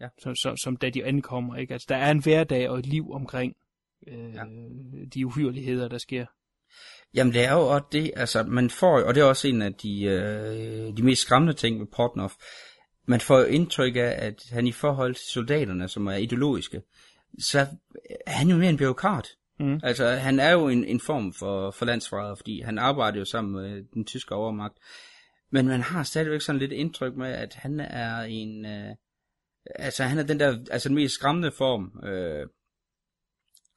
[0.00, 0.08] Ja.
[0.18, 1.72] Som, som, som da de ankommer, ikke?
[1.72, 3.56] Altså, der er en hverdag og et liv omkring
[4.06, 4.44] øh, ja.
[5.14, 6.26] de uhyreligheder, der sker.
[7.14, 9.74] Jamen det er jo også det, altså man får og det er også en af
[9.74, 12.34] de, øh, de mest skræmmende ting med Portnoff,
[13.06, 16.82] man får jo indtryk af, at han i forhold til soldaterne, som er ideologiske,
[17.38, 17.66] så
[18.26, 19.28] er han jo mere en byråkrat.
[19.60, 19.80] Mm.
[19.82, 23.52] Altså han er jo en, en form for, for landsforræder, fordi han arbejder jo sammen
[23.52, 24.78] med den tyske overmagt.
[25.50, 28.66] Men man har stadigvæk sådan lidt indtryk med, at han er en...
[28.66, 28.94] Øh,
[29.74, 32.46] altså han er den der, altså den mest skræmmende form øh,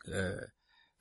[0.07, 0.41] øh,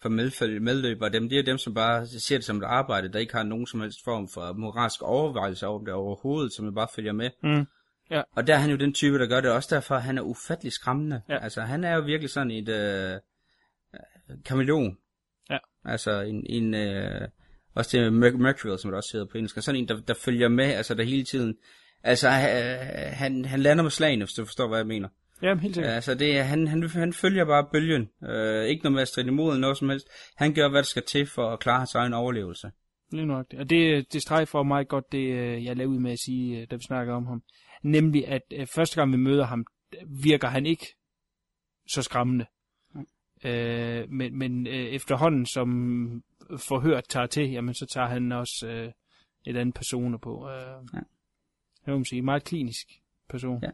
[0.02, 1.10] for medfølge, medløbere.
[1.10, 3.66] Dem, det er dem, som bare ser det som et arbejde, der ikke har nogen
[3.66, 7.30] som helst form for moralsk overvejelse over det overhovedet, som bare følger med.
[7.42, 7.66] Mm.
[8.10, 8.22] Ja.
[8.32, 10.72] Og der er han jo den type, der gør det også derfor, han er ufattelig
[10.72, 11.22] skræmmende.
[11.28, 11.38] Ja.
[11.38, 13.20] Altså han er jo virkelig sådan et øh,
[14.44, 14.98] kameleon.
[15.50, 15.58] Ja.
[15.84, 17.28] Altså en, en øh,
[17.76, 19.62] også det med Merc- Mercurial, som det også hedder på engelsk.
[19.62, 21.54] Sådan en, der, der følger med, altså der hele tiden.
[22.02, 25.08] Altså øh, han, han lander med slagene, hvis du forstår, hvad jeg mener.
[25.42, 25.94] Jamen, helt sikkert.
[25.94, 28.08] Altså det er, han, han, han følger bare bølgen.
[28.28, 30.08] Øh, ikke noget med at stride imod eller noget som helst.
[30.36, 32.70] Han gør, hvad der skal til for at klare hans egen overlevelse.
[33.12, 33.46] Lige nok.
[33.58, 36.60] Og det, det streg for mig godt, det øh, jeg lavede ud med at sige,
[36.60, 37.42] øh, da vi snakkede om ham.
[37.82, 38.42] Nemlig, at
[38.74, 39.66] første gang vi møder ham,
[40.24, 40.86] virker han ikke
[41.88, 42.46] så skræmmende.
[43.44, 45.68] Øh, men men øh, efterhånden, som
[46.58, 48.92] forhørt tager til, jamen så tager han også øh,
[49.46, 50.48] et andet personer på.
[50.50, 50.98] Øh, Ja.
[51.86, 52.86] Jeg må sige, meget klinisk
[53.28, 53.62] person.
[53.62, 53.70] Ja.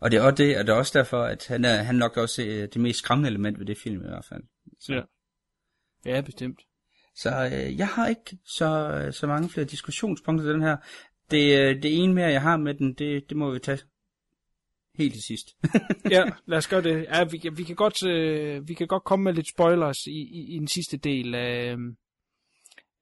[0.00, 1.98] Og det er også det, og det er også derfor, at han er, han er
[1.98, 4.42] nok også øh, det mest skræmmende element ved det film i hvert fald.
[4.80, 5.00] Så, Ja.
[6.06, 6.60] Ja, bestemt.
[7.14, 10.76] så øh, jeg har ikke så, så mange flere diskussionspunkter til den her.
[11.30, 13.78] Det, øh, det ene mere, jeg har med den, det, det må vi tage
[14.98, 15.56] helt til sidst.
[16.10, 17.02] ja, lad os gøre det.
[17.04, 20.10] Ja, vi, kan- vi, kan godt, øh, vi kan godt komme med lidt spoilers i,
[20.10, 21.76] i, i den sidste del af,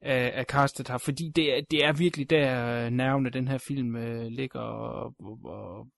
[0.01, 3.59] af, af castet her, fordi det er, det er virkelig der nerven af den her
[3.69, 5.89] film øh, ligger, og, og, og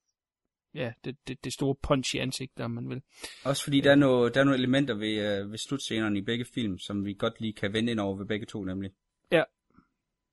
[0.74, 3.02] ja, det, det, det store punch i ansigtet, om man vil.
[3.44, 6.44] også fordi der er, nogle, der er nogle elementer ved, øh, ved slutscenerne i begge
[6.54, 8.90] film, som vi godt lige kan vende ind over ved begge to nemlig.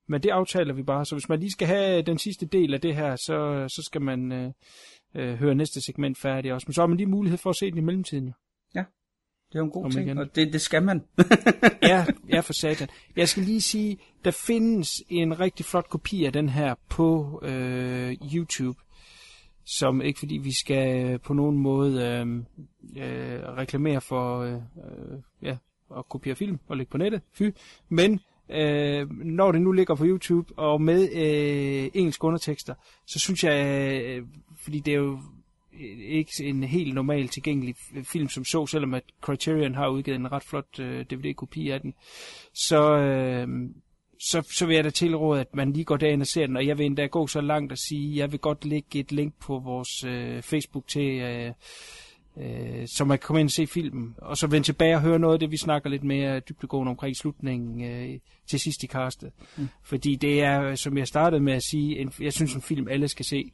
[0.08, 2.82] Men det aftaler vi bare, så hvis man lige skal have den sidste del af
[2.82, 4.52] det her, så, så skal man øh,
[5.16, 6.66] øh, høre næste segment færdig også.
[6.68, 8.28] Men så har man lige mulighed for at se den i mellemtiden.
[8.28, 8.34] Jo.
[9.52, 10.18] Det er jo en god Om ting, igen.
[10.18, 11.04] og det, det skal man.
[11.82, 12.88] ja, ja, for satan.
[13.16, 18.18] Jeg skal lige sige, der findes en rigtig flot kopi af den her på øh,
[18.34, 18.80] YouTube,
[19.66, 22.36] som ikke fordi vi skal på nogen måde øh,
[23.04, 25.58] øh, reklamere for øh, øh, ja,
[25.98, 27.44] at kopiere film og lægge på nettet, fy.
[27.90, 28.20] Men
[28.52, 32.74] øh, når det nu ligger på YouTube og med øh, engelske undertekster,
[33.08, 33.66] så synes jeg,
[34.04, 34.24] øh,
[34.64, 35.20] fordi det er jo
[35.74, 40.32] øh, ikke en helt normal tilgængelig film som så, selvom at Criterion har udgivet en
[40.32, 41.94] ret flot øh, DVD-kopi af den,
[42.54, 43.48] så, øh,
[44.20, 46.68] så, så vil jeg da tilråde, at man lige går derind og ser den, og
[46.68, 49.60] jeg vil endda gå så langt at sige, jeg vil godt lægge et link på
[49.60, 51.52] vores øh, Facebook til, øh,
[52.38, 55.20] øh, så man kan komme ind og se filmen, og så vende tilbage og høre
[55.20, 59.32] noget af det, vi snakker lidt mere dybdegående omkring slutningen øh, til sidst i castet.
[59.58, 59.68] Mm.
[59.84, 63.08] Fordi det er, som jeg startede med at sige, en, jeg synes en film alle
[63.08, 63.52] skal se,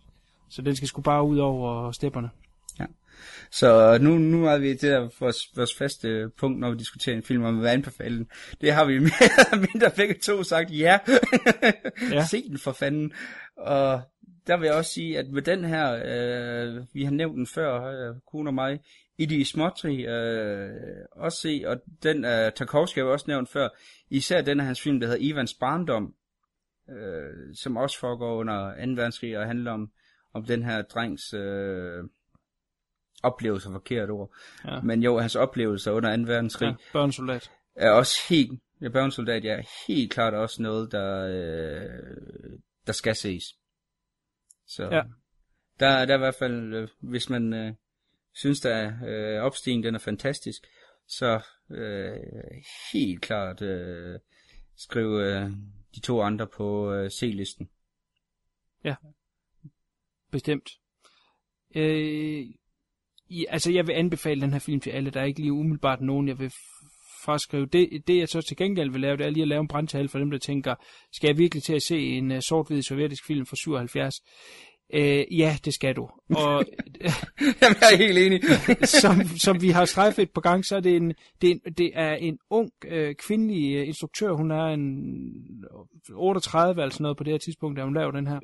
[0.50, 2.30] så den skal sgu bare ud over stepperne.
[3.52, 7.24] Så nu, nu er vi det der vores, vores faste punkt, når vi diskuterer en
[7.24, 7.62] film, om
[8.00, 8.28] den.
[8.62, 11.00] Det har vi mere eller mindre begge to sagt, ja,
[12.12, 12.26] Ja.
[12.32, 13.12] se den for fanden.
[13.58, 14.02] Og
[14.48, 17.84] der vil jeg også sige, at med den her, øh, vi har nævnt den før,
[17.84, 18.80] øh, kone og mig,
[19.18, 20.70] i de småtri, øh,
[21.12, 23.70] også se, og den øh, Tarkovsky har også nævnt før,
[24.10, 26.16] især den af hans film, der hedder Ivans Barndom,
[26.90, 28.92] øh, som også foregår under 2.
[28.92, 29.92] verdenskrig og handler om,
[30.34, 32.04] om den her drengs øh,
[33.24, 34.36] oplevelser, forkert ord.
[34.66, 34.82] Ja.
[34.82, 36.24] Men jo, hans oplevelser under 2.
[36.24, 37.52] verdenskrig Ja, børnesoldat.
[37.76, 43.44] er også helt, ja, børnesoldat, ja, helt klart også noget, der, øh, der skal ses.
[44.68, 45.02] Så Ja.
[45.80, 47.74] der, der er i hvert fald, øh, hvis man øh,
[48.34, 50.62] synes, der øh, opstigen den er fantastisk,
[51.08, 51.42] så
[51.72, 52.20] øh,
[52.94, 54.20] helt klart øh,
[54.76, 55.52] skriv øh,
[55.96, 57.70] de to andre på øh, C-listen.
[60.32, 60.70] Bestemt.
[61.76, 62.46] Øh,
[63.30, 65.10] i, altså, jeg vil anbefale den her film til alle.
[65.10, 66.54] Der er ikke lige umiddelbart nogen, jeg vil
[67.28, 67.66] f- fraskrive.
[67.66, 70.10] Det, det, jeg så til gengæld vil lave, det er lige at lave en brandtal
[70.10, 70.76] for dem, der tænker,
[71.14, 74.16] skal jeg virkelig til at se en uh, sort-hvid sovjetisk film fra 77?
[74.94, 76.10] Øh, ja, det skal du.
[76.36, 76.66] Og
[77.62, 78.42] Jamen, jeg er helt enig.
[79.02, 81.74] som, som vi har strejfet et par gange, så er det en, det er en,
[81.74, 84.32] det er en ung øh, kvindelig øh, instruktør.
[84.32, 85.04] Hun er en
[86.14, 88.40] 38 altså noget på det her tidspunkt, da hun laver den her.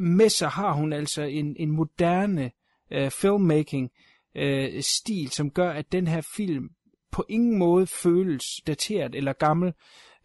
[0.00, 2.50] Med sig har hun altså en, en moderne
[2.92, 3.90] øh, filmmaking
[4.36, 6.68] øh, stil, som gør, at den her film
[7.12, 9.72] på ingen måde føles dateret eller gammel.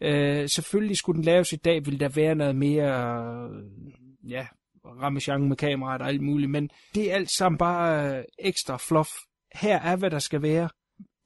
[0.00, 3.12] Øh, selvfølgelig skulle den laves i dag, ville der være noget mere,
[3.50, 4.46] øh, ja,
[4.84, 9.10] ramachan med kameraet og alt muligt, men det er alt sammen bare øh, ekstra fluff.
[9.54, 10.68] Her er, hvad der skal være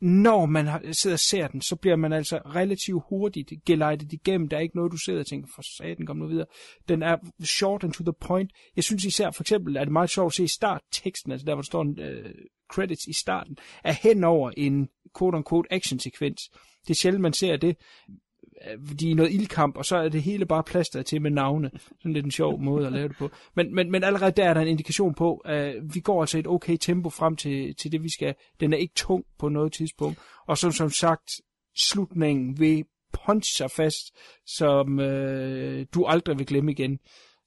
[0.00, 4.48] når man sidder og ser den, så bliver man altså relativt hurtigt gelejtet igennem.
[4.48, 6.46] Der er ikke noget, du sidder og tænker, for satan, kom nu videre.
[6.88, 8.50] Den er short and to the point.
[8.76, 11.62] Jeg synes især, for eksempel, er det meget sjovt at se startteksten, altså der, hvor
[11.62, 12.30] der står en uh,
[12.70, 16.50] credits i starten, er hen over en quote-unquote action-sekvens.
[16.82, 17.76] Det er sjældent, man ser det
[18.70, 21.70] Øh, de er noget ildkamp, og så er det hele bare plaster til med navne.
[21.98, 23.30] Sådan lidt en sjov måde at lave det på.
[23.54, 26.46] Men, men, men allerede der er der en indikation på, at vi går altså et
[26.46, 28.34] okay tempo frem til, til det, vi skal.
[28.60, 30.18] Den er ikke tung på noget tidspunkt.
[30.46, 31.30] Og som, som sagt,
[31.76, 36.98] slutningen vil punch sig fast, som øh, du aldrig vil glemme igen.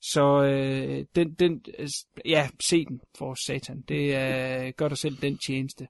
[0.02, 1.88] Så øh, den, den, øh,
[2.26, 3.82] ja, se den for satan.
[3.88, 5.88] Det øh, gør dig selv den tjeneste.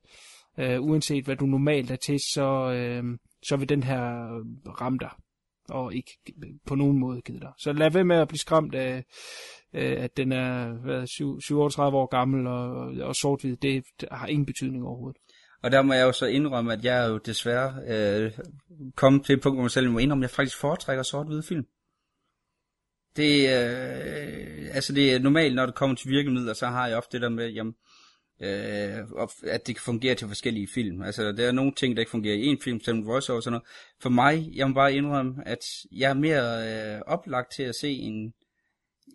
[0.60, 2.72] Øh, uanset hvad du normalt er til, så...
[2.72, 3.04] Øh,
[3.44, 5.12] så vil den her øh, ramme dig,
[5.70, 6.12] og ikke
[6.66, 7.52] på nogen måde give dig.
[7.58, 9.06] Så lad være med at blive skræmt af,
[9.74, 11.06] øh, at den er
[11.40, 12.70] 37 år gammel og,
[13.08, 13.58] og sort-hvid.
[13.58, 15.22] Det, har ingen betydning overhovedet.
[15.64, 18.32] Og der må jeg jo så indrømme, at jeg er jo desværre øh,
[18.96, 21.66] kommet til et punkt, hvor jeg selv må indrømme, at jeg faktisk foretrækker sort-hvide film.
[23.16, 27.12] Det, øh, altså det er normalt, når det kommer til virkemidler, så har jeg ofte
[27.12, 27.74] det der med, jamen,
[28.42, 29.06] øh,
[29.44, 31.02] at det kan fungere til forskellige film.
[31.02, 33.52] Altså, der er nogle ting, der ikke fungerer i en film, som voiceover og sådan
[33.52, 33.68] noget.
[34.02, 35.60] For mig, jeg må bare indrømme, at
[35.92, 38.34] jeg er mere øh, oplagt til at se en,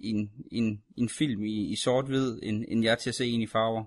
[0.00, 3.40] en, en, en film i, i sort-hvid, end, end jeg er til at se en
[3.40, 3.84] i farver.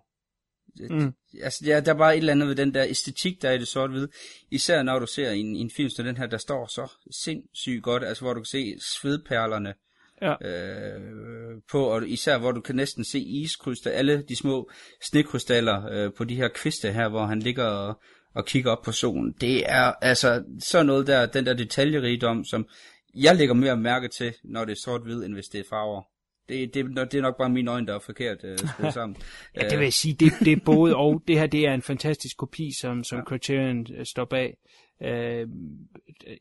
[0.89, 1.13] Mm.
[1.41, 3.57] Altså, der, der er bare et eller andet ved den der æstetik, der er i
[3.57, 4.09] det sort-hvide.
[4.51, 6.91] Især når du ser en, en film som den her, der står så
[7.23, 9.73] sindssygt godt, altså hvor du kan se svedperlerne
[10.21, 10.33] ja.
[10.41, 11.01] øh,
[11.71, 14.69] på, og især hvor du kan næsten se iskryster, alle de små
[15.01, 18.01] snekrystaller øh, på de her kviste her, hvor han ligger og,
[18.35, 19.35] og kigger op på solen.
[19.41, 22.67] Det er altså sådan noget der, den der detaljerigdom, som
[23.15, 26.01] jeg lægger mere mærke til, når det er sort-hvid, end hvis det er farver.
[26.49, 29.17] Det, det, det er nok bare mine øjne, der er forkert uh, skruet sammen.
[29.55, 31.23] ja, det vil jeg sige, det, det er både og.
[31.27, 33.23] Det her, det er en fantastisk kopi, som, som ja.
[33.23, 34.57] Criterion øh, står bag.
[35.01, 35.49] Uh,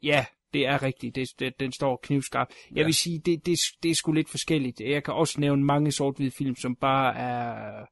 [0.03, 1.15] ja, det er rigtigt.
[1.15, 2.49] Det, det, den står knivskarp.
[2.70, 2.85] Jeg ja.
[2.85, 4.81] vil sige, det, det, det er sgu lidt forskelligt.
[4.81, 7.85] Jeg kan også nævne mange sort-hvide film, som bare er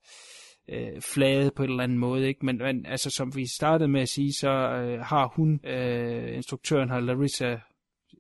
[0.69, 2.29] øh, flade på en eller anden måde.
[2.29, 2.47] Ikke?
[2.47, 6.89] Men, men altså, som vi startede med at sige, så øh, har hun, øh, instruktøren
[6.89, 7.57] har Larissa,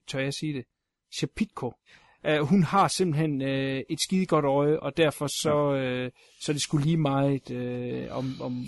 [0.07, 0.65] tør jeg sige det,
[1.16, 1.73] Chapitko,
[2.29, 6.11] Uh, hun har simpelthen uh, et skide godt øje, og derfor så, uh,
[6.41, 8.67] så er det skulle lige meget uh, om, om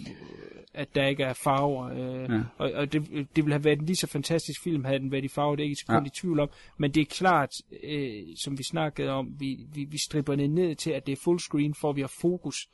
[0.75, 1.91] at der ikke er farver.
[1.91, 2.41] Uh, ja.
[2.59, 5.25] Og, og det, det ville have været en lige så fantastisk film, havde den været
[5.25, 6.07] i farver, det er ikke sekund ja.
[6.07, 6.49] i tvivl om.
[6.79, 10.75] Men det er klart, uh, som vi snakkede om, vi, vi, vi stripper det ned
[10.75, 12.69] til, at det er fullscreen, for vi har fokus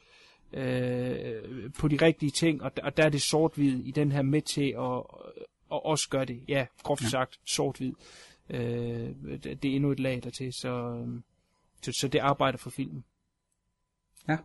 [0.52, 0.60] uh,
[1.78, 4.74] på de rigtige ting, og, og der er det sort-hvid i den her med til
[4.78, 5.02] at
[5.72, 7.08] og også gøre det, ja, groft ja.
[7.08, 7.92] sagt, sort-hvid.
[8.50, 9.10] Øh,
[9.42, 11.04] det er endnu et lag dertil, så,
[11.82, 13.04] så, så det arbejder for filmen.
[14.28, 14.36] Ja.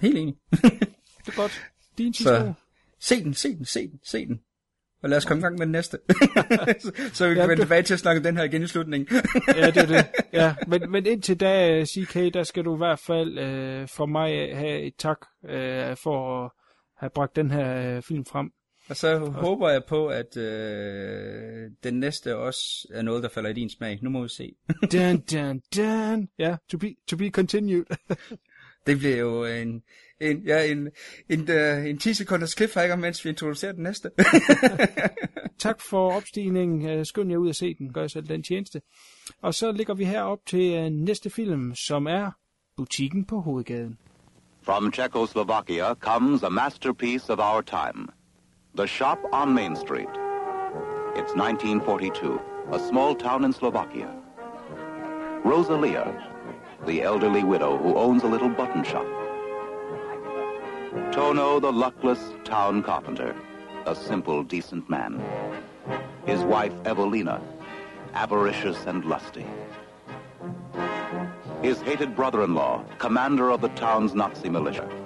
[0.00, 0.36] Helt enig.
[0.50, 1.70] det er godt.
[1.98, 2.52] Din så,
[2.98, 4.40] se den, se den, se den, se den.
[5.02, 5.98] Og lad os komme i gang med den næste.
[6.78, 7.62] så, så vi kan ja, vende du...
[7.62, 9.22] tilbage til at snakke den her igen i slutningen.
[9.48, 10.06] ja, det er det.
[10.32, 14.56] Ja, men, men indtil da, CK, der skal du i hvert fald øh, for mig
[14.56, 16.50] have et tak øh, for at
[16.96, 18.50] have bragt den her øh, film frem.
[18.88, 23.52] Og så håber jeg på, at øh, den næste også er noget, der falder i
[23.52, 23.98] din smag.
[24.02, 24.54] Nu må vi se.
[24.92, 26.28] dun, dun, dun.
[26.38, 27.84] Ja, yeah, to be, to be continued.
[28.86, 29.82] det bliver jo en,
[30.20, 30.88] en, ja, en,
[31.28, 34.10] en, uh, en 10 sekunders cliffhanger, mens vi introducerer den næste.
[35.58, 37.04] tak for opstigningen.
[37.04, 37.92] Skynd jer ud og se den.
[37.92, 38.80] Gør selv den tjeneste.
[39.42, 42.30] Og så ligger vi her op til uh, næste film, som er
[42.76, 43.98] Butikken på Hovedgaden.
[44.62, 48.08] From Czechoslovakia comes a masterpiece of our time.
[48.76, 50.08] The Shop on Main Street.
[51.14, 52.40] It's 1942,
[52.72, 54.12] a small town in Slovakia.
[55.44, 56.12] Rosalia,
[56.84, 59.06] the elderly widow who owns a little button shop.
[61.12, 63.36] Tono, the luckless town carpenter,
[63.86, 65.22] a simple, decent man.
[66.26, 67.40] His wife, Evelina,
[68.14, 69.46] avaricious and lusty.
[71.62, 75.03] His hated brother-in-law, commander of the town's Nazi militia.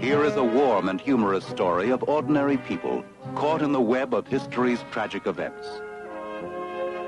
[0.00, 3.04] Here is a warm and humorous story of ordinary people
[3.34, 5.66] caught in the web of history's tragic events.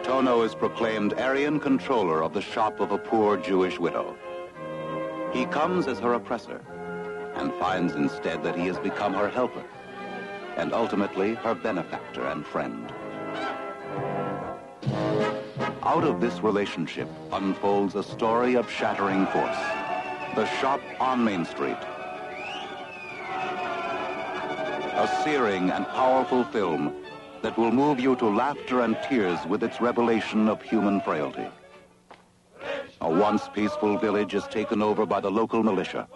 [0.02, 4.16] Tono is proclaimed Aryan controller of the shop of a poor Jewish widow.
[5.32, 6.62] He comes as her oppressor
[7.36, 9.64] and finds instead that he has become her helper
[10.56, 12.92] and ultimately her benefactor and friend.
[15.84, 19.58] Out of this relationship unfolds a story of shattering force.
[20.34, 21.78] The shop on Main Street
[25.00, 26.92] a searing and powerful film
[27.40, 31.46] that will move you to laughter and tears with its revelation of human frailty.
[33.00, 36.06] A once peaceful village is taken over by the local militia.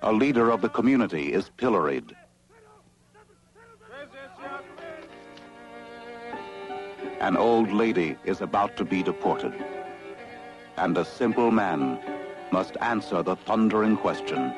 [0.00, 2.16] A leader of the community is pilloried.
[7.20, 9.52] An old lady is about to be deported.
[10.78, 12.17] And a simple man
[12.50, 14.52] must answer the thundering question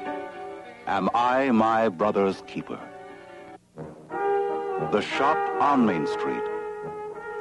[0.87, 2.81] Am I my brother's keeper?
[4.93, 6.43] The Shop on Main Street.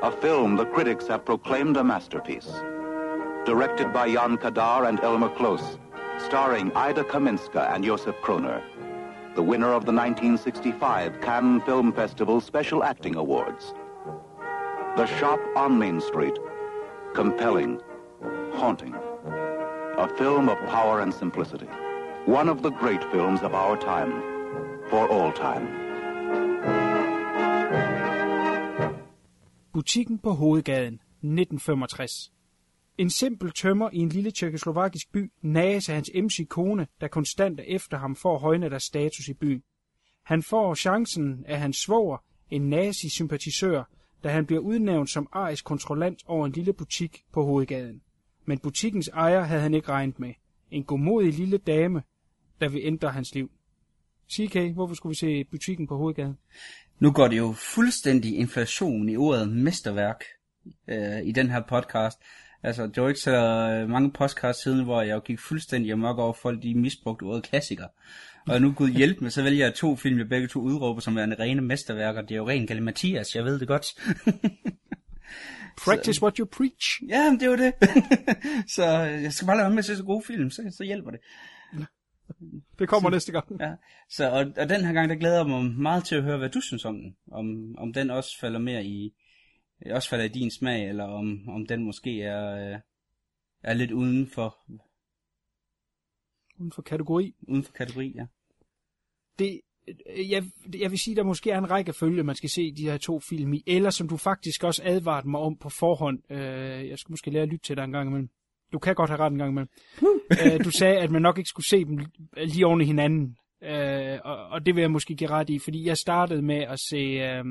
[0.04, 2.52] A film the critics have proclaimed a masterpiece.
[3.46, 5.80] Directed by Jan Kadar and Elmer Close,
[6.20, 8.62] starring Ida Kaminska and Josef Kroner.
[9.36, 13.74] The winner of the 1965 Cannes Film Festival Special Acting Awards.
[14.96, 16.38] The Shop on Main Street.
[17.14, 17.82] Compelling,
[18.54, 18.96] haunting.
[20.00, 21.68] A film of power and simplicity.
[22.26, 24.12] One of the great films of our time.
[24.90, 25.68] For all time.
[29.74, 32.32] Butikken på Hovedgaden, 1965.
[32.98, 37.60] En simpel tømmer i en lille tjekkoslovakisk by nages af hans MC kone, der konstant
[37.60, 39.64] er efter ham for at højne deres status i byen.
[40.26, 42.18] Han får chancen af hans svoger,
[42.50, 43.84] en nazi-sympatisør,
[44.24, 48.02] da han bliver udnævnt som arisk kontrollant over en lille butik på Hovedgaden.
[48.50, 50.34] Men butikkens ejer havde han ikke regnet med.
[50.72, 52.02] En godmodig lille dame,
[52.62, 53.52] der vil ændre hans liv.
[54.32, 56.38] CK, hvorfor skulle vi se butikken på Hovedgaden?
[57.00, 60.24] Nu går det jo fuldstændig inflation i ordet mesterværk
[60.88, 62.20] øh, i den her podcast.
[62.64, 66.18] Altså, det var ikke så øh, mange podcasts siden, hvor jeg jo gik fuldstændig amok
[66.18, 67.88] over folk, de misbrugte ordet klassiker.
[68.48, 71.16] Og nu gud hjælp mig, så vælger jeg to film, jeg begge to udråber som
[71.16, 72.22] værende rene mesterværker.
[72.22, 73.86] Det er jo ren galimatias, jeg ved det godt.
[75.86, 77.02] Practice så, what you preach.
[77.08, 77.74] Ja, det var det.
[78.76, 78.86] så
[79.26, 81.20] jeg skal bare lade være med at se så gode film, så, så hjælper det.
[82.80, 83.62] Det kommer så, næste gang.
[83.62, 83.74] Ja.
[84.10, 86.50] Så, og, og den her gang, der glæder jeg mig meget til at høre, hvad
[86.50, 87.16] du synes om den.
[87.32, 89.14] Om, om den også falder mere i,
[89.92, 92.80] også falder i din smag, eller om, om den måske er, øh,
[93.64, 94.58] er lidt uden for...
[96.60, 97.36] Uden for kategori?
[97.48, 98.26] Uden for kategori, ja.
[99.40, 99.62] Det,
[100.30, 100.44] jeg,
[100.80, 103.20] jeg vil sige, der måske er en række følge, man skal se de her to
[103.20, 106.32] film i, eller som du faktisk også advarede mig om på forhånd.
[106.32, 108.30] Øh, jeg skal måske lære at lytte til dig en gang imellem.
[108.74, 109.70] Du kan godt have ret en gang imellem.
[110.46, 112.00] øh, du sagde, at man nok ikke skulle se dem
[112.38, 113.36] lige oven i hinanden.
[113.64, 116.80] Øh, og, og det vil jeg måske give ret i, fordi jeg startede med at
[116.80, 117.46] se øh,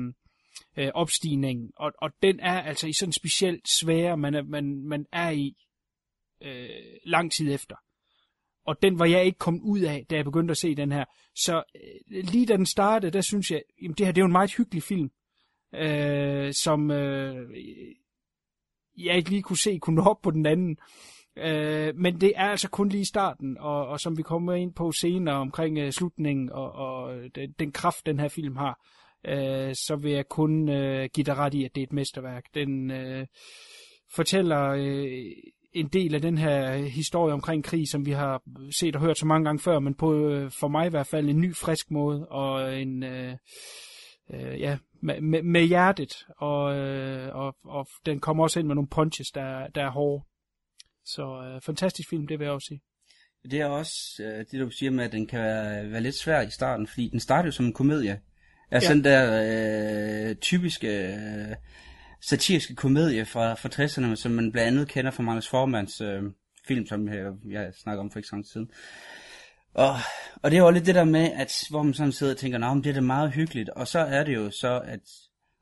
[0.77, 4.87] øh, opstigningen, og, og den er altså i sådan en specielt svære, man er, man,
[4.87, 5.53] man er i
[6.41, 6.69] øh,
[7.05, 7.75] lang tid efter.
[8.69, 11.05] Og den var jeg ikke kommet ud af, da jeg begyndte at se den her.
[11.35, 14.25] Så øh, lige da den startede, der synes jeg, jamen det her det er jo
[14.25, 15.09] en meget hyggelig film,
[15.75, 17.49] øh, som øh,
[18.97, 20.77] jeg ikke lige kunne se kunne hoppe på den anden.
[21.37, 24.91] Øh, men det er altså kun lige starten, og, og som vi kommer ind på
[24.91, 28.79] senere omkring øh, slutningen og, og øh, den, den kraft, den her film har,
[29.25, 32.43] øh, så vil jeg kun øh, give dig ret i, at det er et mesterværk.
[32.53, 33.27] Den øh,
[34.15, 35.25] fortæller øh,
[35.73, 38.41] en del af den her historie omkring krig, som vi har
[38.79, 41.29] set og hørt så mange gange før, men på øh, for mig i hvert fald
[41.29, 43.03] en ny, frisk måde, og en...
[43.03, 43.35] Øh,
[44.33, 48.75] øh, ja, med, med, med hjertet, og, øh, og, og den kommer også ind med
[48.75, 50.25] nogle punches, der, der er hårde.
[51.05, 52.81] Så øh, fantastisk film, det vil jeg også sige.
[53.51, 56.41] Det er også øh, det, du siger med, at den kan være, være lidt svær
[56.41, 58.21] i starten, fordi den starter jo som en komedie.
[58.71, 58.95] Altså ja.
[58.95, 61.55] den der øh, typiske øh,
[62.21, 66.23] satiriske komedie fra, fra 60'erne, som man blandt andet kender fra Magnus Formands øh,
[66.67, 68.71] film, som jeg, jeg snakker om for ikke så lang tid siden.
[69.73, 69.95] Og,
[70.43, 72.57] og det er jo lidt det der med, at hvor man sådan sidder og tænker,
[72.57, 74.99] nah, det er da meget hyggeligt, og så er det jo så, at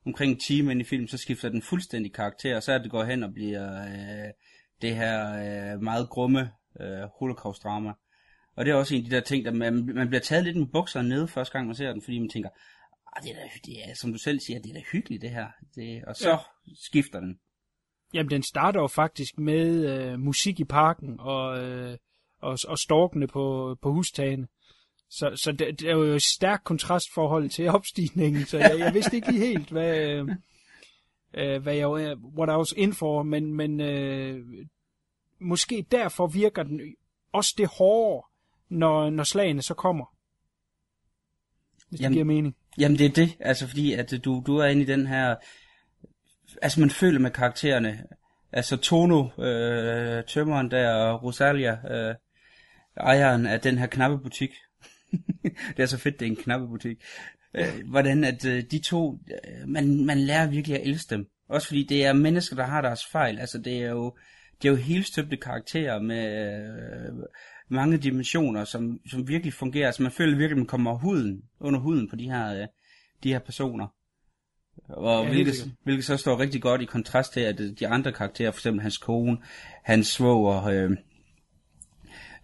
[0.06, 2.90] omkring en time ind i filmen, så skifter den fuldstændig karakter, og så er det
[2.90, 4.30] går hen og bliver øh,
[4.82, 5.32] det her
[5.74, 7.92] øh, meget grumme øh, holocaust-drama.
[8.56, 10.56] Og det er også en af de der ting, der man, man bliver taget lidt
[10.56, 12.50] med bukserne nede første gang, man ser den, fordi man tænker,
[13.16, 15.30] ah, det er, da, det er, som du selv siger, det er da hyggeligt det
[15.30, 15.48] her.
[15.74, 16.38] Det, og så ja.
[16.82, 17.38] skifter den.
[18.14, 21.58] Jamen, den starter jo faktisk med øh, musik i parken, og...
[21.58, 21.98] Øh
[22.40, 24.48] og, og storkene på, på hustagene.
[25.10, 29.16] Så, så det, det er jo et stærkt kontrastforhold til opstigningen, så jeg, jeg vidste
[29.16, 29.98] ikke lige helt, hvad,
[31.34, 31.88] øh, hvad jeg,
[32.38, 34.46] what I was in for, men, men øh,
[35.40, 36.80] måske derfor virker den
[37.32, 38.26] også det hårde,
[38.68, 40.14] når, når slagene så kommer.
[41.88, 42.56] Hvis jamen, det giver mening.
[42.78, 45.36] Jamen det er det, altså fordi at øh, du, du er inde i den her,
[46.62, 48.04] altså man føler med karaktererne,
[48.52, 52.14] altså Tono, øh, tømmeren der, og Rosalia, øh,
[52.96, 54.50] ejeren af den her knappebutik.
[55.76, 56.96] det er så fedt, det er en knappebutik.
[57.54, 61.26] Øh, hvordan at øh, de to, øh, man, man lærer virkelig at elske dem.
[61.48, 63.38] Også fordi det er mennesker, der har deres fejl.
[63.38, 64.16] Altså det er jo,
[64.62, 67.24] det er jo helt støbte karakterer med øh,
[67.68, 69.86] mange dimensioner, som, som virkelig fungerer.
[69.86, 72.66] Altså man føler virkelig, at man kommer huden, under huden på de her, øh,
[73.22, 73.86] de her personer.
[74.88, 75.54] Og ja, hvilket,
[75.84, 78.98] hvilket så står rigtig godt i kontrast til, at de andre karakterer, for eksempel hans
[78.98, 79.38] kone,
[79.84, 80.90] hans svoger, øh,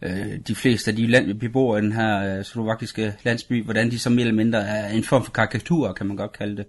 [0.03, 3.99] øh, de fleste af de land, beboere i den her øh, slovakiske landsby, hvordan de
[3.99, 6.67] som mere eller mindre er en form for karikatur, kan man godt kalde det.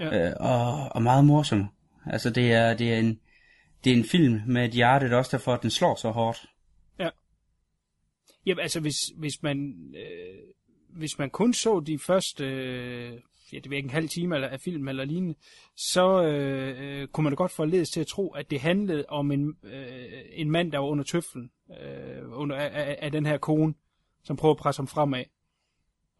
[0.00, 0.28] Ja.
[0.28, 1.68] Øh, og, og meget morsom.
[2.06, 3.18] Altså det er, det er en,
[3.84, 6.10] det er en film med et hjerte, det er også derfor, at den slår så
[6.10, 6.46] hårdt.
[8.46, 9.74] Jamen, altså, hvis, hvis man...
[9.96, 10.52] Øh,
[10.92, 13.20] hvis man kun så de første, øh,
[13.52, 15.34] ja, det ved ikke, en halv time eller, af film eller lignende,
[15.76, 19.32] så øh, øh, kunne man da godt forledes til at tro, at det handlede om
[19.32, 23.74] en, øh, en mand, der var under tøflen øh, under, af, af den her kone,
[24.24, 25.24] som prøver at presse ham fremad.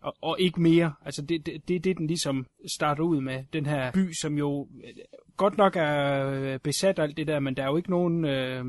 [0.00, 0.94] Og, og ikke mere.
[1.04, 3.44] Altså, det er det, det, det, den ligesom starter ud med.
[3.52, 4.94] Den her by, som jo øh,
[5.36, 8.24] godt nok er besat alt det der, men der er jo ikke nogen...
[8.24, 8.64] Øh,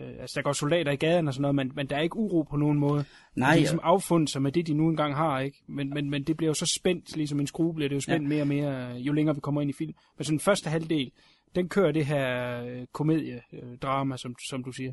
[0.00, 2.16] Øh, altså, der går soldater i gaden og sådan noget, men, men der er ikke
[2.16, 3.04] uro på nogen måde.
[3.34, 5.62] Nej, de er ligesom affundet sig med det, de nu engang har, ikke?
[5.68, 8.22] Men, men, men det bliver jo så spændt, ligesom en skrue bliver det jo spændt
[8.22, 8.28] ja.
[8.28, 9.94] mere og mere, øh, jo længere vi kommer ind i film.
[10.18, 11.10] Men sådan den første halvdel,
[11.54, 14.92] den kører det her øh, komediedrama, som, som du siger.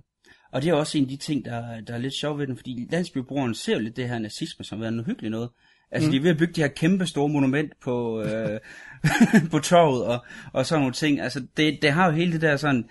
[0.52, 2.58] Og det er også en af de ting, der, der er lidt sjov ved den,
[2.58, 5.50] fordi landsbybrugeren ser jo lidt det her nazisme som værende noget hyggeligt noget.
[5.92, 6.12] Altså, mm.
[6.12, 8.60] de er ved at bygge det her kæmpe store monument på, øh,
[9.52, 11.20] på torvet og, og sådan nogle ting.
[11.20, 12.90] Altså, det, det har jo hele det der sådan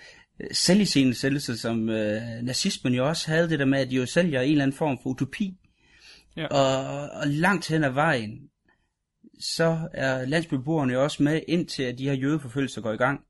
[0.53, 4.51] selviscenesættelse, som øh, nazismen jo også havde det der med, at de jo sælger en
[4.51, 5.59] eller anden form for utopi.
[6.37, 6.47] Ja.
[6.47, 8.51] Og, og langt hen ad vejen,
[9.41, 13.21] så er landsbyboerne jo også med, indtil at de her jødeforfølgelser går i gang.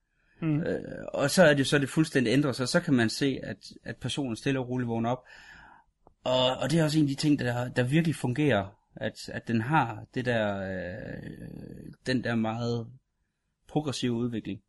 [0.41, 0.61] Mm.
[0.61, 3.57] Øh, og så er det så det fuldstændig ændret sig, så kan man se, at,
[3.85, 5.25] at personen stille og roligt vågner op.
[6.25, 8.67] Og, og det er også en af de ting, der, der virkelig fungerer,
[8.97, 11.31] at, at den har det der, øh,
[12.07, 12.87] den der meget
[13.69, 14.61] progressive udvikling.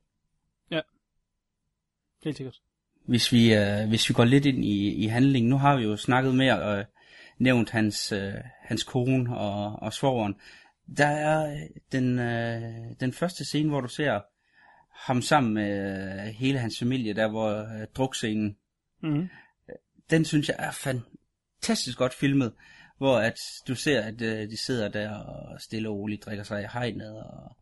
[2.24, 2.56] Helt sikkert.
[3.06, 5.98] Hvis vi, øh, hvis vi går lidt ind i, i handlingen, nu har vi jo
[5.98, 6.86] snakket mere og øh,
[7.38, 10.36] nævnt hans, øh, hans kone og, og svogeren.
[10.98, 12.62] Der er øh, den, øh,
[13.00, 14.22] den første scene, hvor du ser
[15.10, 15.94] ham sammen med
[16.28, 18.58] øh, hele hans familie, der hvor øh, drukscenen,
[19.02, 19.30] Mm-hmm.
[20.10, 22.54] den synes jeg er fantastisk godt filmet,
[22.98, 23.38] hvor at
[23.68, 27.24] du ser, at øh, de sidder der og stille og roligt drikker sig i hegnet,
[27.24, 27.56] og,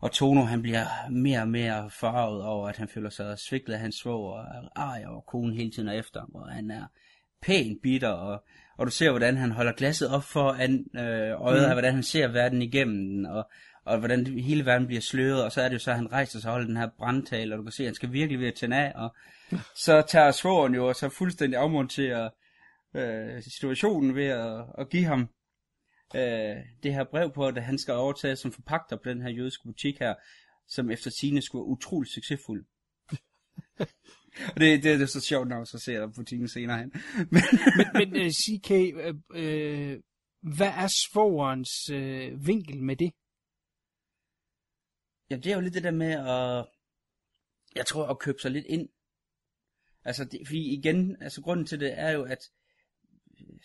[0.00, 3.78] og Tono han bliver mere og mere farvet over, at han føler sig svigtet af
[3.78, 6.84] hans svoger, og ej og konen hele tiden er efter, hvor han er
[7.42, 8.44] pænt bitter, og,
[8.78, 11.66] og du ser, hvordan han holder glasset op for an, øh, øjet, mm.
[11.66, 13.50] og hvordan han ser verden igennem den, og,
[13.84, 16.40] og hvordan hele verden bliver sløret, og så er det jo så, at han rejser
[16.40, 18.48] sig og holder den her brandtale, og du kan se, at han skal virkelig ved
[18.48, 19.14] at tænde af, og
[19.74, 22.30] så tager svogeren jo og så fuldstændig afmonterer
[22.94, 25.28] øh, situationen ved at, at give ham
[26.14, 29.62] øh, det her brev på, at han skal overtage som forpagter på den her jødiske
[29.64, 30.14] butik her,
[30.68, 32.66] som efter sine skulle være utrolig succesfuld.
[34.54, 36.92] og det, det, det er så sjovt, når man så ser butikken senere hen.
[37.32, 37.42] Men,
[37.94, 40.00] Men uh, CK, øh, øh,
[40.56, 43.12] hvad er svogerens øh, vinkel med det?
[45.30, 46.66] Jamen, det er jo lidt det der med at,
[47.74, 48.88] jeg tror, at købe sig lidt ind.
[50.04, 52.38] Altså, det, fordi igen, altså grunden til det er jo, at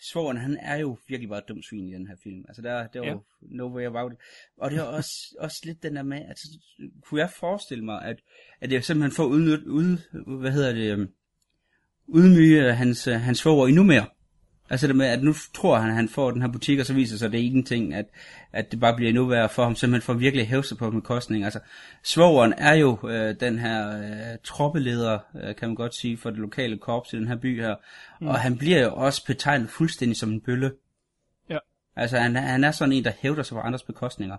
[0.00, 2.44] svogeren, han er jo virkelig bare et dumt svin i den her film.
[2.48, 3.10] Altså, der, der er Ja.
[3.12, 4.18] jo no way about it.
[4.56, 6.38] Og det er også, også lidt den der med, at
[7.02, 8.16] kunne jeg forestille mig, at,
[8.60, 9.30] at det er simpelthen for at
[9.66, 9.98] ud,
[10.40, 11.08] hvad hedder det, øhm,
[12.06, 14.06] udmyge hans, øh, hans svoger endnu mere.
[14.72, 16.94] Altså det med, at nu tror han, at han får den her butik, og så
[16.94, 18.06] viser sig, at det er ingenting, at,
[18.52, 20.90] at det bare bliver endnu værre for ham, simpelthen for virkelig at hæve sig på
[20.90, 21.44] bekostning.
[21.44, 21.60] Altså,
[22.02, 26.38] svogeren er jo øh, den her øh, troppeleder, øh, kan man godt sige, for det
[26.38, 27.74] lokale korps i den her by her,
[28.20, 28.28] mm.
[28.28, 30.72] og han bliver jo også betegnet fuldstændig som en bølle.
[31.50, 31.58] Ja.
[31.96, 34.36] Altså, han, er- han er sådan en, der hævder sig på andres bekostninger.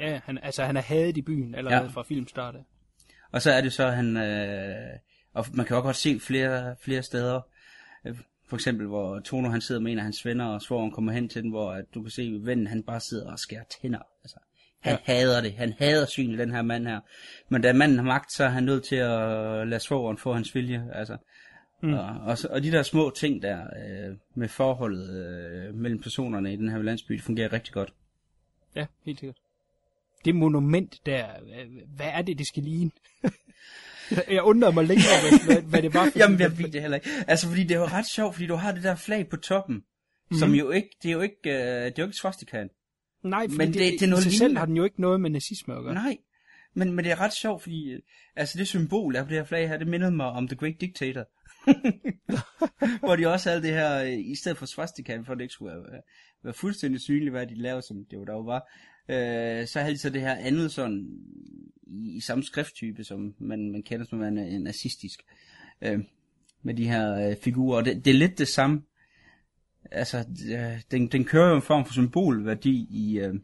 [0.00, 1.88] Ja, han, altså han er hadet i byen allerede Ja.
[1.88, 2.54] fra filmstart.
[3.32, 4.98] Og så er det så, han, øh,
[5.34, 7.40] og man kan også godt se flere, flere steder,
[8.06, 8.16] øh,
[8.52, 11.28] for eksempel, hvor Tono han sidder med en af hans venner, og svogeren kommer hen
[11.28, 13.98] til den, hvor at du kan se, at vennen han bare sidder og skærer tænder.
[14.22, 14.36] Altså,
[14.80, 15.12] han ja.
[15.12, 15.52] hader det.
[15.52, 17.00] Han hader synet, den her mand her.
[17.48, 20.54] Men da manden har magt, så er han nødt til at lade svogeren få hans
[20.54, 20.88] vilje.
[20.92, 21.16] Altså,
[21.82, 21.94] mm.
[21.94, 26.56] og, og, og de der små ting der øh, med forholdet øh, mellem personerne i
[26.56, 27.92] den her landsby, det fungerer rigtig godt.
[28.76, 29.36] Ja, helt sikkert.
[30.24, 31.26] Det monument der,
[31.58, 31.66] øh,
[31.96, 32.90] hvad er det, det skal ligne?
[34.36, 36.96] jeg undrede mig længe over, hvad, hvad det var for Jamen, jeg ved det heller
[36.96, 37.10] ikke.
[37.28, 40.38] Altså, fordi det jo ret sjovt, fordi du har det der flag på toppen, mm-hmm.
[40.38, 41.52] som jo ikke, det er jo ikke, øh,
[41.84, 42.68] det er jo ikke swastikaen.
[43.24, 45.20] Nej, Men det, det- det, det er noget sig selv har den jo ikke noget
[45.20, 45.94] med nazisme at gøre.
[45.94, 46.16] Nej,
[46.74, 48.00] men, men det er ret sjovt, fordi øh,
[48.36, 50.56] altså det symbol, der er på det her flag her, det mindede mig om The
[50.56, 51.24] Great Dictator.
[53.06, 55.74] Hvor de også havde det her, øh, i stedet for swastikaen, for det ikke skulle
[55.74, 56.00] være,
[56.44, 58.68] være fuldstændig synligt, hvad de lavede, som det jo der jo var,
[59.08, 61.06] øh, så havde de så det her andet sådan,
[61.86, 65.22] i, i samme skrifttype, som man, man kender som en, en nazistisk,
[65.82, 66.00] øh,
[66.62, 67.76] med de her øh, figurer.
[67.76, 68.82] Og det, det er lidt det samme.
[69.90, 70.18] Altså,
[70.52, 73.34] øh, den, den kører jo en form for symbolværdi i, øh,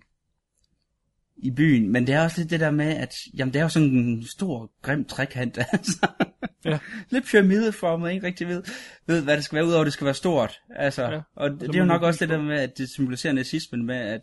[1.36, 3.68] i byen, men det er også lidt det der med, at jamen, det er jo
[3.68, 6.06] sådan en stor, grim trekant, altså.
[6.64, 6.78] Ja.
[7.10, 8.62] Lidt pyramideformet, ikke rigtig ved,
[9.06, 10.60] ved, hvad det skal være, udover det skal være stort.
[10.76, 13.32] Altså, Ja, og det, det er jo nok også det der med, at det symboliserer
[13.32, 14.22] nazismen med, at,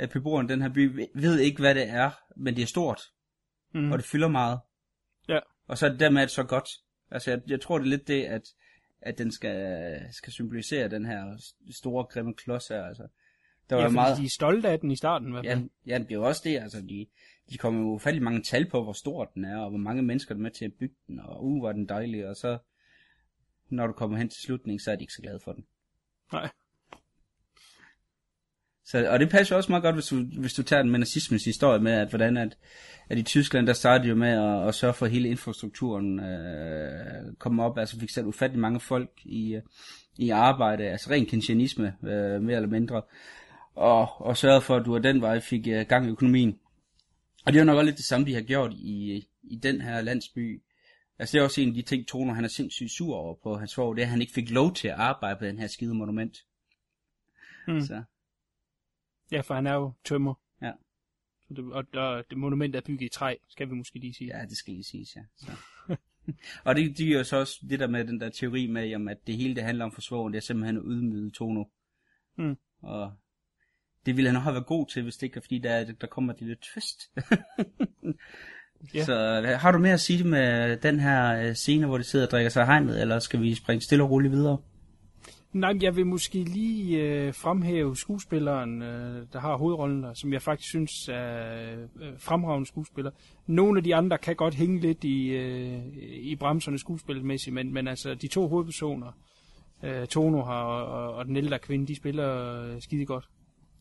[0.00, 3.00] at beboerne i den her by ved ikke, hvad det er, men det er stort,
[3.72, 3.92] Mm.
[3.92, 4.60] og det fylder meget.
[5.28, 5.38] Ja.
[5.66, 6.68] Og så er det dermed så godt.
[7.10, 8.42] Altså, jeg, jeg tror, det er lidt det, at,
[9.00, 13.08] at den skal, skal symbolisere den her store, grimme klods her, altså.
[13.70, 14.18] Der var ja, meget...
[14.18, 15.30] de er stolte af den i starten.
[15.30, 17.06] hvert Ja, ja, det er jo også det, altså, de,
[17.50, 20.02] de kommer jo fat i mange tal på, hvor stor den er, og hvor mange
[20.02, 22.36] mennesker der er med til at bygge den, og uh, hvor er den dejlig, og
[22.36, 22.58] så,
[23.68, 25.66] når du kommer hen til slutningen, så er de ikke så glade for den.
[26.32, 26.50] Nej.
[28.90, 31.44] Så, og det passer også meget godt, hvis du, hvis du tager den med nazismens
[31.44, 32.58] historie med, at hvordan at,
[33.08, 37.36] at i Tyskland, der startede jo med at, at sørge for, at hele infrastrukturen øh,
[37.38, 39.62] kom op, altså fik sat ufattelig mange folk i, øh,
[40.18, 43.02] i arbejde, altså ren keynesianisme, øh, mere eller mindre,
[43.74, 46.58] og, og sørgede for, at du af den vej fik øh, gang i økonomien.
[47.46, 49.80] Og det er jo nok også lidt det samme, de har gjort i, i den
[49.80, 50.62] her landsby.
[51.18, 53.56] Altså det er også en af de ting, Tono han er sindssygt sur over på
[53.56, 55.66] hans svog, det er, at han ikke fik lov til at arbejde på den her
[55.66, 56.36] skide monument.
[57.68, 57.80] Mm.
[57.80, 58.02] Så,
[59.32, 60.34] Ja, for han er jo tømmer.
[60.62, 60.72] Ja.
[61.48, 64.38] Så det, og, og det monument er bygget i træ, skal vi måske lige sige.
[64.38, 65.20] ja, det skal lige siges, ja.
[65.36, 65.50] Så.
[66.64, 69.08] og det, det er jo så også det der med den der teori med, jamen,
[69.08, 71.64] at det hele det handler om forsvogen, det er simpelthen at ydmyge Tono.
[72.38, 72.56] Mm.
[72.82, 73.12] Og
[74.06, 76.06] det ville han nok have været god til, hvis det ikke er fordi, der, der
[76.06, 77.00] kommer et lille twist.
[78.94, 79.04] Ja.
[79.04, 82.26] Så hvad- har du mere at sige med den her øh, scene, hvor de sidder
[82.26, 84.58] og drikker sig hegnet, eller skal vi springe stille og roligt videre?
[85.52, 90.42] Nej, jeg vil måske lige øh, fremhæve skuespilleren, øh, der har hovedrollen der, som jeg
[90.42, 93.10] faktisk synes er øh, fremragende skuespiller.
[93.46, 97.88] Nogle af de andre kan godt hænge lidt i, øh, i bremserne skuespilmæssigt, men, men
[97.88, 99.12] altså de to hovedpersoner,
[99.82, 103.28] øh, Tono her og, og, og den ældre kvinde, de spiller øh, skide godt.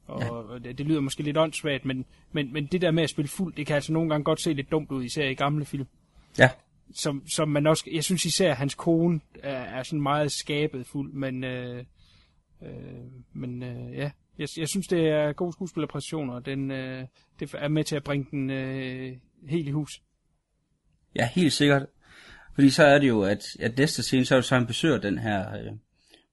[0.07, 0.31] Og, ja.
[0.31, 3.29] og det, det lyder måske lidt åndssvagt, men, men, men det der med at spille
[3.29, 5.87] fuld, det kan altså nogle gange godt se lidt dumt ud, især i gamle film
[6.39, 6.49] Ja.
[6.95, 10.87] Som, som man også, jeg synes især, at hans kone er, er sådan meget skabet
[10.87, 11.83] fuld, men, øh,
[12.61, 12.69] øh,
[13.33, 17.05] men øh, ja, jeg, jeg synes, det er gode skuespillerpræstationer, og den, øh,
[17.39, 19.17] det er med til at bringe den øh,
[19.47, 20.01] helt i hus.
[21.15, 21.85] Ja, helt sikkert.
[22.53, 24.97] Fordi så er det jo, at, at næste scene, så er det så, han besøger
[24.97, 25.71] den her øh,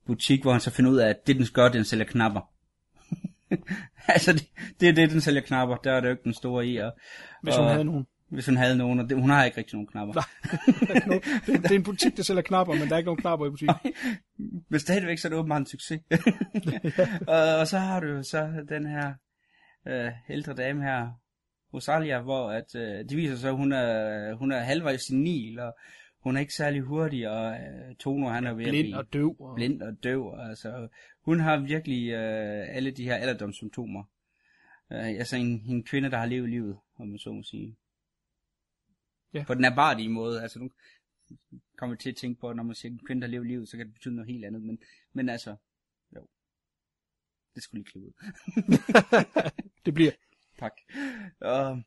[0.07, 2.41] butik, hvor han så finder ud af, at det, den skal gøre, den sælger knapper.
[4.15, 4.47] altså, det,
[4.81, 5.77] det er det, den sælger knapper.
[5.77, 6.77] Der er det jo ikke den store i.
[6.77, 6.93] Og,
[7.43, 8.07] Hvis hun og, havde nogen.
[8.29, 10.15] Hvis hun havde nogen, og det, hun har ikke rigtig nogen knapper.
[10.15, 11.21] Nej.
[11.47, 13.51] det, det er en butik, der sælger knapper, men der er ikke nogen knapper i
[13.51, 13.77] butikken.
[14.69, 16.01] Men stadigvæk så er det åbenbart en succes.
[17.29, 19.15] og, og så har du så den her
[19.87, 21.21] øh, ældre dame her,
[21.75, 25.77] Rosalia, hvor at, øh, det viser sig, at hun er, hun er halvvejs senil, og
[26.23, 29.13] hun er ikke særlig hurtig, og øh, Tono, han er ved at Blind blive og
[29.13, 29.37] døv.
[29.41, 29.55] Og...
[29.57, 30.35] blind og døv.
[30.39, 30.89] Altså,
[31.25, 34.05] hun har virkelig øh, alle de her alderdomssymptomer.
[34.93, 37.77] Øh, altså en, en kvinde, der har levet livet, om man så må sige.
[39.37, 39.45] Ja.
[39.45, 40.43] På den erbardige måde.
[40.43, 40.71] Altså, nu
[41.77, 43.77] kommer til at tænke på, at når man siger en kvinde, der lever livet, så
[43.77, 44.63] kan det betyde noget helt andet.
[44.63, 44.79] Men,
[45.13, 45.57] men altså,
[46.17, 46.29] jo.
[47.55, 48.13] Det skulle lige klippe ud.
[49.87, 50.13] det bliver.
[50.59, 50.73] Tak.
[51.41, 51.83] Og,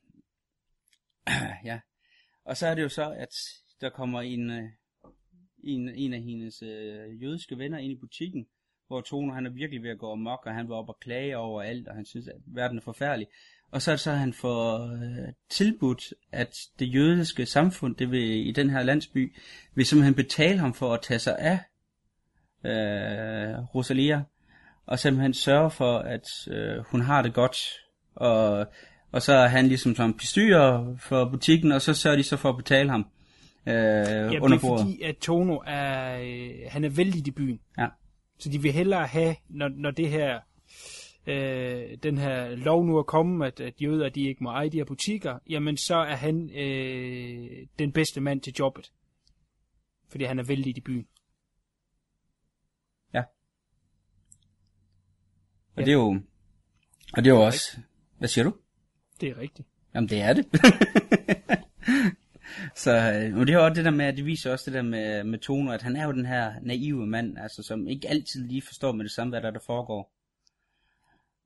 [1.69, 1.79] ja.
[2.43, 3.35] Og så er det jo så, at
[3.81, 4.69] der kommer en, øh,
[5.63, 8.47] en, en af hendes øh, jødiske venner ind i butikken,
[8.87, 11.37] hvor Tono han er virkelig ved at gå amok, og han var op og klage
[11.37, 13.27] over alt, og han synes, at verden er forfærdelig.
[13.71, 18.11] Og så er det så, at han får øh, tilbudt, at det jødiske samfund, det
[18.11, 19.35] vil, i den her landsby,
[19.75, 21.59] vil simpelthen betale ham for at tage sig af
[22.65, 24.23] øh, Rosalia,
[24.85, 27.57] og simpelthen sørge for, at øh, hun har det godt,
[28.15, 28.67] og,
[29.11, 32.49] og så er han ligesom som bestyrer for butikken, og så sørger de så for
[32.49, 33.05] at betale ham
[33.67, 34.85] øh, Ja, under det er bordet.
[34.85, 37.59] fordi, at Tono er, øh, han er vældig i byen.
[37.77, 37.87] Ja.
[38.39, 40.39] Så de vil hellere have, når, når det her,
[41.29, 44.77] øh, den her lov nu er kommet, at, at jøder de ikke må eje de
[44.77, 48.91] her butikker, jamen så er han øh, den bedste mand til jobbet.
[50.09, 51.07] Fordi han er vældig i byen.
[55.79, 56.21] Og det er jo,
[57.13, 57.77] og det er jo også,
[58.17, 58.53] hvad siger du?
[59.21, 59.67] Det er rigtigt.
[59.95, 60.45] Jamen det er det.
[62.83, 64.81] så øh, og det er også det der med, at det viser også det der
[64.81, 68.47] med, med Tono, at han er jo den her naive mand, altså som ikke altid
[68.47, 70.13] lige forstår med det samme, hvad der, der foregår.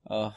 [0.05, 0.31] Og,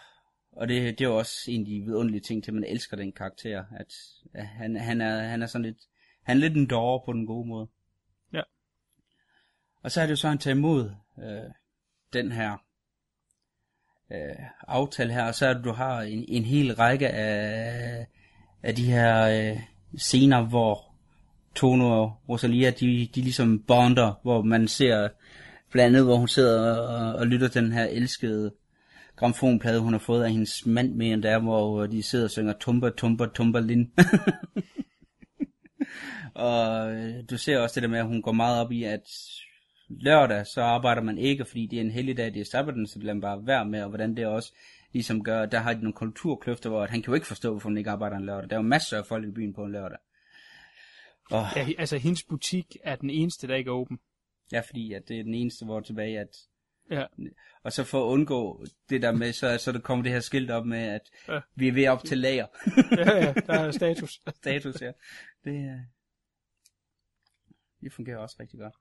[0.52, 2.96] og det, det er jo også en af de vidunderlige ting til, at man elsker
[2.96, 3.94] den karakter, at,
[4.34, 5.78] at han, han, er, han er sådan lidt,
[6.22, 7.68] han er lidt en dårer på den gode måde.
[8.32, 8.42] Ja.
[9.82, 11.50] Og så er det jo så, at han tager imod øh,
[12.12, 12.56] den her
[14.12, 18.06] øh, aftale her, og så er det, du har en, en hel række af,
[18.62, 19.60] af de her øh,
[19.96, 20.94] scener, hvor
[21.54, 25.08] Tono og Rosalia, de, de ligesom bonder, hvor man ser
[25.70, 28.52] blandt andet, hvor hun sidder og, og lytter den her elskede
[29.16, 32.52] gramfonplade, hun har fået af hendes mand med en der, hvor de sidder og synger
[32.52, 33.92] Tumba, Tumba, Tumba Lin.
[36.34, 39.02] og øh, du ser også det der med, at hun går meget op i, at
[39.88, 43.04] lørdag, så arbejder man ikke, fordi det er en helligdag, det er sabbaten, så det
[43.04, 44.52] lader bare være med, og hvordan det også
[44.92, 47.68] ligesom gør, der har de nogle kulturkløfter, hvor at han kan jo ikke forstå, hvorfor
[47.68, 48.50] hun ikke arbejder en lørdag.
[48.50, 49.98] Der er jo masser af folk i byen på en lørdag.
[51.30, 53.98] Og, Ja, altså, hendes butik er den eneste, der ikke er åben.
[54.52, 56.36] ja, fordi at det er den eneste, hvor tilbage, at
[56.90, 57.06] Ja,
[57.62, 60.50] og så for at undgå det der med, så, så der kommer det her skilt
[60.50, 61.40] op med, at Ja.
[61.54, 62.46] vi er ved op til lager.
[62.96, 64.20] ja, ja der er status.
[64.42, 64.92] Status, ja.
[65.44, 65.80] Det, øh,
[67.80, 68.74] det fungerer også rigtig godt.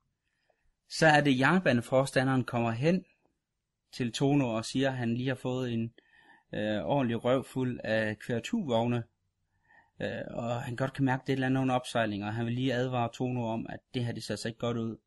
[0.90, 3.06] Så er det jernbaneforstanderen kommer hen
[3.92, 5.94] til Tono og siger, at han lige har fået en
[6.54, 9.04] øh, ordentlig røv fuld af kreaturvogne.
[10.02, 12.34] Øh, og han godt kan mærke, at det er et eller andet under opsejling, og
[12.34, 14.98] han vil lige advare Tono om, at det her, det ser så ikke godt ud.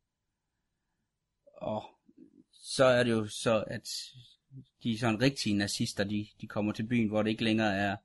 [1.57, 1.83] Og
[2.75, 3.89] så er det jo så, at
[4.83, 7.95] de sådan rigtige nazister, de, de kommer til byen, hvor det ikke længere er,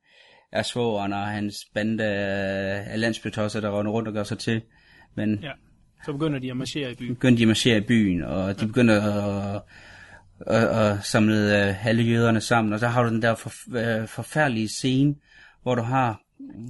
[0.51, 4.61] er svogeren og hans bande af, landsbytosser, der render rundt og gør sig til.
[5.15, 5.51] Men Ja.
[6.05, 7.15] Så begynder de at marchere i byen.
[7.15, 9.61] begynder de at marchere i byen, og de begynder at,
[10.47, 13.51] at, at samle øh, alle jøderne sammen, og så har du den der for,
[14.01, 15.15] øh, forfærdelige scene,
[15.63, 16.21] hvor du har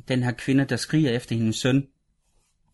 [0.08, 1.88] den her kvinde, der skriger efter hendes søn.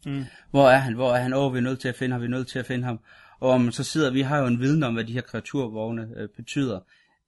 [0.05, 0.25] Mm.
[0.51, 0.93] Hvor er han?
[0.93, 1.33] Hvor er han?
[1.33, 2.99] Åh, vi er nødt til at finde ham, vi er nødt til at finde ham.
[3.41, 6.29] Og om så sidder vi har jo en viden om, hvad de her kreaturvogne øh,
[6.29, 6.79] betyder.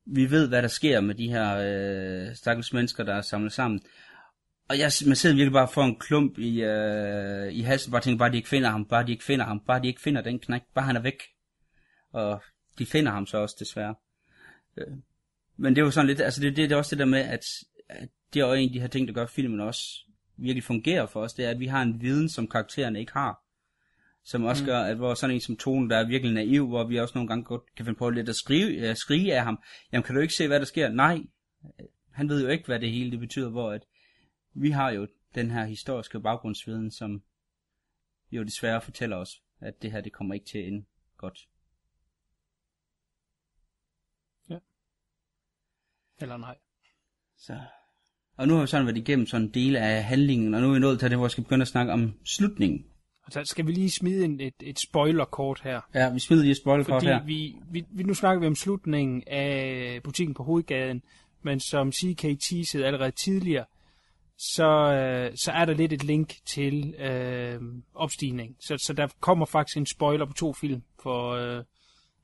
[0.05, 3.81] Vi ved, hvad der sker med de her øh, stakkels mennesker, der er samlet sammen.
[4.69, 8.17] Og jeg, man sidder virkelig bare for en klump i, øh, i halsen, bare tænker,
[8.17, 10.39] bare de ikke finder ham, bare de ikke finder ham, bare de ikke finder den
[10.39, 11.23] knæk, bare han er væk.
[12.11, 12.43] Og
[12.79, 13.95] de finder ham så også, desværre.
[14.77, 14.93] Øh,
[15.57, 17.19] men det er jo sådan lidt, altså det, det, det er også det der med,
[17.19, 17.45] at,
[17.89, 19.83] at det er jo en af de her ting, der gør filmen også
[20.37, 23.42] virkelig fungerer for os, det er, at vi har en viden, som karaktererne ikke har.
[24.23, 24.65] Som også mm.
[24.65, 27.27] gør, at hvor sådan en som Tone, der er virkelig naiv, hvor vi også nogle
[27.27, 29.59] gange godt kan finde på lidt at skrive, uh, skrige af ham,
[29.91, 30.89] jamen kan du ikke se, hvad der sker?
[30.89, 31.19] Nej,
[32.11, 33.81] han ved jo ikke, hvad det hele det betyder, hvor at
[34.53, 37.23] vi har jo den her historiske baggrundsviden, som
[38.31, 40.85] jo desværre fortæller os, at det her, det kommer ikke til at ende
[41.17, 41.47] godt.
[46.21, 46.57] Eller nej.
[47.37, 47.59] Så.
[48.35, 50.73] Og nu har vi sådan været igennem sådan en del af handlingen, og nu er
[50.73, 52.85] vi nået til det, hvor vi skal begynde at snakke om slutningen.
[53.25, 55.81] Og så skal vi lige smide en, et, et spoilerkort her.
[55.93, 57.23] Ja, vi smider lige et spoilerkort her.
[57.23, 61.01] vi, vi, vi, nu snakker vi om slutningen af butikken på hovedgaden,
[61.41, 63.65] men som CK teasede allerede tidligere,
[64.37, 67.61] så, øh, så er der lidt et link til øh,
[67.95, 68.55] opstigning.
[68.59, 71.63] Så, så der kommer faktisk en spoiler på to film for øh,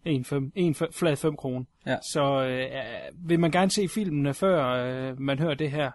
[0.06, 1.66] en, fem, en flad 5 kroner.
[1.86, 1.98] Ja.
[2.12, 5.92] Så øh, vil man gerne se filmene før øh, man hører det her,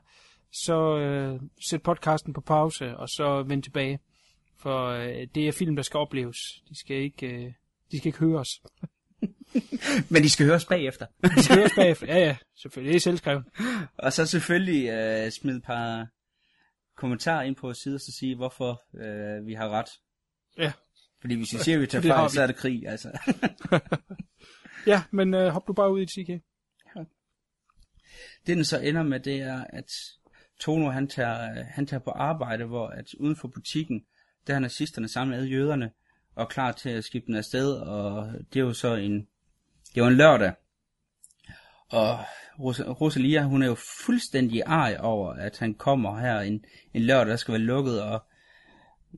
[0.52, 3.98] så øh, sæt podcasten på pause, og så vend tilbage.
[4.64, 6.36] For øh, det er film, der skal opleves.
[6.68, 7.52] De skal ikke, øh,
[7.90, 8.62] de skal ikke høres.
[10.12, 11.06] Men de skal høres bagefter.
[11.36, 12.06] De skal høres bagefter.
[12.06, 12.92] Ja, ja, selvfølgelig.
[12.92, 13.44] Det er selvskrevet.
[13.98, 16.06] og så selvfølgelig øh, smide et par
[16.96, 19.88] kommentarer ind på siden, og så sige, hvorfor øh, vi har ret.
[20.58, 20.72] Ja.
[21.20, 23.18] Fordi hvis vi siger, at vi tager fejl, så er det krig, altså.
[24.86, 26.28] Ja, men øh, hop du bare ud i det, CK.
[28.46, 29.90] det den så ender med, det er, at
[30.60, 34.04] Tono han tager, han tager på arbejde, hvor at uden for butikken,
[34.46, 35.90] der er nazisterne samlet alle jøderne,
[36.34, 39.26] og klar til at skifte den afsted, og det er jo så en,
[39.94, 40.52] det var en lørdag.
[41.90, 42.18] Og
[42.58, 43.76] Ros- Rosalia, hun er jo
[44.06, 46.64] fuldstændig arg over, at han kommer her en,
[46.94, 48.22] en lørdag, der skal være lukket, og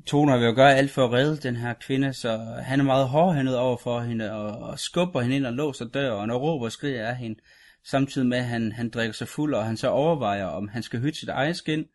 [0.07, 3.09] Toner vil jo gøre alt for at redde den her kvinde, så han er meget
[3.09, 6.73] hårdhændet over for hende, og, og skubber hende ind og låser døren, og råber og
[6.73, 7.41] skriger af hende,
[7.85, 11.01] samtidig med, at han, han drikker sig fuld, og han så overvejer, om han skal
[11.01, 11.87] hytte sit eget skin,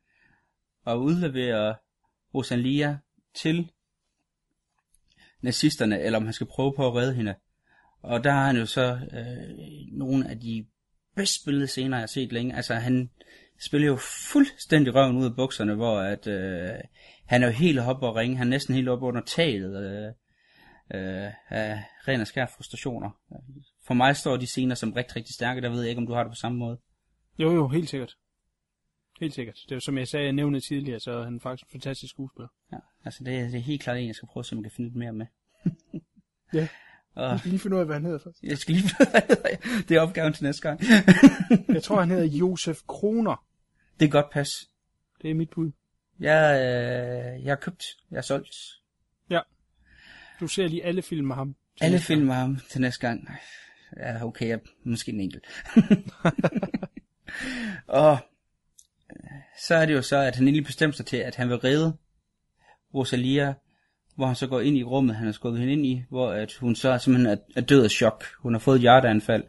[0.86, 1.76] og udlevere
[2.34, 2.98] Rosalia
[3.36, 3.72] til
[5.41, 7.36] nazisterne, eller om han skal prøve på at redde hende.
[8.02, 10.66] Og der har han jo så øh, nogle af de
[11.16, 12.56] bedst spillede scener, jeg har set længe.
[12.56, 13.10] Altså han
[13.60, 13.98] spiller jo
[14.32, 16.70] fuldstændig røven ud af bukserne, hvor at, øh,
[17.26, 18.38] han er jo helt oppe og ringe.
[18.38, 20.08] Han er næsten helt oppe under taget øh,
[20.95, 23.10] øh, af ren og skær frustrationer.
[23.88, 25.62] For mig står de scener som rigtig, rigtig stærke.
[25.62, 26.78] Der ved jeg ikke, om du har det på samme måde.
[27.40, 28.16] Jo, jo, helt sikkert.
[29.20, 29.56] Helt sikkert.
[29.66, 32.10] Det er jo, som jeg sagde, jeg nævnte tidligere, så er han faktisk en fantastisk
[32.10, 32.48] skuespiller.
[32.72, 34.72] Ja, altså det, er- det er helt klart en, jeg skal prøve om jeg kan
[34.76, 35.26] finde lidt mere med.
[36.53, 36.68] Ja.
[37.15, 38.44] Og Jeg skal lige finde ud af, hvad han hedder først.
[38.44, 38.90] jeg skal lige
[39.90, 40.82] Det er opgaven til næste gang.
[41.76, 43.45] Jeg tror, han hedder Josef Kroner.
[43.99, 44.49] det er godt pas.
[45.22, 45.72] Det er mit bud.
[46.19, 48.56] Jeg, øh, jeg har købt, jeg har solgt
[49.30, 49.40] Ja.
[50.40, 51.56] Du ser lige alle film med ham.
[51.82, 53.30] alle film med ham til næste gang.
[53.98, 55.45] Ja, okay, jeg, måske en enkelt.
[57.88, 58.18] og
[59.11, 59.30] øh,
[59.68, 61.98] så er det jo så, at han egentlig bestemmer sig til, at han vil redde
[62.94, 63.54] Rosalia,
[64.16, 66.54] hvor han så går ind i rummet, han har skubbet hende ind i, hvor at
[66.54, 68.26] hun så simpelthen er, er død af chok.
[68.40, 69.44] Hun har fået et hjerteanfald.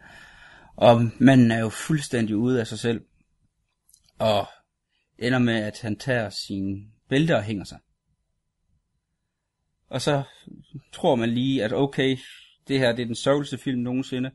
[0.76, 3.00] Og manden er jo fuldstændig ude af sig selv.
[4.18, 4.46] Og
[5.18, 7.78] ender med, at han tager sin bælte og hænger sig.
[9.88, 10.22] Og så
[10.92, 12.18] tror man lige, at okay,
[12.68, 14.30] det her det er den sørgelse film nogensinde.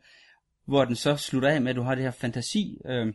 [0.66, 3.14] Hvor den så slutter af med, at du har det her fantasi øh,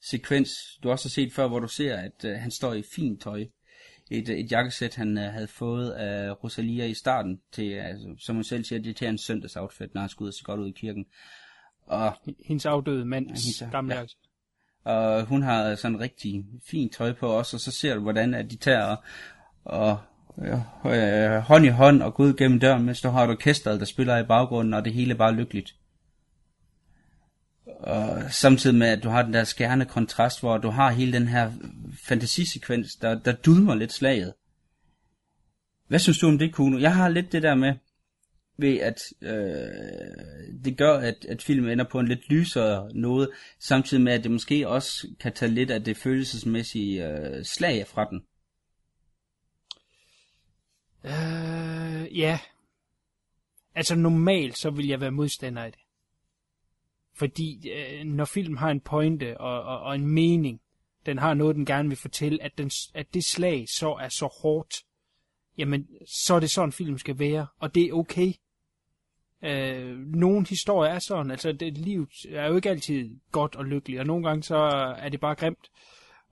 [0.00, 0.50] sekvens,
[0.82, 3.44] du også har set før, hvor du ser, at øh, han står i fint tøj.
[4.12, 8.44] Et, et jakkesæt, han øh, havde fået af Rosalia i starten, til, altså, som hun
[8.44, 10.68] selv siger, det er til hans søndagsoutfit, når han skal ud og se godt ud
[10.68, 11.06] i kirken.
[11.86, 12.12] Og,
[12.46, 14.04] Hendes afdøde mands hendes- gamle ja.
[14.86, 14.90] ja.
[14.92, 18.50] og hun har sådan rigtig fint tøj på også, og så ser du, hvordan at
[18.50, 18.96] de tager
[19.64, 19.98] og,
[20.84, 23.78] og øh, hånd i hånd og går ud gennem døren, mens du har et orkester,
[23.78, 25.74] der spiller i baggrunden, og det hele er bare lykkeligt.
[27.82, 31.28] Og samtidig med, at du har den der skærende kontrast, hvor du har hele den
[31.28, 31.52] her
[32.04, 34.34] fantasisekvens, der, der dulmer lidt slaget.
[35.88, 36.78] Hvad synes du om det, Kuno?
[36.78, 37.74] Jeg har lidt det der med,
[38.56, 44.02] ved at øh, det gør, at, at filmen ender på en lidt lysere noget, samtidig
[44.02, 48.22] med, at det måske også kan tage lidt af det følelsesmæssige øh, slag fra den.
[51.04, 52.38] Øh, ja.
[53.74, 55.81] Altså normalt, så vil jeg være modstander af det.
[57.14, 60.60] Fordi øh, når film har en pointe og, og, og en mening,
[61.06, 64.38] den har noget, den gerne vil fortælle, at, den, at det slag så er så
[64.42, 64.74] hårdt,
[65.58, 68.32] jamen, så er det sådan, film skal være, og det er okay.
[69.44, 74.00] Øh, nogle historier er sådan, altså det, livet er jo ikke altid godt og lykkeligt,
[74.00, 74.56] og nogle gange så
[74.98, 75.70] er det bare grimt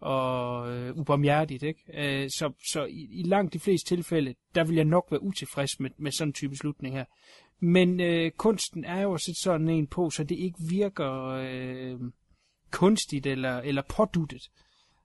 [0.00, 1.80] og øh, ubarmhjertigt, ikke?
[1.94, 5.80] Øh, så så i, i langt de fleste tilfælde, der vil jeg nok være utilfreds
[5.80, 7.04] med, med sådan en type slutning her.
[7.60, 12.00] Men øh, kunsten er jo at sætte sådan en på, så det ikke virker øh,
[12.70, 14.50] kunstigt eller, eller påduttet.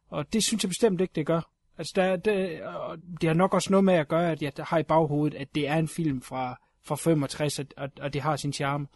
[0.07, 1.51] Og det synes jeg bestemt ikke, det gør.
[1.77, 4.77] Altså, der, det, og det har nok også noget med at gøre, at jeg har
[4.77, 8.35] i baghovedet, at det er en film fra, fra 65, og, og, og det har
[8.35, 8.87] sin charme.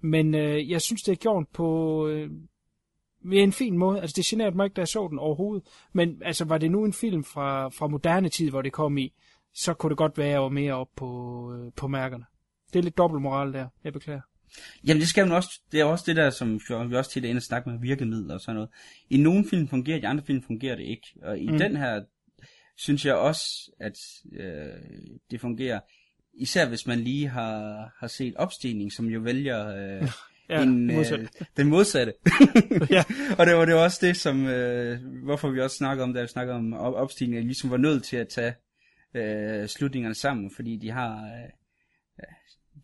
[0.00, 2.30] Men øh, jeg synes, det er gjort på øh,
[3.30, 4.00] ved en fin måde.
[4.00, 5.66] Altså, det generede mig ikke, da jeg så den overhovedet.
[5.92, 9.12] Men altså, var det nu en film fra, fra moderne tid, hvor det kom i,
[9.54, 12.24] så kunne det godt være, at jeg var mere op på, øh, på mærkerne.
[12.72, 13.68] Det er lidt dobbeltmoral der.
[13.84, 14.20] Jeg beklager.
[14.86, 17.28] Jamen det skal man også, det er også det der, som vi også tit er
[17.28, 18.70] inde og snakke med virkemidler og sådan noget.
[19.10, 21.06] I nogle film fungerer det, i andre film fungerer det ikke.
[21.22, 21.58] Og i mm.
[21.58, 22.02] den her,
[22.76, 23.96] synes jeg også, at
[24.32, 25.80] øh, det fungerer.
[26.34, 30.08] Især hvis man lige har, har set opstigning, som jo vælger øh,
[30.48, 31.20] Ja, en, modsat.
[31.20, 32.14] øh, den modsatte.
[32.90, 33.04] Ja.
[33.38, 36.20] og det var det var også det, som, øh, hvorfor vi også snakker om, da
[36.20, 38.54] vi snakker om op- opstigning, at ligesom var nødt til at tage
[39.14, 41.50] øh, slutningerne sammen, fordi de har, øh,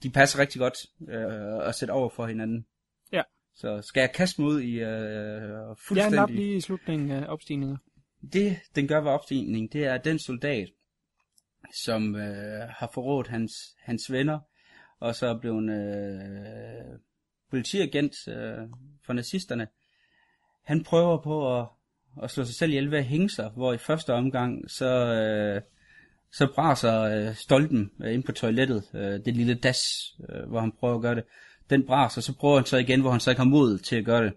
[0.03, 0.75] de passer rigtig godt
[1.09, 2.67] øh, at sætte over for hinanden.
[3.13, 3.23] Ja.
[3.55, 6.17] Så skal jeg kaste mig ud i øh, fuldstændig...
[6.21, 7.77] nap lige i slutningen af opstigninger.
[8.33, 10.69] Det, den gør ved opstigning, det er den soldat,
[11.75, 13.53] som øh, har forrådt hans,
[13.83, 14.39] hans venner,
[15.01, 16.99] og så er blevet øh,
[17.53, 18.69] politiagent øh,
[19.07, 19.67] for nazisterne.
[20.65, 21.67] Han prøver på at,
[22.23, 25.63] at slå sig selv ihjel ved at hænge sig, hvor i første omgang, så, øh,
[26.33, 29.81] så braser øh, stolpen øh, ind på toilettet, øh, det lille das,
[30.29, 31.25] øh, hvor han prøver at gøre det.
[31.71, 34.05] Den braser, så prøver han så igen, hvor han så ikke har mod til at
[34.05, 34.33] gøre det.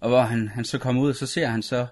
[0.00, 1.86] Og hvor han, han så kommer ud, så ser han så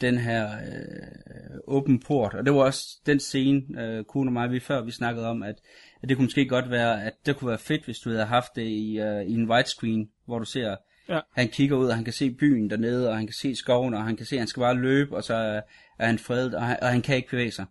[0.00, 2.34] den her øh, åben port.
[2.34, 5.42] Og det var også den scene, øh, Kuhn og mig, vi før vi snakkede om,
[5.42, 5.56] at,
[6.02, 8.56] at det kunne måske godt være, at det kunne være fedt, hvis du havde haft
[8.56, 10.76] det i, øh, i en widescreen, hvor du ser,
[11.08, 11.20] Ja.
[11.34, 14.04] han kigger ud, og han kan se byen dernede, og han kan se skoven, og
[14.04, 15.60] han kan se, at han skal bare løbe, og så er,
[16.04, 17.66] han fredet, og han, og han kan ikke bevæge sig.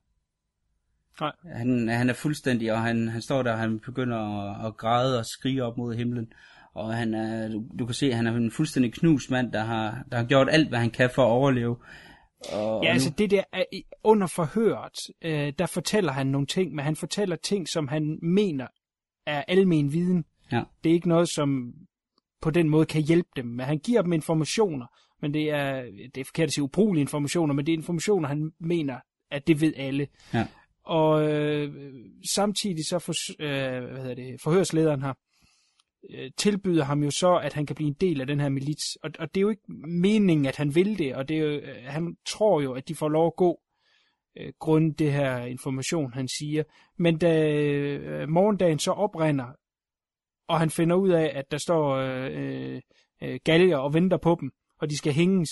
[1.22, 1.32] Nej.
[1.56, 5.20] Han, han er fuldstændig, og han, han står der, og han begynder at, at græde
[5.20, 6.28] og skrige op mod himlen.
[6.74, 9.64] Og han er, du, du kan se, at han er en fuldstændig knust mand, der
[9.64, 11.78] har, der har gjort alt, hvad han kan for at overleve.
[12.54, 13.64] Og, Ja, altså nu, det der er,
[14.04, 18.68] under forhøret, øh, der fortæller han nogle ting, men han fortæller ting, som han mener
[19.26, 20.26] er almen viden.
[20.52, 20.64] Ja.
[20.84, 21.74] Det er ikke noget, som
[22.42, 24.86] på den måde kan hjælpe dem, men han giver dem informationer,
[25.22, 25.82] men det er,
[26.16, 29.00] det er forkert at sige ubrugelige informationer, men det er informationer, han mener,
[29.32, 30.08] at det ved alle.
[30.34, 30.48] Ja.
[30.86, 31.74] Og øh,
[32.36, 35.14] samtidig så for, øh, hvad hedder det, forhørslederen her,
[36.10, 38.96] øh, tilbyder ham jo så, at han kan blive en del af den her milits.
[38.96, 41.48] Og, og det er jo ikke meningen, at han vil det, og det er jo,
[41.48, 43.60] øh, han tror jo, at de får lov at gå
[44.38, 46.64] øh, grund det her information, han siger.
[46.98, 49.48] Men da øh, morgendagen så oprinder,
[50.48, 52.82] og han finder ud af, at der står øh, øh,
[53.22, 55.50] øh galger og venter på dem, og de skal hænges,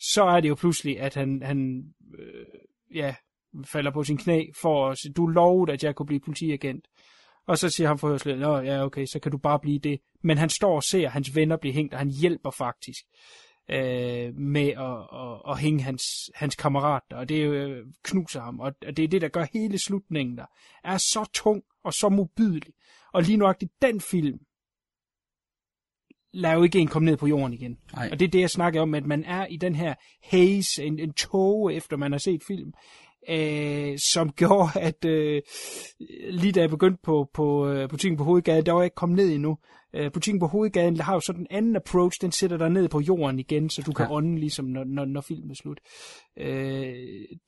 [0.00, 1.84] så er det jo pludselig, at han, han
[2.18, 2.46] øh,
[2.94, 3.14] ja,
[3.64, 6.84] falder på sin knæ for at sige, du lovede, at jeg kunne blive politiagent.
[7.46, 10.00] Og så siger han forhørslederen, Nå, ja, okay, så kan du bare blive det.
[10.22, 13.04] Men han står og ser hans venner blive hængt, og han hjælper faktisk
[13.70, 16.02] øh, med at, at, at hænge hans,
[16.34, 19.78] hans kammerat der, og det øh, knuser ham, og det er det, der gør hele
[19.78, 20.46] slutningen der,
[20.84, 22.74] er så tung og så modbydelig.
[23.12, 24.38] Og lige nøjagtigt den film
[26.32, 27.78] lader jo ikke en komme ned på jorden igen.
[27.92, 28.08] Nej.
[28.12, 30.98] Og det er det, jeg snakker om, at man er i den her haze, en,
[30.98, 32.72] en tåge, efter man har set film,
[33.28, 35.42] øh, som gjorde, at øh,
[36.30, 39.16] lige da jeg begyndte på, på øh, butikken på hovedgaden, der var jeg ikke kommet
[39.16, 39.58] ned endnu.
[39.94, 43.00] Øh, butikken på hovedgaden har jo sådan en anden approach, den sætter dig ned på
[43.00, 44.12] jorden igen, så du kan Ja.
[44.12, 45.80] ånde ligesom, når, når, når filmen er slut.
[46.36, 46.94] Øh,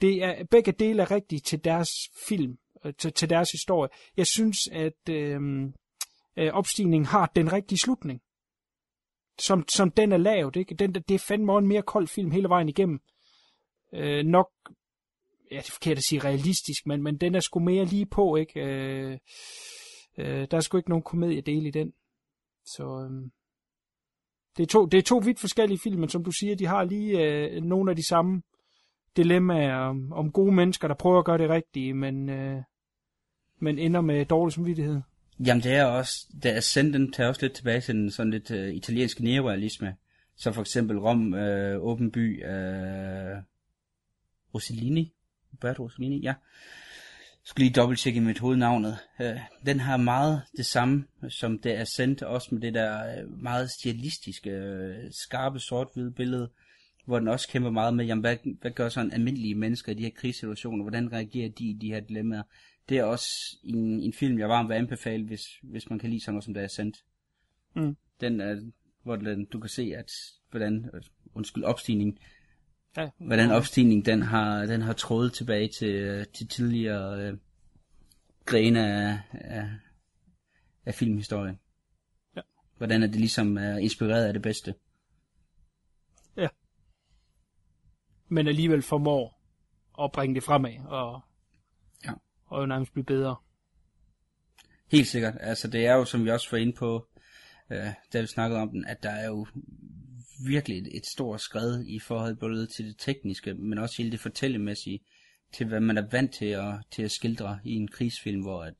[0.00, 1.88] det er, begge dele er rigtige til deres
[2.28, 3.88] film, øh, til, til deres historie.
[4.16, 5.40] Jeg synes, at øh,
[6.38, 8.20] øh, opstigningen har den rigtige slutning.
[9.40, 10.74] Som, som den er lavet, ikke?
[10.74, 13.00] Den, det er fandme en mere kold film hele vejen igennem.
[13.94, 14.48] Øh, nok,
[15.52, 18.36] ja, det er forkert at sige realistisk, men, men den er sgu mere lige på,
[18.36, 18.60] ikke?
[18.60, 19.18] Øh,
[20.18, 21.92] øh, der er sgu ikke nogen komediedel i den.
[22.64, 23.30] Så øh,
[24.56, 26.84] det, er to, det er to vidt forskellige film, men som du siger, de har
[26.84, 28.42] lige øh, nogle af de samme
[29.16, 32.62] dilemmaer om, om gode mennesker, der prøver at gøre det rigtige, men, øh,
[33.60, 35.00] men ender med dårlig samvittighed.
[35.46, 38.74] Jamen det er også, The Ascendant tager også lidt tilbage til den sådan lidt øh,
[38.74, 39.96] italienske neorealisme.
[40.36, 43.42] Så for eksempel Rom, øh, Åben By, øh,
[44.54, 45.14] Rossellini,
[45.52, 46.34] Roberto Rossellini, ja.
[47.32, 48.98] Jeg skulle lige dobbelttjekke mit hovednavnet.
[49.20, 49.26] Uh,
[49.66, 54.50] den har meget det samme som det Ascent, også med det der uh, meget stilistiske,
[54.50, 56.50] uh, skarpe sort-hvide billede,
[57.06, 60.02] hvor den også kæmper meget med, jamen, hvad, hvad gør sådan almindelige mennesker i de
[60.02, 62.42] her krigssituationer, hvordan reagerer de i de her dilemmaer.
[62.88, 66.20] Det er også en, en film, jeg varmt vil anbefale, hvis, hvis man kan lide
[66.20, 66.96] sådan noget som det er sendt.
[67.76, 67.96] Mm.
[68.20, 68.60] Den er,
[69.02, 70.10] hvor den, du kan se, at
[70.50, 71.02] hvordan, øh,
[71.34, 72.18] undskyld, opstigningen,
[72.96, 77.38] Ja, hvordan opstigningen den har, den har trådet tilbage til, øh, til tidligere øh,
[78.44, 79.68] grene af, af,
[80.86, 81.58] af filmhistorien.
[82.36, 82.40] Ja.
[82.76, 84.74] Hvordan er det ligesom er inspireret af det bedste.
[88.28, 89.40] men alligevel formår
[90.04, 91.20] at bringe det fremad, og,
[92.04, 92.12] Ja.
[92.46, 93.36] og nærmest blive bedre.
[94.90, 95.34] Helt sikkert.
[95.40, 97.08] Altså det er jo, som vi også var inde på,
[97.70, 99.46] øh, da vi snakkede om den, at der er jo
[100.46, 104.20] virkelig et, et stort skred i forhold både til det tekniske, men også hele det
[104.20, 105.00] fortællemæssige,
[105.52, 108.74] til hvad man er vant til at, til at skildre i en krigsfilm, hvor at,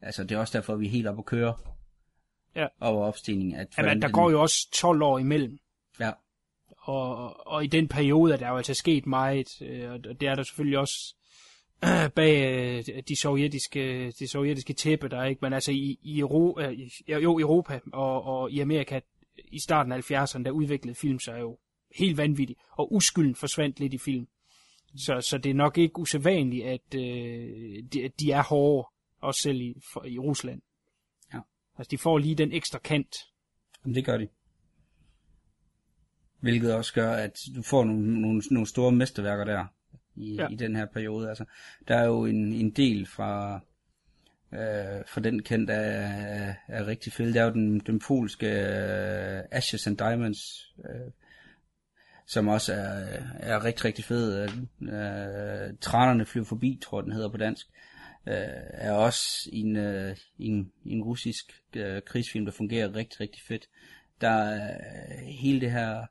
[0.00, 1.56] altså det er også derfor, vi er helt oppe at køre
[2.56, 2.66] Ja.
[2.80, 3.54] over opstigningen.
[3.56, 5.58] At Jamen, der den- går jo også 12 år imellem,
[6.00, 6.10] Ja,
[6.78, 10.34] og, og i den periode er der jo altså sket meget, øh, og det er
[10.34, 11.14] der selvfølgelig også
[12.14, 12.58] bag
[12.88, 16.72] øh, de sovjetiske, de sovjetiske tæppe, der er ikke, men altså i, i Euro, øh,
[16.72, 19.00] i- jo, Europa og, og i Amerika
[19.44, 21.58] i starten af 70'erne, der udviklede film sig jo
[21.96, 24.28] helt vanvittigt, og uskylden forsvandt lidt i film.
[24.96, 28.88] Så, så det er nok ikke usædvanligt, at øh, de, at de er hårde,
[29.20, 30.62] også selv i, for, i Rusland.
[31.34, 31.38] Ja.
[31.78, 33.16] Altså, de får lige den ekstra kant.
[33.84, 34.28] Jamen, det gør de.
[36.40, 39.66] Hvilket også gør, at du får nogle, nogle, nogle store mesterværker der
[40.16, 40.48] i, ja.
[40.48, 41.28] i den her periode.
[41.28, 41.44] Altså,
[41.88, 43.60] der er jo en, en del fra,
[44.52, 47.26] øh, for den kendt er, er rigtig fed.
[47.26, 51.10] Det er jo den, den polske øh, Ashes and Diamonds, øh,
[52.26, 54.42] som også er, er rigtig, rigtig fed.
[54.42, 57.66] Øh, Trænerne flyver forbi, tror jeg, den hedder på dansk.
[58.26, 58.34] Øh,
[58.70, 63.68] er også en, øh, en, en russisk øh, krigsfilm, der fungerer rigtig, rigtig fedt.
[64.20, 64.76] Der er
[65.10, 66.06] øh, hele det her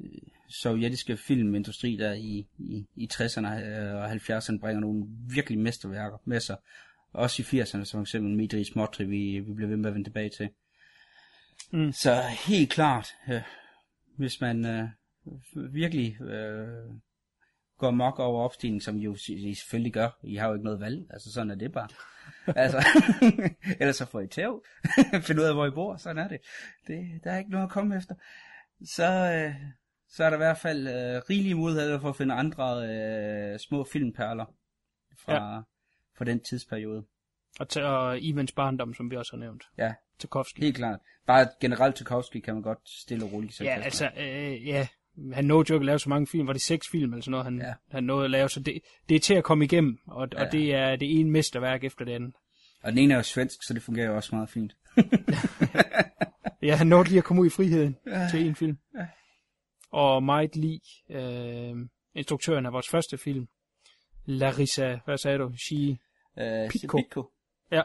[0.00, 0.08] øh,
[0.48, 6.40] sovjetiske filmindustri, der i, i, i 60'erne øh, og 70'erne bringer nogle virkelig mesterværker med
[6.40, 6.56] sig.
[7.12, 10.08] Også i 80'erne, som for eksempel Midri Smotri, vi, vi bliver ved med at vende
[10.08, 10.48] tilbage til.
[11.72, 11.92] Mm.
[11.92, 13.42] Så helt klart, øh,
[14.16, 14.88] hvis man øh,
[15.72, 16.94] virkelig øh,
[17.78, 20.18] går mok over opstigningen, som jo I selvfølgelig gør.
[20.22, 21.06] I har jo ikke noget valg.
[21.10, 21.88] Altså, sådan er det bare.
[22.64, 22.86] altså,
[23.80, 24.64] ellers så får I tæv.
[25.26, 25.96] Find ud af, hvor I bor.
[25.96, 26.38] Sådan er det.
[26.86, 27.20] det.
[27.24, 28.14] Der er ikke noget at komme efter.
[28.84, 29.54] Så, øh,
[30.08, 33.84] så er der i hvert fald øh, rigelige muligheder for at finde andre øh, små
[33.84, 34.54] filmperler
[35.18, 35.60] fra, ja.
[36.18, 37.04] Fra den tidsperiode.
[37.60, 39.64] Og, til, og Ivans barndom, som vi også har nævnt.
[39.78, 40.60] Ja, Tarkovsky.
[40.60, 41.00] helt klart.
[41.26, 44.88] Bare generelt Tarkovsky kan man godt stille og roligt Ja, altså, øh, ja,
[45.32, 46.46] han nåede jo ikke at lave så mange film.
[46.46, 47.74] Var det seks film eller sådan noget, han, Ja.
[47.90, 48.48] han nåede at lave?
[48.48, 50.28] Så det, det er til at komme igennem, og.
[50.32, 50.46] Ja.
[50.46, 52.34] og det er det ene mesterværk efter det andet.
[52.82, 54.76] Og den ene er jo svensk, så det fungerer jo også meget fint.
[56.62, 58.28] Ja, han nåede lige at komme ud i friheden ja.
[58.30, 58.78] til en film.
[58.98, 59.06] Ja.
[59.90, 60.80] Og meget lige
[61.10, 61.76] øh,
[62.14, 63.48] instruktøren af vores første film,
[64.24, 65.52] Larissa, hvad sagde du?
[65.56, 65.98] She,
[66.38, 66.96] Øh, Pitko.
[66.98, 67.30] Pitko.
[67.70, 67.82] ja.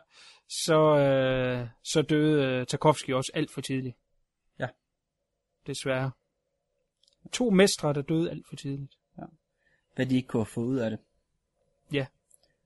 [0.50, 3.98] Så, øh, så døde øh, Tarkovsky også alt for tidligt.
[4.60, 4.68] Ja.
[5.68, 6.12] Desværre.
[7.32, 8.96] To mestre, der døde alt for tidligt.
[9.96, 11.00] Hvad de ikke kunne få ud af det.
[11.94, 12.06] Ja.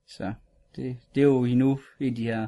[0.05, 0.33] Så
[0.75, 2.47] det, det er jo endnu en af de her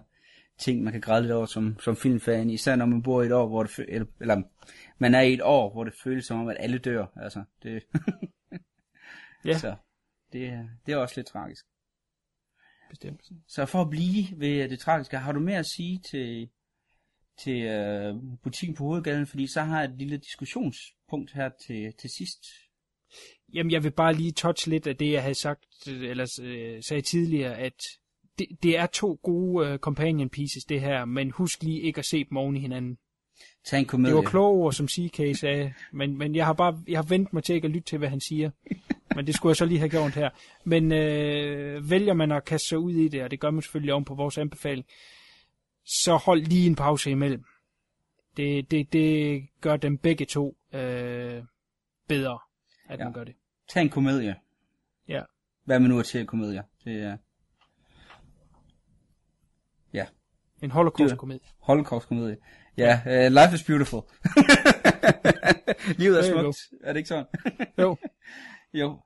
[0.58, 2.50] ting, man kan græde lidt over som, som filmfan.
[2.50, 4.44] Især når man bor i et år, hvor det fø- eller, eller
[4.98, 7.06] man er i et år, hvor det føles som om, at alle dør.
[7.16, 7.84] Altså, det,
[9.46, 9.76] Ja, Så
[10.34, 11.66] det, det er også lidt tragisk.
[12.90, 13.22] Bestemt.
[13.48, 16.50] Så for at blive ved det tragiske, har du mere at sige til,
[17.44, 22.10] til øh, butikken på hovedgaden, fordi så har jeg et lille diskussionspunkt her til, til
[22.10, 22.46] sidst.
[23.54, 27.02] Jamen, jeg vil bare lige touch lidt af det, jeg havde sagt, eller øh, sagde
[27.02, 27.82] tidligere, at
[28.40, 32.06] det, det er to gode øh, companion pieces, det her, men husk lige ikke at
[32.06, 32.98] se dem oven i hinanden.
[33.66, 34.16] Tag en komedie.
[34.16, 37.34] Det var kloge ord, som CK sagde, men, men jeg har bare jeg har vendt
[37.34, 38.52] mig til ikke at lytte til, hvad han siger.
[39.16, 40.30] Men det skulle jeg så lige have gjort her.
[40.64, 43.94] Men øh, vælger man at kaste sig ud i det, og det gør man selvfølgelig
[43.94, 44.88] om på vores anbefaling,
[45.86, 47.44] så hold lige en pause imellem.
[48.38, 51.44] Det, det, det gør dem begge to øh,
[52.08, 52.40] bedre,
[52.90, 53.04] at ja.
[53.04, 53.36] man gør det.
[53.70, 54.36] Tag en komedie.
[55.08, 55.22] Ja.
[55.66, 56.64] Hvad man nu er til komedier.
[56.86, 57.18] Det er...
[59.94, 60.06] Ja.
[60.62, 61.48] En holocaust-komedie.
[61.60, 62.38] Holocaust-komedie.
[62.78, 64.02] Ja, uh, life is beautiful.
[66.02, 66.58] Livet er smukt.
[66.84, 67.26] Er det ikke sådan?
[67.80, 67.98] Jo.
[68.74, 69.02] jo.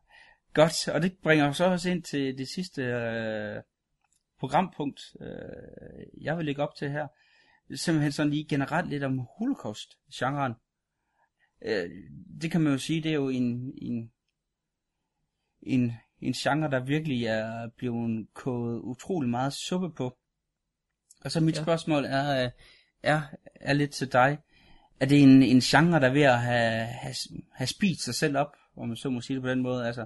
[0.53, 3.61] Godt, og det bringer os så også ind til det sidste øh,
[4.39, 7.07] programpunkt, øh, jeg vil lægge op til her.
[7.75, 10.53] Simpelthen sådan lige generelt lidt om holocaust-genren.
[11.61, 11.89] Øh,
[12.41, 14.11] det kan man jo sige, det er jo en, en,
[15.61, 20.17] en, en genre, der virkelig er blevet koget utrolig meget suppe på.
[21.21, 21.59] Og så mit Ja.
[21.59, 21.63] ja.
[21.63, 22.51] spørgsmål er, øh,
[23.03, 23.21] er,
[23.55, 24.37] er lidt til dig.
[24.99, 27.15] Er det en, en genre, der er ved at have, have,
[27.51, 29.87] have spist sig selv op, om man så må sige det på den måde?
[29.87, 30.05] Altså,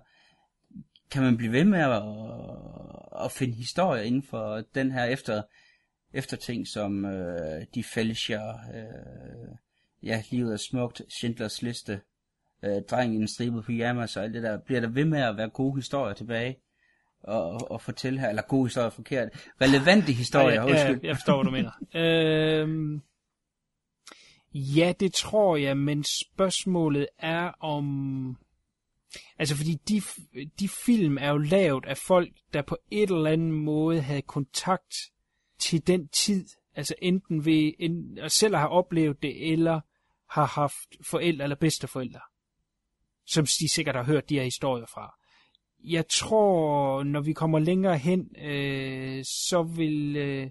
[1.11, 2.03] kan man blive ved med at,
[3.25, 5.41] at finde historier inden for den her efter,
[6.13, 9.55] efter ting som øh, De Fælscher, øh,
[10.03, 12.01] ja, Livet er smukt, Schindlers Liste,
[12.63, 14.57] øh, Drengen i en stribet pyjamas og alt det der.
[14.57, 16.57] Bliver der ved med at være gode historier tilbage?
[17.23, 19.29] Og, og, fortælle her, eller gode historier er forkert.
[19.61, 20.99] Relevante historier, ja, ja, undskyld.
[21.03, 21.71] jeg forstår, hvad du mener.
[22.63, 23.01] øhm,
[24.53, 28.37] ja, det tror jeg, men spørgsmålet er om...
[29.39, 30.01] Altså, fordi de,
[30.59, 34.95] de film er jo lavet af folk, der på et eller andet måde havde kontakt
[35.59, 36.47] til den tid.
[36.75, 39.81] Altså enten ved en, at selv har oplevet det, eller
[40.29, 42.21] har haft forældre eller bedsteforældre,
[43.25, 45.17] som de sikkert har hørt de her historier fra
[45.83, 50.49] jeg tror, når vi kommer længere hen, øh, så vil øh,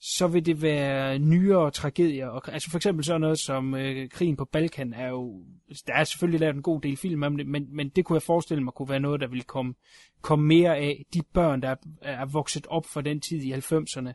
[0.00, 2.28] så vil det være nyere tragedier.
[2.28, 5.44] Og, altså for eksempel sådan noget som øh, krigen på Balkan er jo,
[5.86, 8.22] der er selvfølgelig lavet en god del film om det, men, men det kunne jeg
[8.22, 9.74] forestille mig kunne være noget, der ville komme,
[10.22, 14.12] komme mere af de børn, der er, er vokset op fra den tid i 90'erne,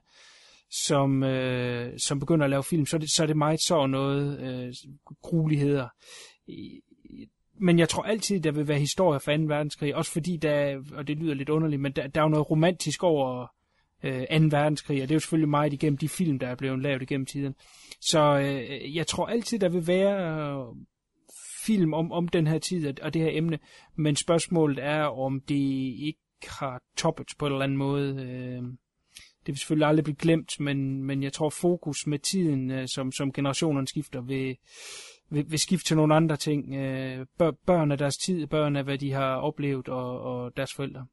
[0.72, 3.86] som, øh, som begynder at lave film, så er det, så er det meget så
[3.86, 4.74] noget øh,
[5.22, 5.88] grueligheder.
[7.60, 9.44] Men jeg tror altid, der vil være historier fra 2.
[9.44, 12.52] verdenskrig, også fordi der, og det lyder lidt underligt, men der, der er jo noget
[12.52, 13.55] romantisk over
[14.06, 14.57] øh, 2.
[14.57, 17.26] verdenskrig, og det er jo selvfølgelig meget igennem de film, der er blevet lavet igennem
[17.26, 17.56] tiden.
[18.02, 20.76] Så øh, jeg tror altid, der vil være øh,
[21.65, 23.60] film om, om den her tid og, det her emne,
[23.95, 25.56] men spørgsmålet er, om det
[26.06, 26.19] ikke
[26.60, 28.15] har toppet på en eller anden måde.
[28.15, 28.64] Øh,
[29.45, 33.11] det vil selvfølgelig aldrig blive glemt, men, men jeg tror fokus med tiden, øh, som,
[33.11, 34.57] som generationerne skifter, vil,
[35.30, 36.76] vil, vil skifte til nogle andre ting.
[36.76, 40.73] Øh, bør, børn af deres tid, børn af hvad de har oplevet, og, og deres
[40.73, 41.06] forældre.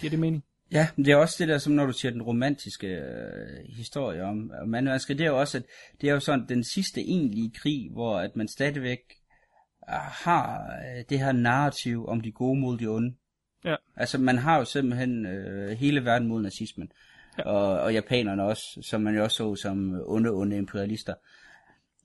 [0.00, 0.44] Giver det mening?
[0.72, 4.24] Ja, men det er også det der, som når du siger den romantiske øh, historie
[4.24, 5.64] om verdenskrig, det er jo også, at
[6.00, 9.00] det er jo sådan den sidste egentlige krig, hvor at man stadigvæk
[9.88, 13.14] øh, har øh, det her narrativ om de gode mod de onde.
[13.64, 13.76] Ja.
[13.96, 16.92] Altså man har jo simpelthen øh, hele verden mod nazismen,
[17.38, 17.42] ja.
[17.42, 21.14] og, og japanerne også, som man jo også så som onde, onde imperialister.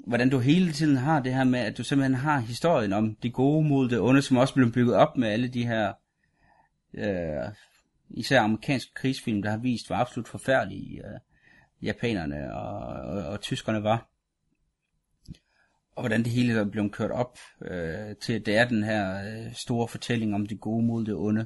[0.08, 3.34] Hvordan du hele tiden har det her med, at du simpelthen har historien om det
[3.34, 5.94] gode mod det onde, som også blev bygget op med alle de her
[6.94, 7.54] øh,
[8.14, 11.20] især amerikanske krigsfilm, der har vist, hvor absolut forfærdelige øh,
[11.82, 14.08] japanerne og, og, og tyskerne var.
[15.96, 19.24] Og hvordan det hele er blevet kørt op øh, til, at det er den her
[19.24, 21.46] øh, store fortælling om det gode mod det onde.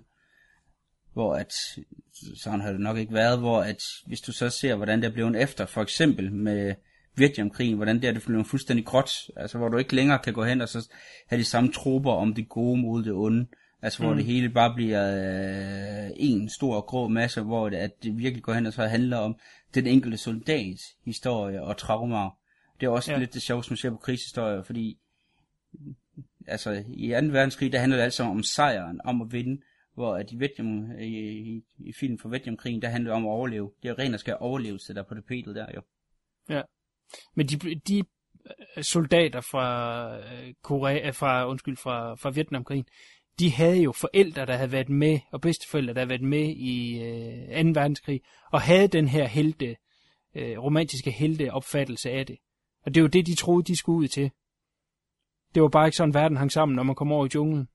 [1.13, 1.53] Hvor at,
[2.35, 5.13] sådan har det nok ikke været, hvor at hvis du så ser, hvordan det er
[5.13, 6.75] blevet efter, for eksempel med
[7.15, 10.43] Vietnamkrigen, hvordan det er det blevet fuldstændig gråt, altså hvor du ikke længere kan gå
[10.43, 10.89] hen og så
[11.27, 13.47] have de samme tropper om det gode mod det onde.
[13.81, 14.18] Altså hvor mm.
[14.18, 18.53] det hele bare bliver øh, en stor grå masse, hvor det, at det virkelig går
[18.53, 19.35] hen og så handler om
[19.76, 22.38] den enkelte soldats historie og traumer.
[22.80, 23.18] Det er også Ja.
[23.18, 24.97] lidt det sjovt, som man ser på krigshistorier, fordi
[26.47, 27.27] altså i 2.
[27.27, 29.61] verdenskrig, der handler det alt sammen om sejren, om at vinde,
[29.93, 33.30] hvor at i, Vietnam, i, i, i filmen for Vietnamkrigen, der handler det om at
[33.30, 33.72] overleve.
[33.84, 35.81] Det er jo rent og skal overlevelse, der er på det petet der jo.
[36.49, 36.61] Ja.
[37.35, 38.03] Men de, de
[38.77, 42.85] øh, soldater fra øh, Korea, fra, undskyld, fra, fra Vietnamkrigen,
[43.40, 47.03] de havde jo forældre, der havde været med, og bedsteforældre, der havde været med i
[47.03, 47.80] øh, 2.
[47.80, 48.22] verdenskrig,
[48.52, 49.76] og havde den her helte,
[50.36, 52.38] øh, romantiske helte opfattelse af det.
[52.86, 54.32] Og det var det, de troede, de skulle ud til.
[55.56, 57.68] Det var bare ikke sådan, verden hang sammen, når man kom over i junglen.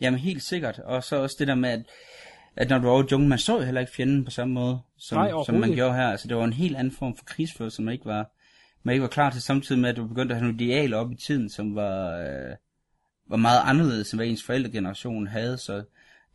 [0.00, 0.78] Jamen helt sikkert.
[0.78, 1.82] Og så også det der med, at,
[2.56, 4.54] at når du var over i junglen, man så jo heller ikke fjenden på samme
[4.54, 6.06] måde, som, Nej, som man gjorde her.
[6.08, 8.30] Altså det var en helt anden form for krigsførelse, som ikke var...
[8.82, 11.12] man ikke var klar til, samtidig med, at du begyndte at have nogle idealer op
[11.12, 12.56] i tiden, som var, øh,
[13.28, 15.82] var meget anderledes, end hvad ens forældregeneration havde, så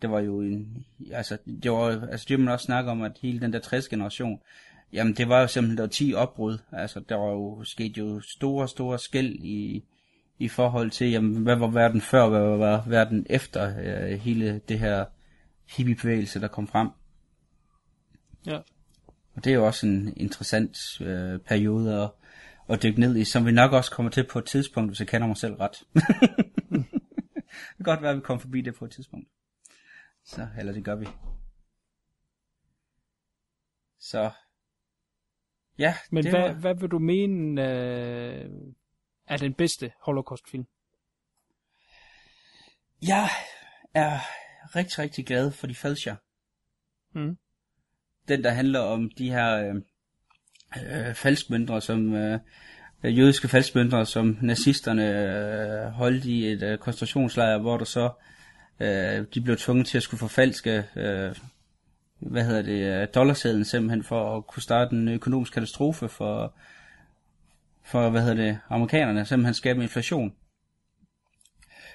[0.01, 3.39] det var jo en, altså, det var, altså det man også snakke om, at hele
[3.39, 4.41] den der 60-generation,
[4.93, 8.21] jamen det var jo simpelthen, der var 10 opbrud, altså der var jo sket jo
[8.21, 9.83] store, store skæld i,
[10.39, 14.79] i forhold til, jamen, hvad var verden før, hvad var verden efter øh, hele det
[14.79, 15.05] her
[15.77, 16.89] hippiebevægelse, der kom frem.
[18.45, 18.57] Ja.
[19.35, 22.09] Og det er jo også en interessant øh, periode at,
[22.69, 25.07] at dykke ned i, som vi nok også kommer til på et tidspunkt, hvis jeg
[25.07, 25.83] kender mig selv ret.
[27.53, 29.29] det kan godt være, at vi kommer forbi det på et tidspunkt.
[30.25, 31.07] Så, eller det gør vi.
[33.99, 34.31] Så,
[35.77, 35.95] ja.
[36.11, 36.53] Men hvad, var...
[36.53, 38.49] hvad vil du mene øh,
[39.27, 40.65] er den bedste Holocaust-film?
[43.01, 43.29] Jeg
[43.93, 44.19] er
[44.75, 46.15] rigtig, rigtig glad for de falscher.
[47.15, 47.37] Mm.
[48.27, 49.81] Den, der handler om de her øh,
[50.91, 52.39] øh, falskmøntre, som øh,
[53.03, 55.07] øh, jødiske falskmøntre, som nazisterne
[55.85, 58.09] øh, holdt i et øh, koncentrationslejr, hvor der så
[58.79, 61.35] øh, de blev tvunget til at skulle forfalske øh,
[62.19, 66.53] hvad hedder det, øh, dollarsedlen simpelthen for at kunne starte en økonomisk katastrofe for,
[67.83, 70.33] for hvad hedder det, amerikanerne, simpelthen skabe inflation.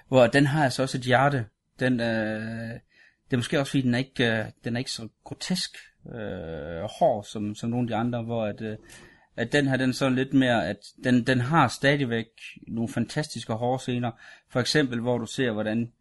[0.09, 1.47] Hvor den har altså også et hjerte.
[1.81, 2.71] Den, øh,
[3.25, 5.77] det er måske også fordi, den er ikke, øh, den er ikke så grotesk
[6.15, 8.77] øh, hård som, som nogle af de andre, hvor at, øh,
[9.37, 12.27] at den her, den så lidt mere, at den, den har stadigvæk
[12.67, 14.11] nogle fantastiske hårde scener.
[14.49, 15.93] For eksempel, hvor du ser, hvordan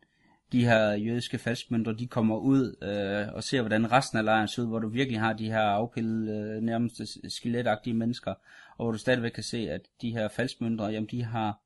[0.51, 4.61] de her jødiske falskmønter, de kommer ud øh, og ser, hvordan resten af lejren ser
[4.61, 8.33] ud, hvor du virkelig har de her afpillede, øh, nærmest skeletagtige mennesker,
[8.77, 11.59] og hvor du stadigvæk kan se, at de her falskmønter, jamen de har,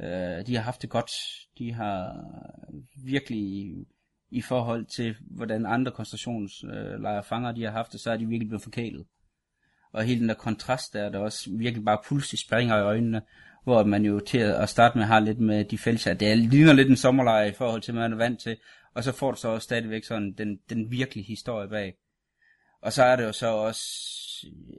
[0.00, 1.10] øh, de har haft det godt.
[1.58, 2.24] De har
[3.04, 3.74] virkelig
[4.30, 8.48] i forhold til, hvordan andre koncentrationslejre fanger de har haft det, så er de virkelig
[8.48, 9.06] blevet forkælet.
[9.92, 13.22] Og hele den der kontrast der, der også virkelig bare pludselig springer i øjnene,
[13.64, 16.88] hvor man jo til at starte med har lidt med de fælles, det ligner lidt
[16.88, 18.56] en sommerlejr i forhold til, hvad man er vant til,
[18.94, 21.94] og så får du så også stadigvæk sådan den, den virkelige historie bag.
[22.82, 23.86] Og så er det jo så også,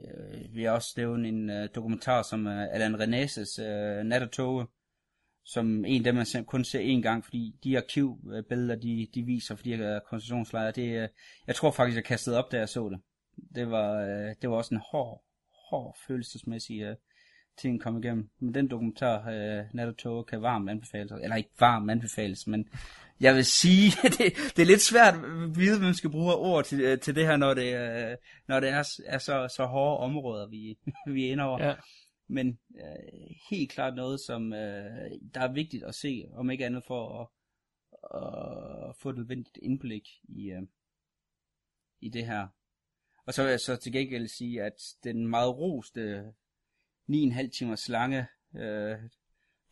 [0.04, 4.30] øh, vi har også lavet en øh, dokumentar som øh, Alan Reneses øh, Nat og
[4.30, 4.66] Toge,
[5.44, 9.56] som en af dem, man kun ser en gang, fordi de arkivbilleder, de, de viser
[9.56, 11.08] for de her øh, koncentrationslejre, det, øh,
[11.46, 13.00] jeg tror faktisk, jeg kastede op, da jeg så det.
[13.54, 15.24] Det var, øh, det var også en hård,
[15.70, 16.96] hård følelsesmæssig uh,
[17.58, 18.30] ting komme igennem.
[18.40, 21.12] Men den dokumentar, uh, Nat og Tog, kan varmt anbefales.
[21.22, 22.68] Eller ikke varmt anbefales, men
[23.20, 27.00] jeg vil sige, det, det er lidt svært at vide, hvem skal bruge ord til,
[27.00, 28.16] til det her, når det, uh,
[28.48, 30.78] når det er, er så, så hårde områder, vi,
[31.14, 31.64] vi er inde over.
[31.64, 31.74] Ja.
[32.26, 36.84] Men øh, helt klart noget, som øh, der er vigtigt at se, om ikke andet
[36.84, 37.28] for at,
[38.90, 40.62] at få et nødvendigt indblik i, øh,
[42.00, 42.48] i det her.
[43.26, 44.74] Og så vil jeg så til gengæld sige, at
[45.04, 46.32] den meget roste
[47.10, 48.26] 9,5 timers lange
[48.56, 48.96] øh,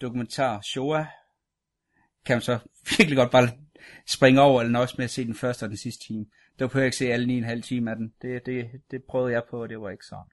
[0.00, 1.06] dokumentar Shoah,
[2.24, 2.58] kan man så
[2.98, 3.48] virkelig godt bare
[4.06, 6.26] springe over, eller også med at se den første og den sidste time.
[6.58, 8.14] Der kunne jeg ikke se alle 9,5 timer af den.
[8.22, 10.30] Det, det, det prøvede jeg på, og det var ikke sådan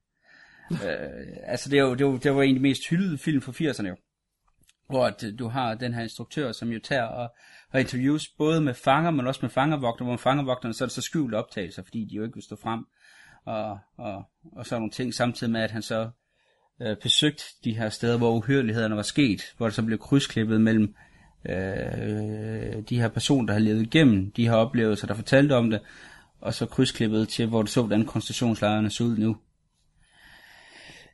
[0.71, 3.41] øh, altså det, er jo, det, var, det var en af de mest hyldede film
[3.41, 3.95] fra 80'erne jo.
[4.89, 7.29] Hvor at, øh, du har den her instruktør, som jo tager og
[7.73, 11.01] og interviews både med fanger, men også med fangervogter, hvor fangervogterne så er det så
[11.01, 12.85] skjult optagelser, fordi de jo ikke vil stå frem.
[13.45, 16.09] Og, og, og så nogle ting, samtidig med, at han så
[16.81, 20.95] øh, besøgte de her steder, hvor uhyrlighederne var sket, hvor der så blev krydsklippet mellem
[21.49, 25.79] øh, de her personer, der har levet igennem de her oplevelser, der fortalte om det,
[26.41, 29.37] og så krydsklippet til, hvor du så, hvordan koncentrationslejrene så ud nu.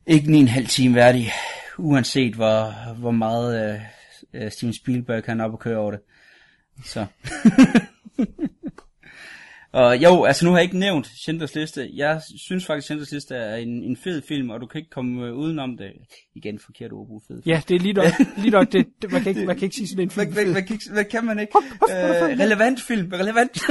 [0.08, 1.32] Ikke en halv time værdig,
[1.78, 3.82] uanset hvor, hvor meget øh,
[4.34, 6.00] øh, Steven Spielberg kan op og køre over det.
[6.86, 7.06] Så.
[9.74, 11.90] Og jo, altså nu har jeg ikke nævnt Schindlers Liste.
[11.94, 15.26] Jeg synes faktisk, Schindlers Liste er en, en fed film, og du kan ikke komme
[15.26, 15.92] øh, udenom det.
[16.36, 17.42] Igen forkert ord fed.
[17.46, 18.06] Ja, det er lige nok,
[18.44, 20.34] lige nok det, det, man, kan ikke, man kan ikke sige sådan en film.
[20.34, 21.58] Hvad, hvad, hvad, kan man ikke?
[21.58, 23.62] Øh, relevant film, relevant.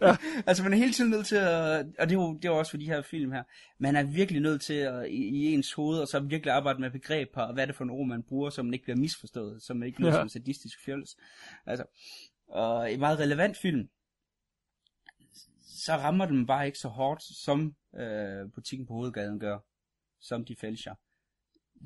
[0.00, 0.16] ja.
[0.48, 2.58] altså man er hele tiden nødt til at, og det er, jo, det er jo
[2.58, 3.42] også for de her film her,
[3.78, 6.90] man er virkelig nødt til at, i, i ens hoved, og så virkelig arbejde med
[6.90, 9.62] begreber, og hvad er det for en ord, man bruger, så man ikke bliver misforstået,
[9.62, 10.20] så man ikke lyder ja.
[10.20, 11.16] som sadistisk fjols.
[11.66, 11.84] Altså,
[12.48, 13.88] og en meget relevant film,
[15.84, 19.58] så rammer den bare ikke så hårdt, som øh, butikken på hovedgaden gør,
[20.20, 20.94] som de fælser.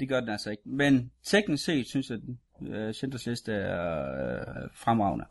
[0.01, 0.63] Det gør den altså ikke.
[0.69, 5.25] Men teknisk set synes jeg, at øh, Schindlers Liste er øh, fremragende.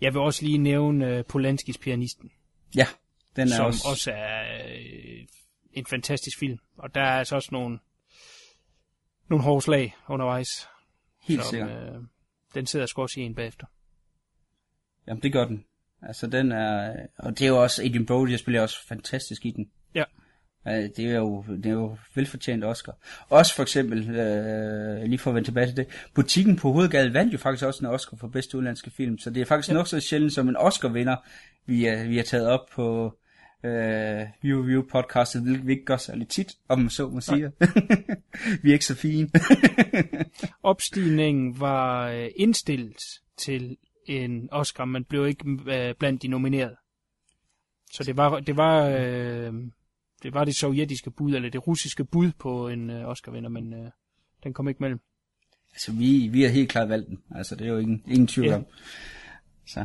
[0.00, 2.32] Jeg vil også lige nævne øh, Polanskis Pianisten.
[2.76, 2.86] Ja,
[3.36, 3.88] den er som også...
[3.88, 5.26] også er øh,
[5.72, 6.58] en fantastisk film.
[6.76, 7.78] Og der er altså også nogle,
[9.28, 10.68] nogle hårde slag undervejs.
[11.22, 11.94] Helt som, sikkert.
[11.94, 12.00] Øh,
[12.54, 13.66] den sidder sgu også i en bagefter.
[15.06, 15.64] Jamen, det gør den.
[16.02, 16.96] Altså, den er...
[17.18, 17.82] Og det er jo også...
[17.82, 19.70] Adrian Brody, jeg spiller også fantastisk i den.
[19.94, 20.04] Ja.
[20.66, 22.96] Det er jo, det er jo velfortjent Oscar.
[23.28, 27.32] Også for eksempel, øh, lige for at vende tilbage til det, Butikken på Hovedgade vandt
[27.32, 29.74] jo faktisk også en Oscar for bedste udenlandske film, så det er faktisk ja.
[29.74, 31.16] nok så sjældent som en Oscar-vinder,
[31.66, 33.16] vi, er, vi har taget op på
[33.64, 37.52] øh, View Review podcastet, hvilket vi ikke gør særlig tit, om man så må sige.
[38.62, 39.30] vi er ikke så fine.
[40.62, 42.96] Opstigningen var øh, indstillet
[43.36, 43.76] til
[44.06, 46.76] en Oscar, men blev ikke øh, blandt de nominerede.
[47.92, 49.52] Så det var, det var, øh,
[50.22, 53.90] det var det sovjetiske bud, eller det russiske bud på en øh, Oscar-vinder, men øh,
[54.44, 55.00] den kom ikke mellem.
[55.72, 57.18] Altså, vi, vi har helt klart valgt den.
[57.34, 58.54] Altså, det er jo ingen, ingen tvivl Ja.
[58.56, 58.66] om.
[59.66, 59.84] Så,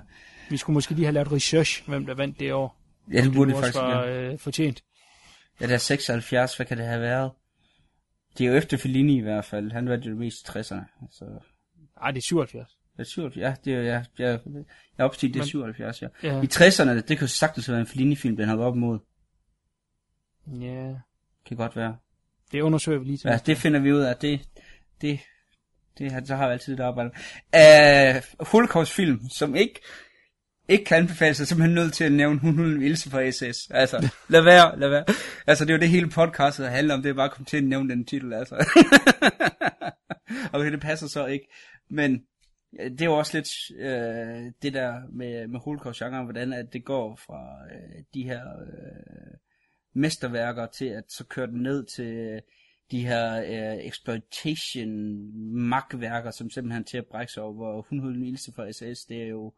[0.49, 2.81] Vi skulle måske lige have lavet research, hvem der vandt det år.
[3.13, 4.31] ja, det burde det faktisk var være.
[4.33, 4.83] øh, fortjent.
[5.61, 7.31] Ja, det er 76, hvad kan det have været?
[8.37, 9.71] Det er jo efter Fellini i hvert fald.
[9.71, 11.07] Han jo det mest i 60'erne.
[11.11, 11.25] Så,
[12.01, 12.77] Ej, det er 77.
[12.97, 14.39] det er 77, ja, det er, ja, jeg,
[14.97, 16.07] jeg det er Men- 77, ja.
[16.23, 16.41] Ja.
[16.41, 18.99] I 60'erne, det jo sagtens være en Fellini-film, den har været op imod.
[20.61, 20.93] Ja,
[21.47, 21.97] Kan godt være.
[22.51, 23.27] det undersøger vi lige til.
[23.29, 24.15] Ja, det finder vi ud af.
[24.15, 24.41] Det,
[25.01, 25.19] det,
[25.97, 27.11] det har, så har vi altid det arbejde.
[27.55, 29.81] Uh, Holocaust-film, som ikke,
[30.69, 33.69] ikke kan anbefales, er simpelthen nødt til at nævne Hun Hun Ilse fra SS.
[33.71, 35.05] Altså, lad være, lad være.
[35.47, 37.57] Altså, det er jo det hele podcastet handler om, det er bare at komme til
[37.57, 38.55] at nævne den titel, altså.
[40.53, 41.45] okay, det passer så ikke.
[41.89, 42.17] Men ja,
[42.79, 43.49] det er jo også lidt
[43.79, 49.37] øh, det der med, med Holocaust-genren, hvordan at det går fra øh, de her øh,
[49.93, 52.41] mesterværker til at så køre den ned til øh,
[52.91, 54.89] de her øh, exploitation
[55.53, 59.27] magtværker, som simpelthen til at brække sig over, hvor hun hed fra SS, det er
[59.27, 59.53] jo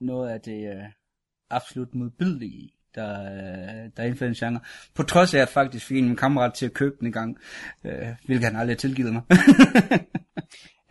[0.00, 0.84] noget af det øh,
[1.50, 4.60] absolut modbydelige, der, øh, der er indført en genre.
[4.94, 7.38] På trods af, at jeg faktisk fik en kammerat til at købe den en gang,
[7.84, 9.22] øh, hvilket han aldrig har tilgivet mig.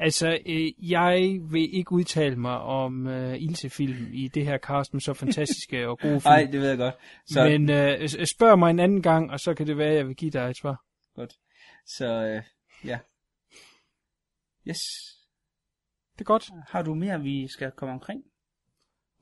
[0.01, 5.01] Altså, øh, jeg vil ikke udtale mig om øh, Ilse-film i det her cast med
[5.01, 6.31] så fantastiske og gode film.
[6.31, 6.95] Nej, det ved jeg godt.
[7.25, 9.95] Så, Men øh, s- spørg mig en anden gang, og så kan det være, at
[9.95, 10.83] jeg vil give dig et svar.
[11.15, 11.33] godt.
[11.85, 12.43] Så øh,
[12.85, 12.99] ja.
[14.67, 14.79] Yes.
[16.13, 16.49] Det er godt.
[16.67, 18.23] Har du mere, vi skal komme omkring?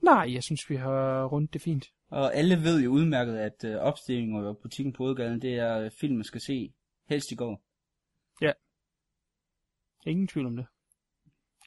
[0.02, 1.84] Nej, jeg synes, vi har rundt det fint.
[2.10, 5.90] Og alle ved jo udmærket, at øh, opstillingen og butikken på Hovedgaden, det er øh,
[6.00, 6.72] film, man skal se
[7.08, 7.62] helst i går.
[10.08, 10.66] Ingen tvivl om det.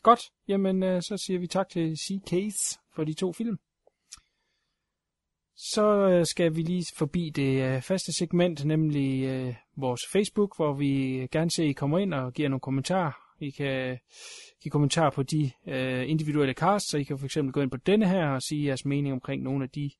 [0.03, 3.59] Godt, jamen øh, så siger vi tak til C-Case for de to film.
[5.55, 10.73] Så øh, skal vi lige forbi det øh, faste segment, nemlig øh, vores Facebook, hvor
[10.73, 13.11] vi øh, gerne ser, at I kommer ind og giver nogle kommentarer.
[13.39, 13.99] I kan
[14.63, 17.77] give kommentarer på de øh, individuelle casts, så I kan for eksempel gå ind på
[17.77, 19.91] denne her og sige jeres mening omkring nogle af de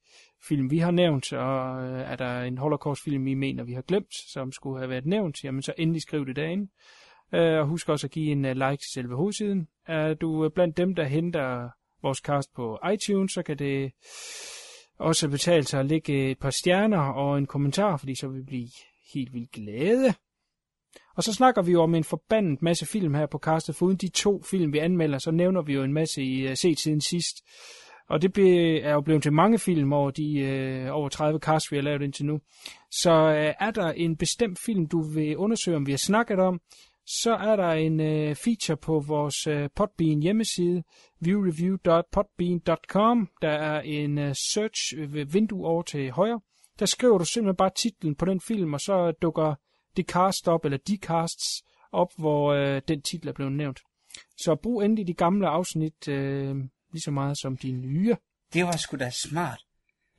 [0.47, 4.13] film, vi har nævnt, og øh, er der en Holocaust-film, I mener, vi har glemt,
[4.33, 6.71] som skulle have været nævnt, jamen så endelig skriv det derinde.
[7.33, 9.67] Øh, og husk også at give en øh, like til selve hovedsiden.
[9.87, 11.69] Er du øh, blandt dem, der henter
[12.03, 13.91] vores cast på iTunes, så kan det
[14.99, 18.39] også betale sig at lægge øh, et par stjerner og en kommentar, fordi så vil
[18.39, 18.67] vi blive
[19.13, 20.13] helt vildt glade.
[21.15, 23.97] Og så snakker vi jo om en forbandet masse film her på castet, for uden
[23.97, 27.01] de to film, vi anmelder, så nævner vi jo en masse i uh, set siden
[27.01, 27.35] sidst.
[28.09, 31.71] Og det ble, er jo blevet til mange film over de uh, over 30 cast,
[31.71, 32.39] vi har lavet indtil nu.
[32.91, 36.61] Så uh, er der en bestemt film, du vil undersøge, om vi har snakket om,
[37.05, 40.83] så er der en øh, feature på vores øh, Podbean hjemmeside,
[41.19, 43.29] viewreview.podbean.com.
[43.41, 46.41] Der er en øh, search øh, vindue over til højre.
[46.79, 49.55] Der skriver du simpelthen bare titlen på den film, og så dukker
[49.97, 53.79] det cast op, eller de casts op, hvor øh, den titel er blevet nævnt.
[54.37, 56.55] Så brug endelig de gamle afsnit øh,
[56.91, 58.15] lige så meget som de nye.
[58.53, 59.65] Det var sgu da smart.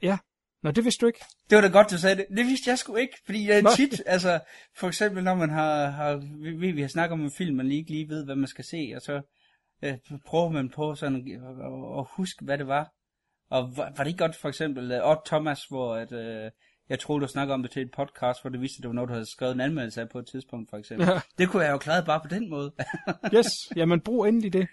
[0.02, 0.18] Ja,
[0.62, 1.24] Nå, det vidste du ikke.
[1.51, 2.26] Det var da godt, du sagde det.
[2.36, 3.70] Det vidste jeg sgu ikke, fordi jeg Nå.
[3.76, 4.40] tit, altså,
[4.76, 6.16] for eksempel når man har, har
[6.59, 8.64] vi, vi, har snakket om en film, man lige ikke lige ved, hvad man skal
[8.64, 9.22] se, og så
[9.82, 12.93] øh, prøver man på sådan at, at, huske, hvad det var.
[13.51, 16.51] Og var, var det ikke godt for eksempel uh, Odd Thomas, hvor at, øh,
[16.89, 18.94] jeg troede, du snakkede om det til et podcast, hvor det viste, at det var
[18.94, 21.09] noget, du havde skrevet en anmeldelse af på et tidspunkt, for eksempel.
[21.09, 21.20] Ja.
[21.39, 22.72] Det kunne jeg jo klare bare på den måde.
[23.36, 24.68] Yes, jamen brug endelig det.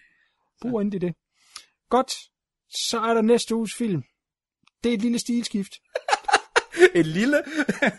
[0.61, 1.15] Brug endelig det.
[1.89, 2.11] Godt,
[2.69, 4.03] så er der næste uges film.
[4.83, 5.73] Det er et lille stilskift,
[6.95, 7.43] et lille...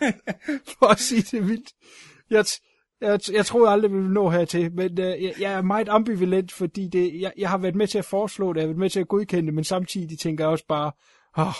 [0.79, 1.71] for at sige det vildt.
[2.29, 2.45] Jeg,
[3.01, 6.51] jeg, jeg troede aldrig, vi ville nå hertil, men øh, jeg, jeg er meget ambivalent,
[6.51, 8.89] fordi det, jeg, jeg har været med til at foreslå det, jeg har været med
[8.89, 10.91] til at godkende det, men samtidig tænker jeg også bare,
[11.37, 11.53] åh,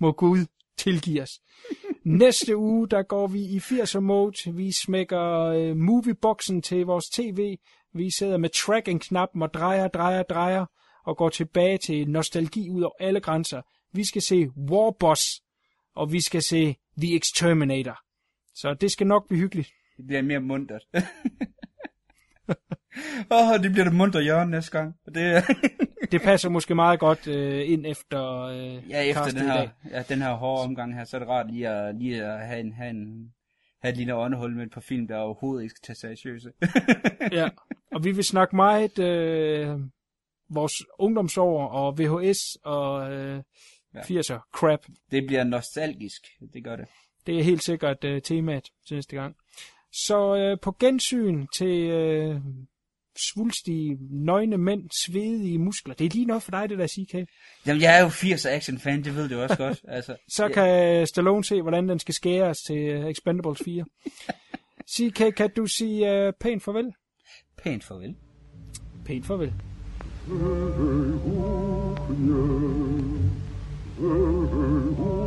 [0.00, 0.46] må Gud
[0.78, 1.40] tilgive os.
[2.04, 4.52] Næste uge, der går vi i 80'er mode.
[4.54, 7.56] Vi smækker øh, movieboxen til vores tv.
[7.94, 10.66] Vi sidder med tracking-knappen og drejer, drejer, drejer
[11.04, 13.62] og går tilbage til nostalgi ud over alle grænser.
[13.92, 15.42] Vi skal se Warboss,
[15.94, 17.98] og vi skal se The Exterminator.
[18.54, 19.68] Så det skal nok blive hyggeligt.
[19.96, 20.82] Det bliver mere muntert.
[23.30, 24.94] Åh, oh, det bliver det munter hjørne næste gang.
[25.14, 25.44] Det,
[26.12, 30.22] det passer måske meget godt øh, ind efter øh, Ja, efter den her, ja, den
[30.22, 32.90] her hårde omgang her, så er det rart lige at, lige at have, en, have,
[32.90, 33.32] en,
[33.82, 36.52] have et lille åndehul med et par film, der overhovedet ikke skal tage seriøse.
[37.38, 37.48] Ja,
[37.94, 39.78] og vi vil snakke meget øh,
[40.50, 43.42] vores ungdomsår og VHS og øh,
[43.94, 44.00] Ja.
[44.00, 44.80] 80'er crap.
[45.10, 46.22] Det bliver nostalgisk,
[46.52, 46.86] det gør det.
[47.26, 49.36] Det er helt sikkert uh, temaet til næste gang.
[49.92, 52.42] Så uh, på gensyn til uh,
[53.32, 55.94] svulstige, nøgne mænd, svedige muskler.
[55.94, 57.14] Det er lige nok for dig, det der CK.
[57.66, 59.80] Jamen, jeg er jo 80'er action fan, det ved du også godt.
[59.88, 60.52] Altså, Så ja.
[60.52, 63.84] kan Stallone se, hvordan den skal skæres til Expendables 4.
[64.90, 66.92] CK, kan du sige uh, pænt farvel?
[67.62, 68.16] Pænt farvel.
[69.04, 69.52] Pænt farvel.
[70.26, 70.36] Pænt
[72.46, 72.89] farvel.
[74.00, 75.19] Mm-hmm.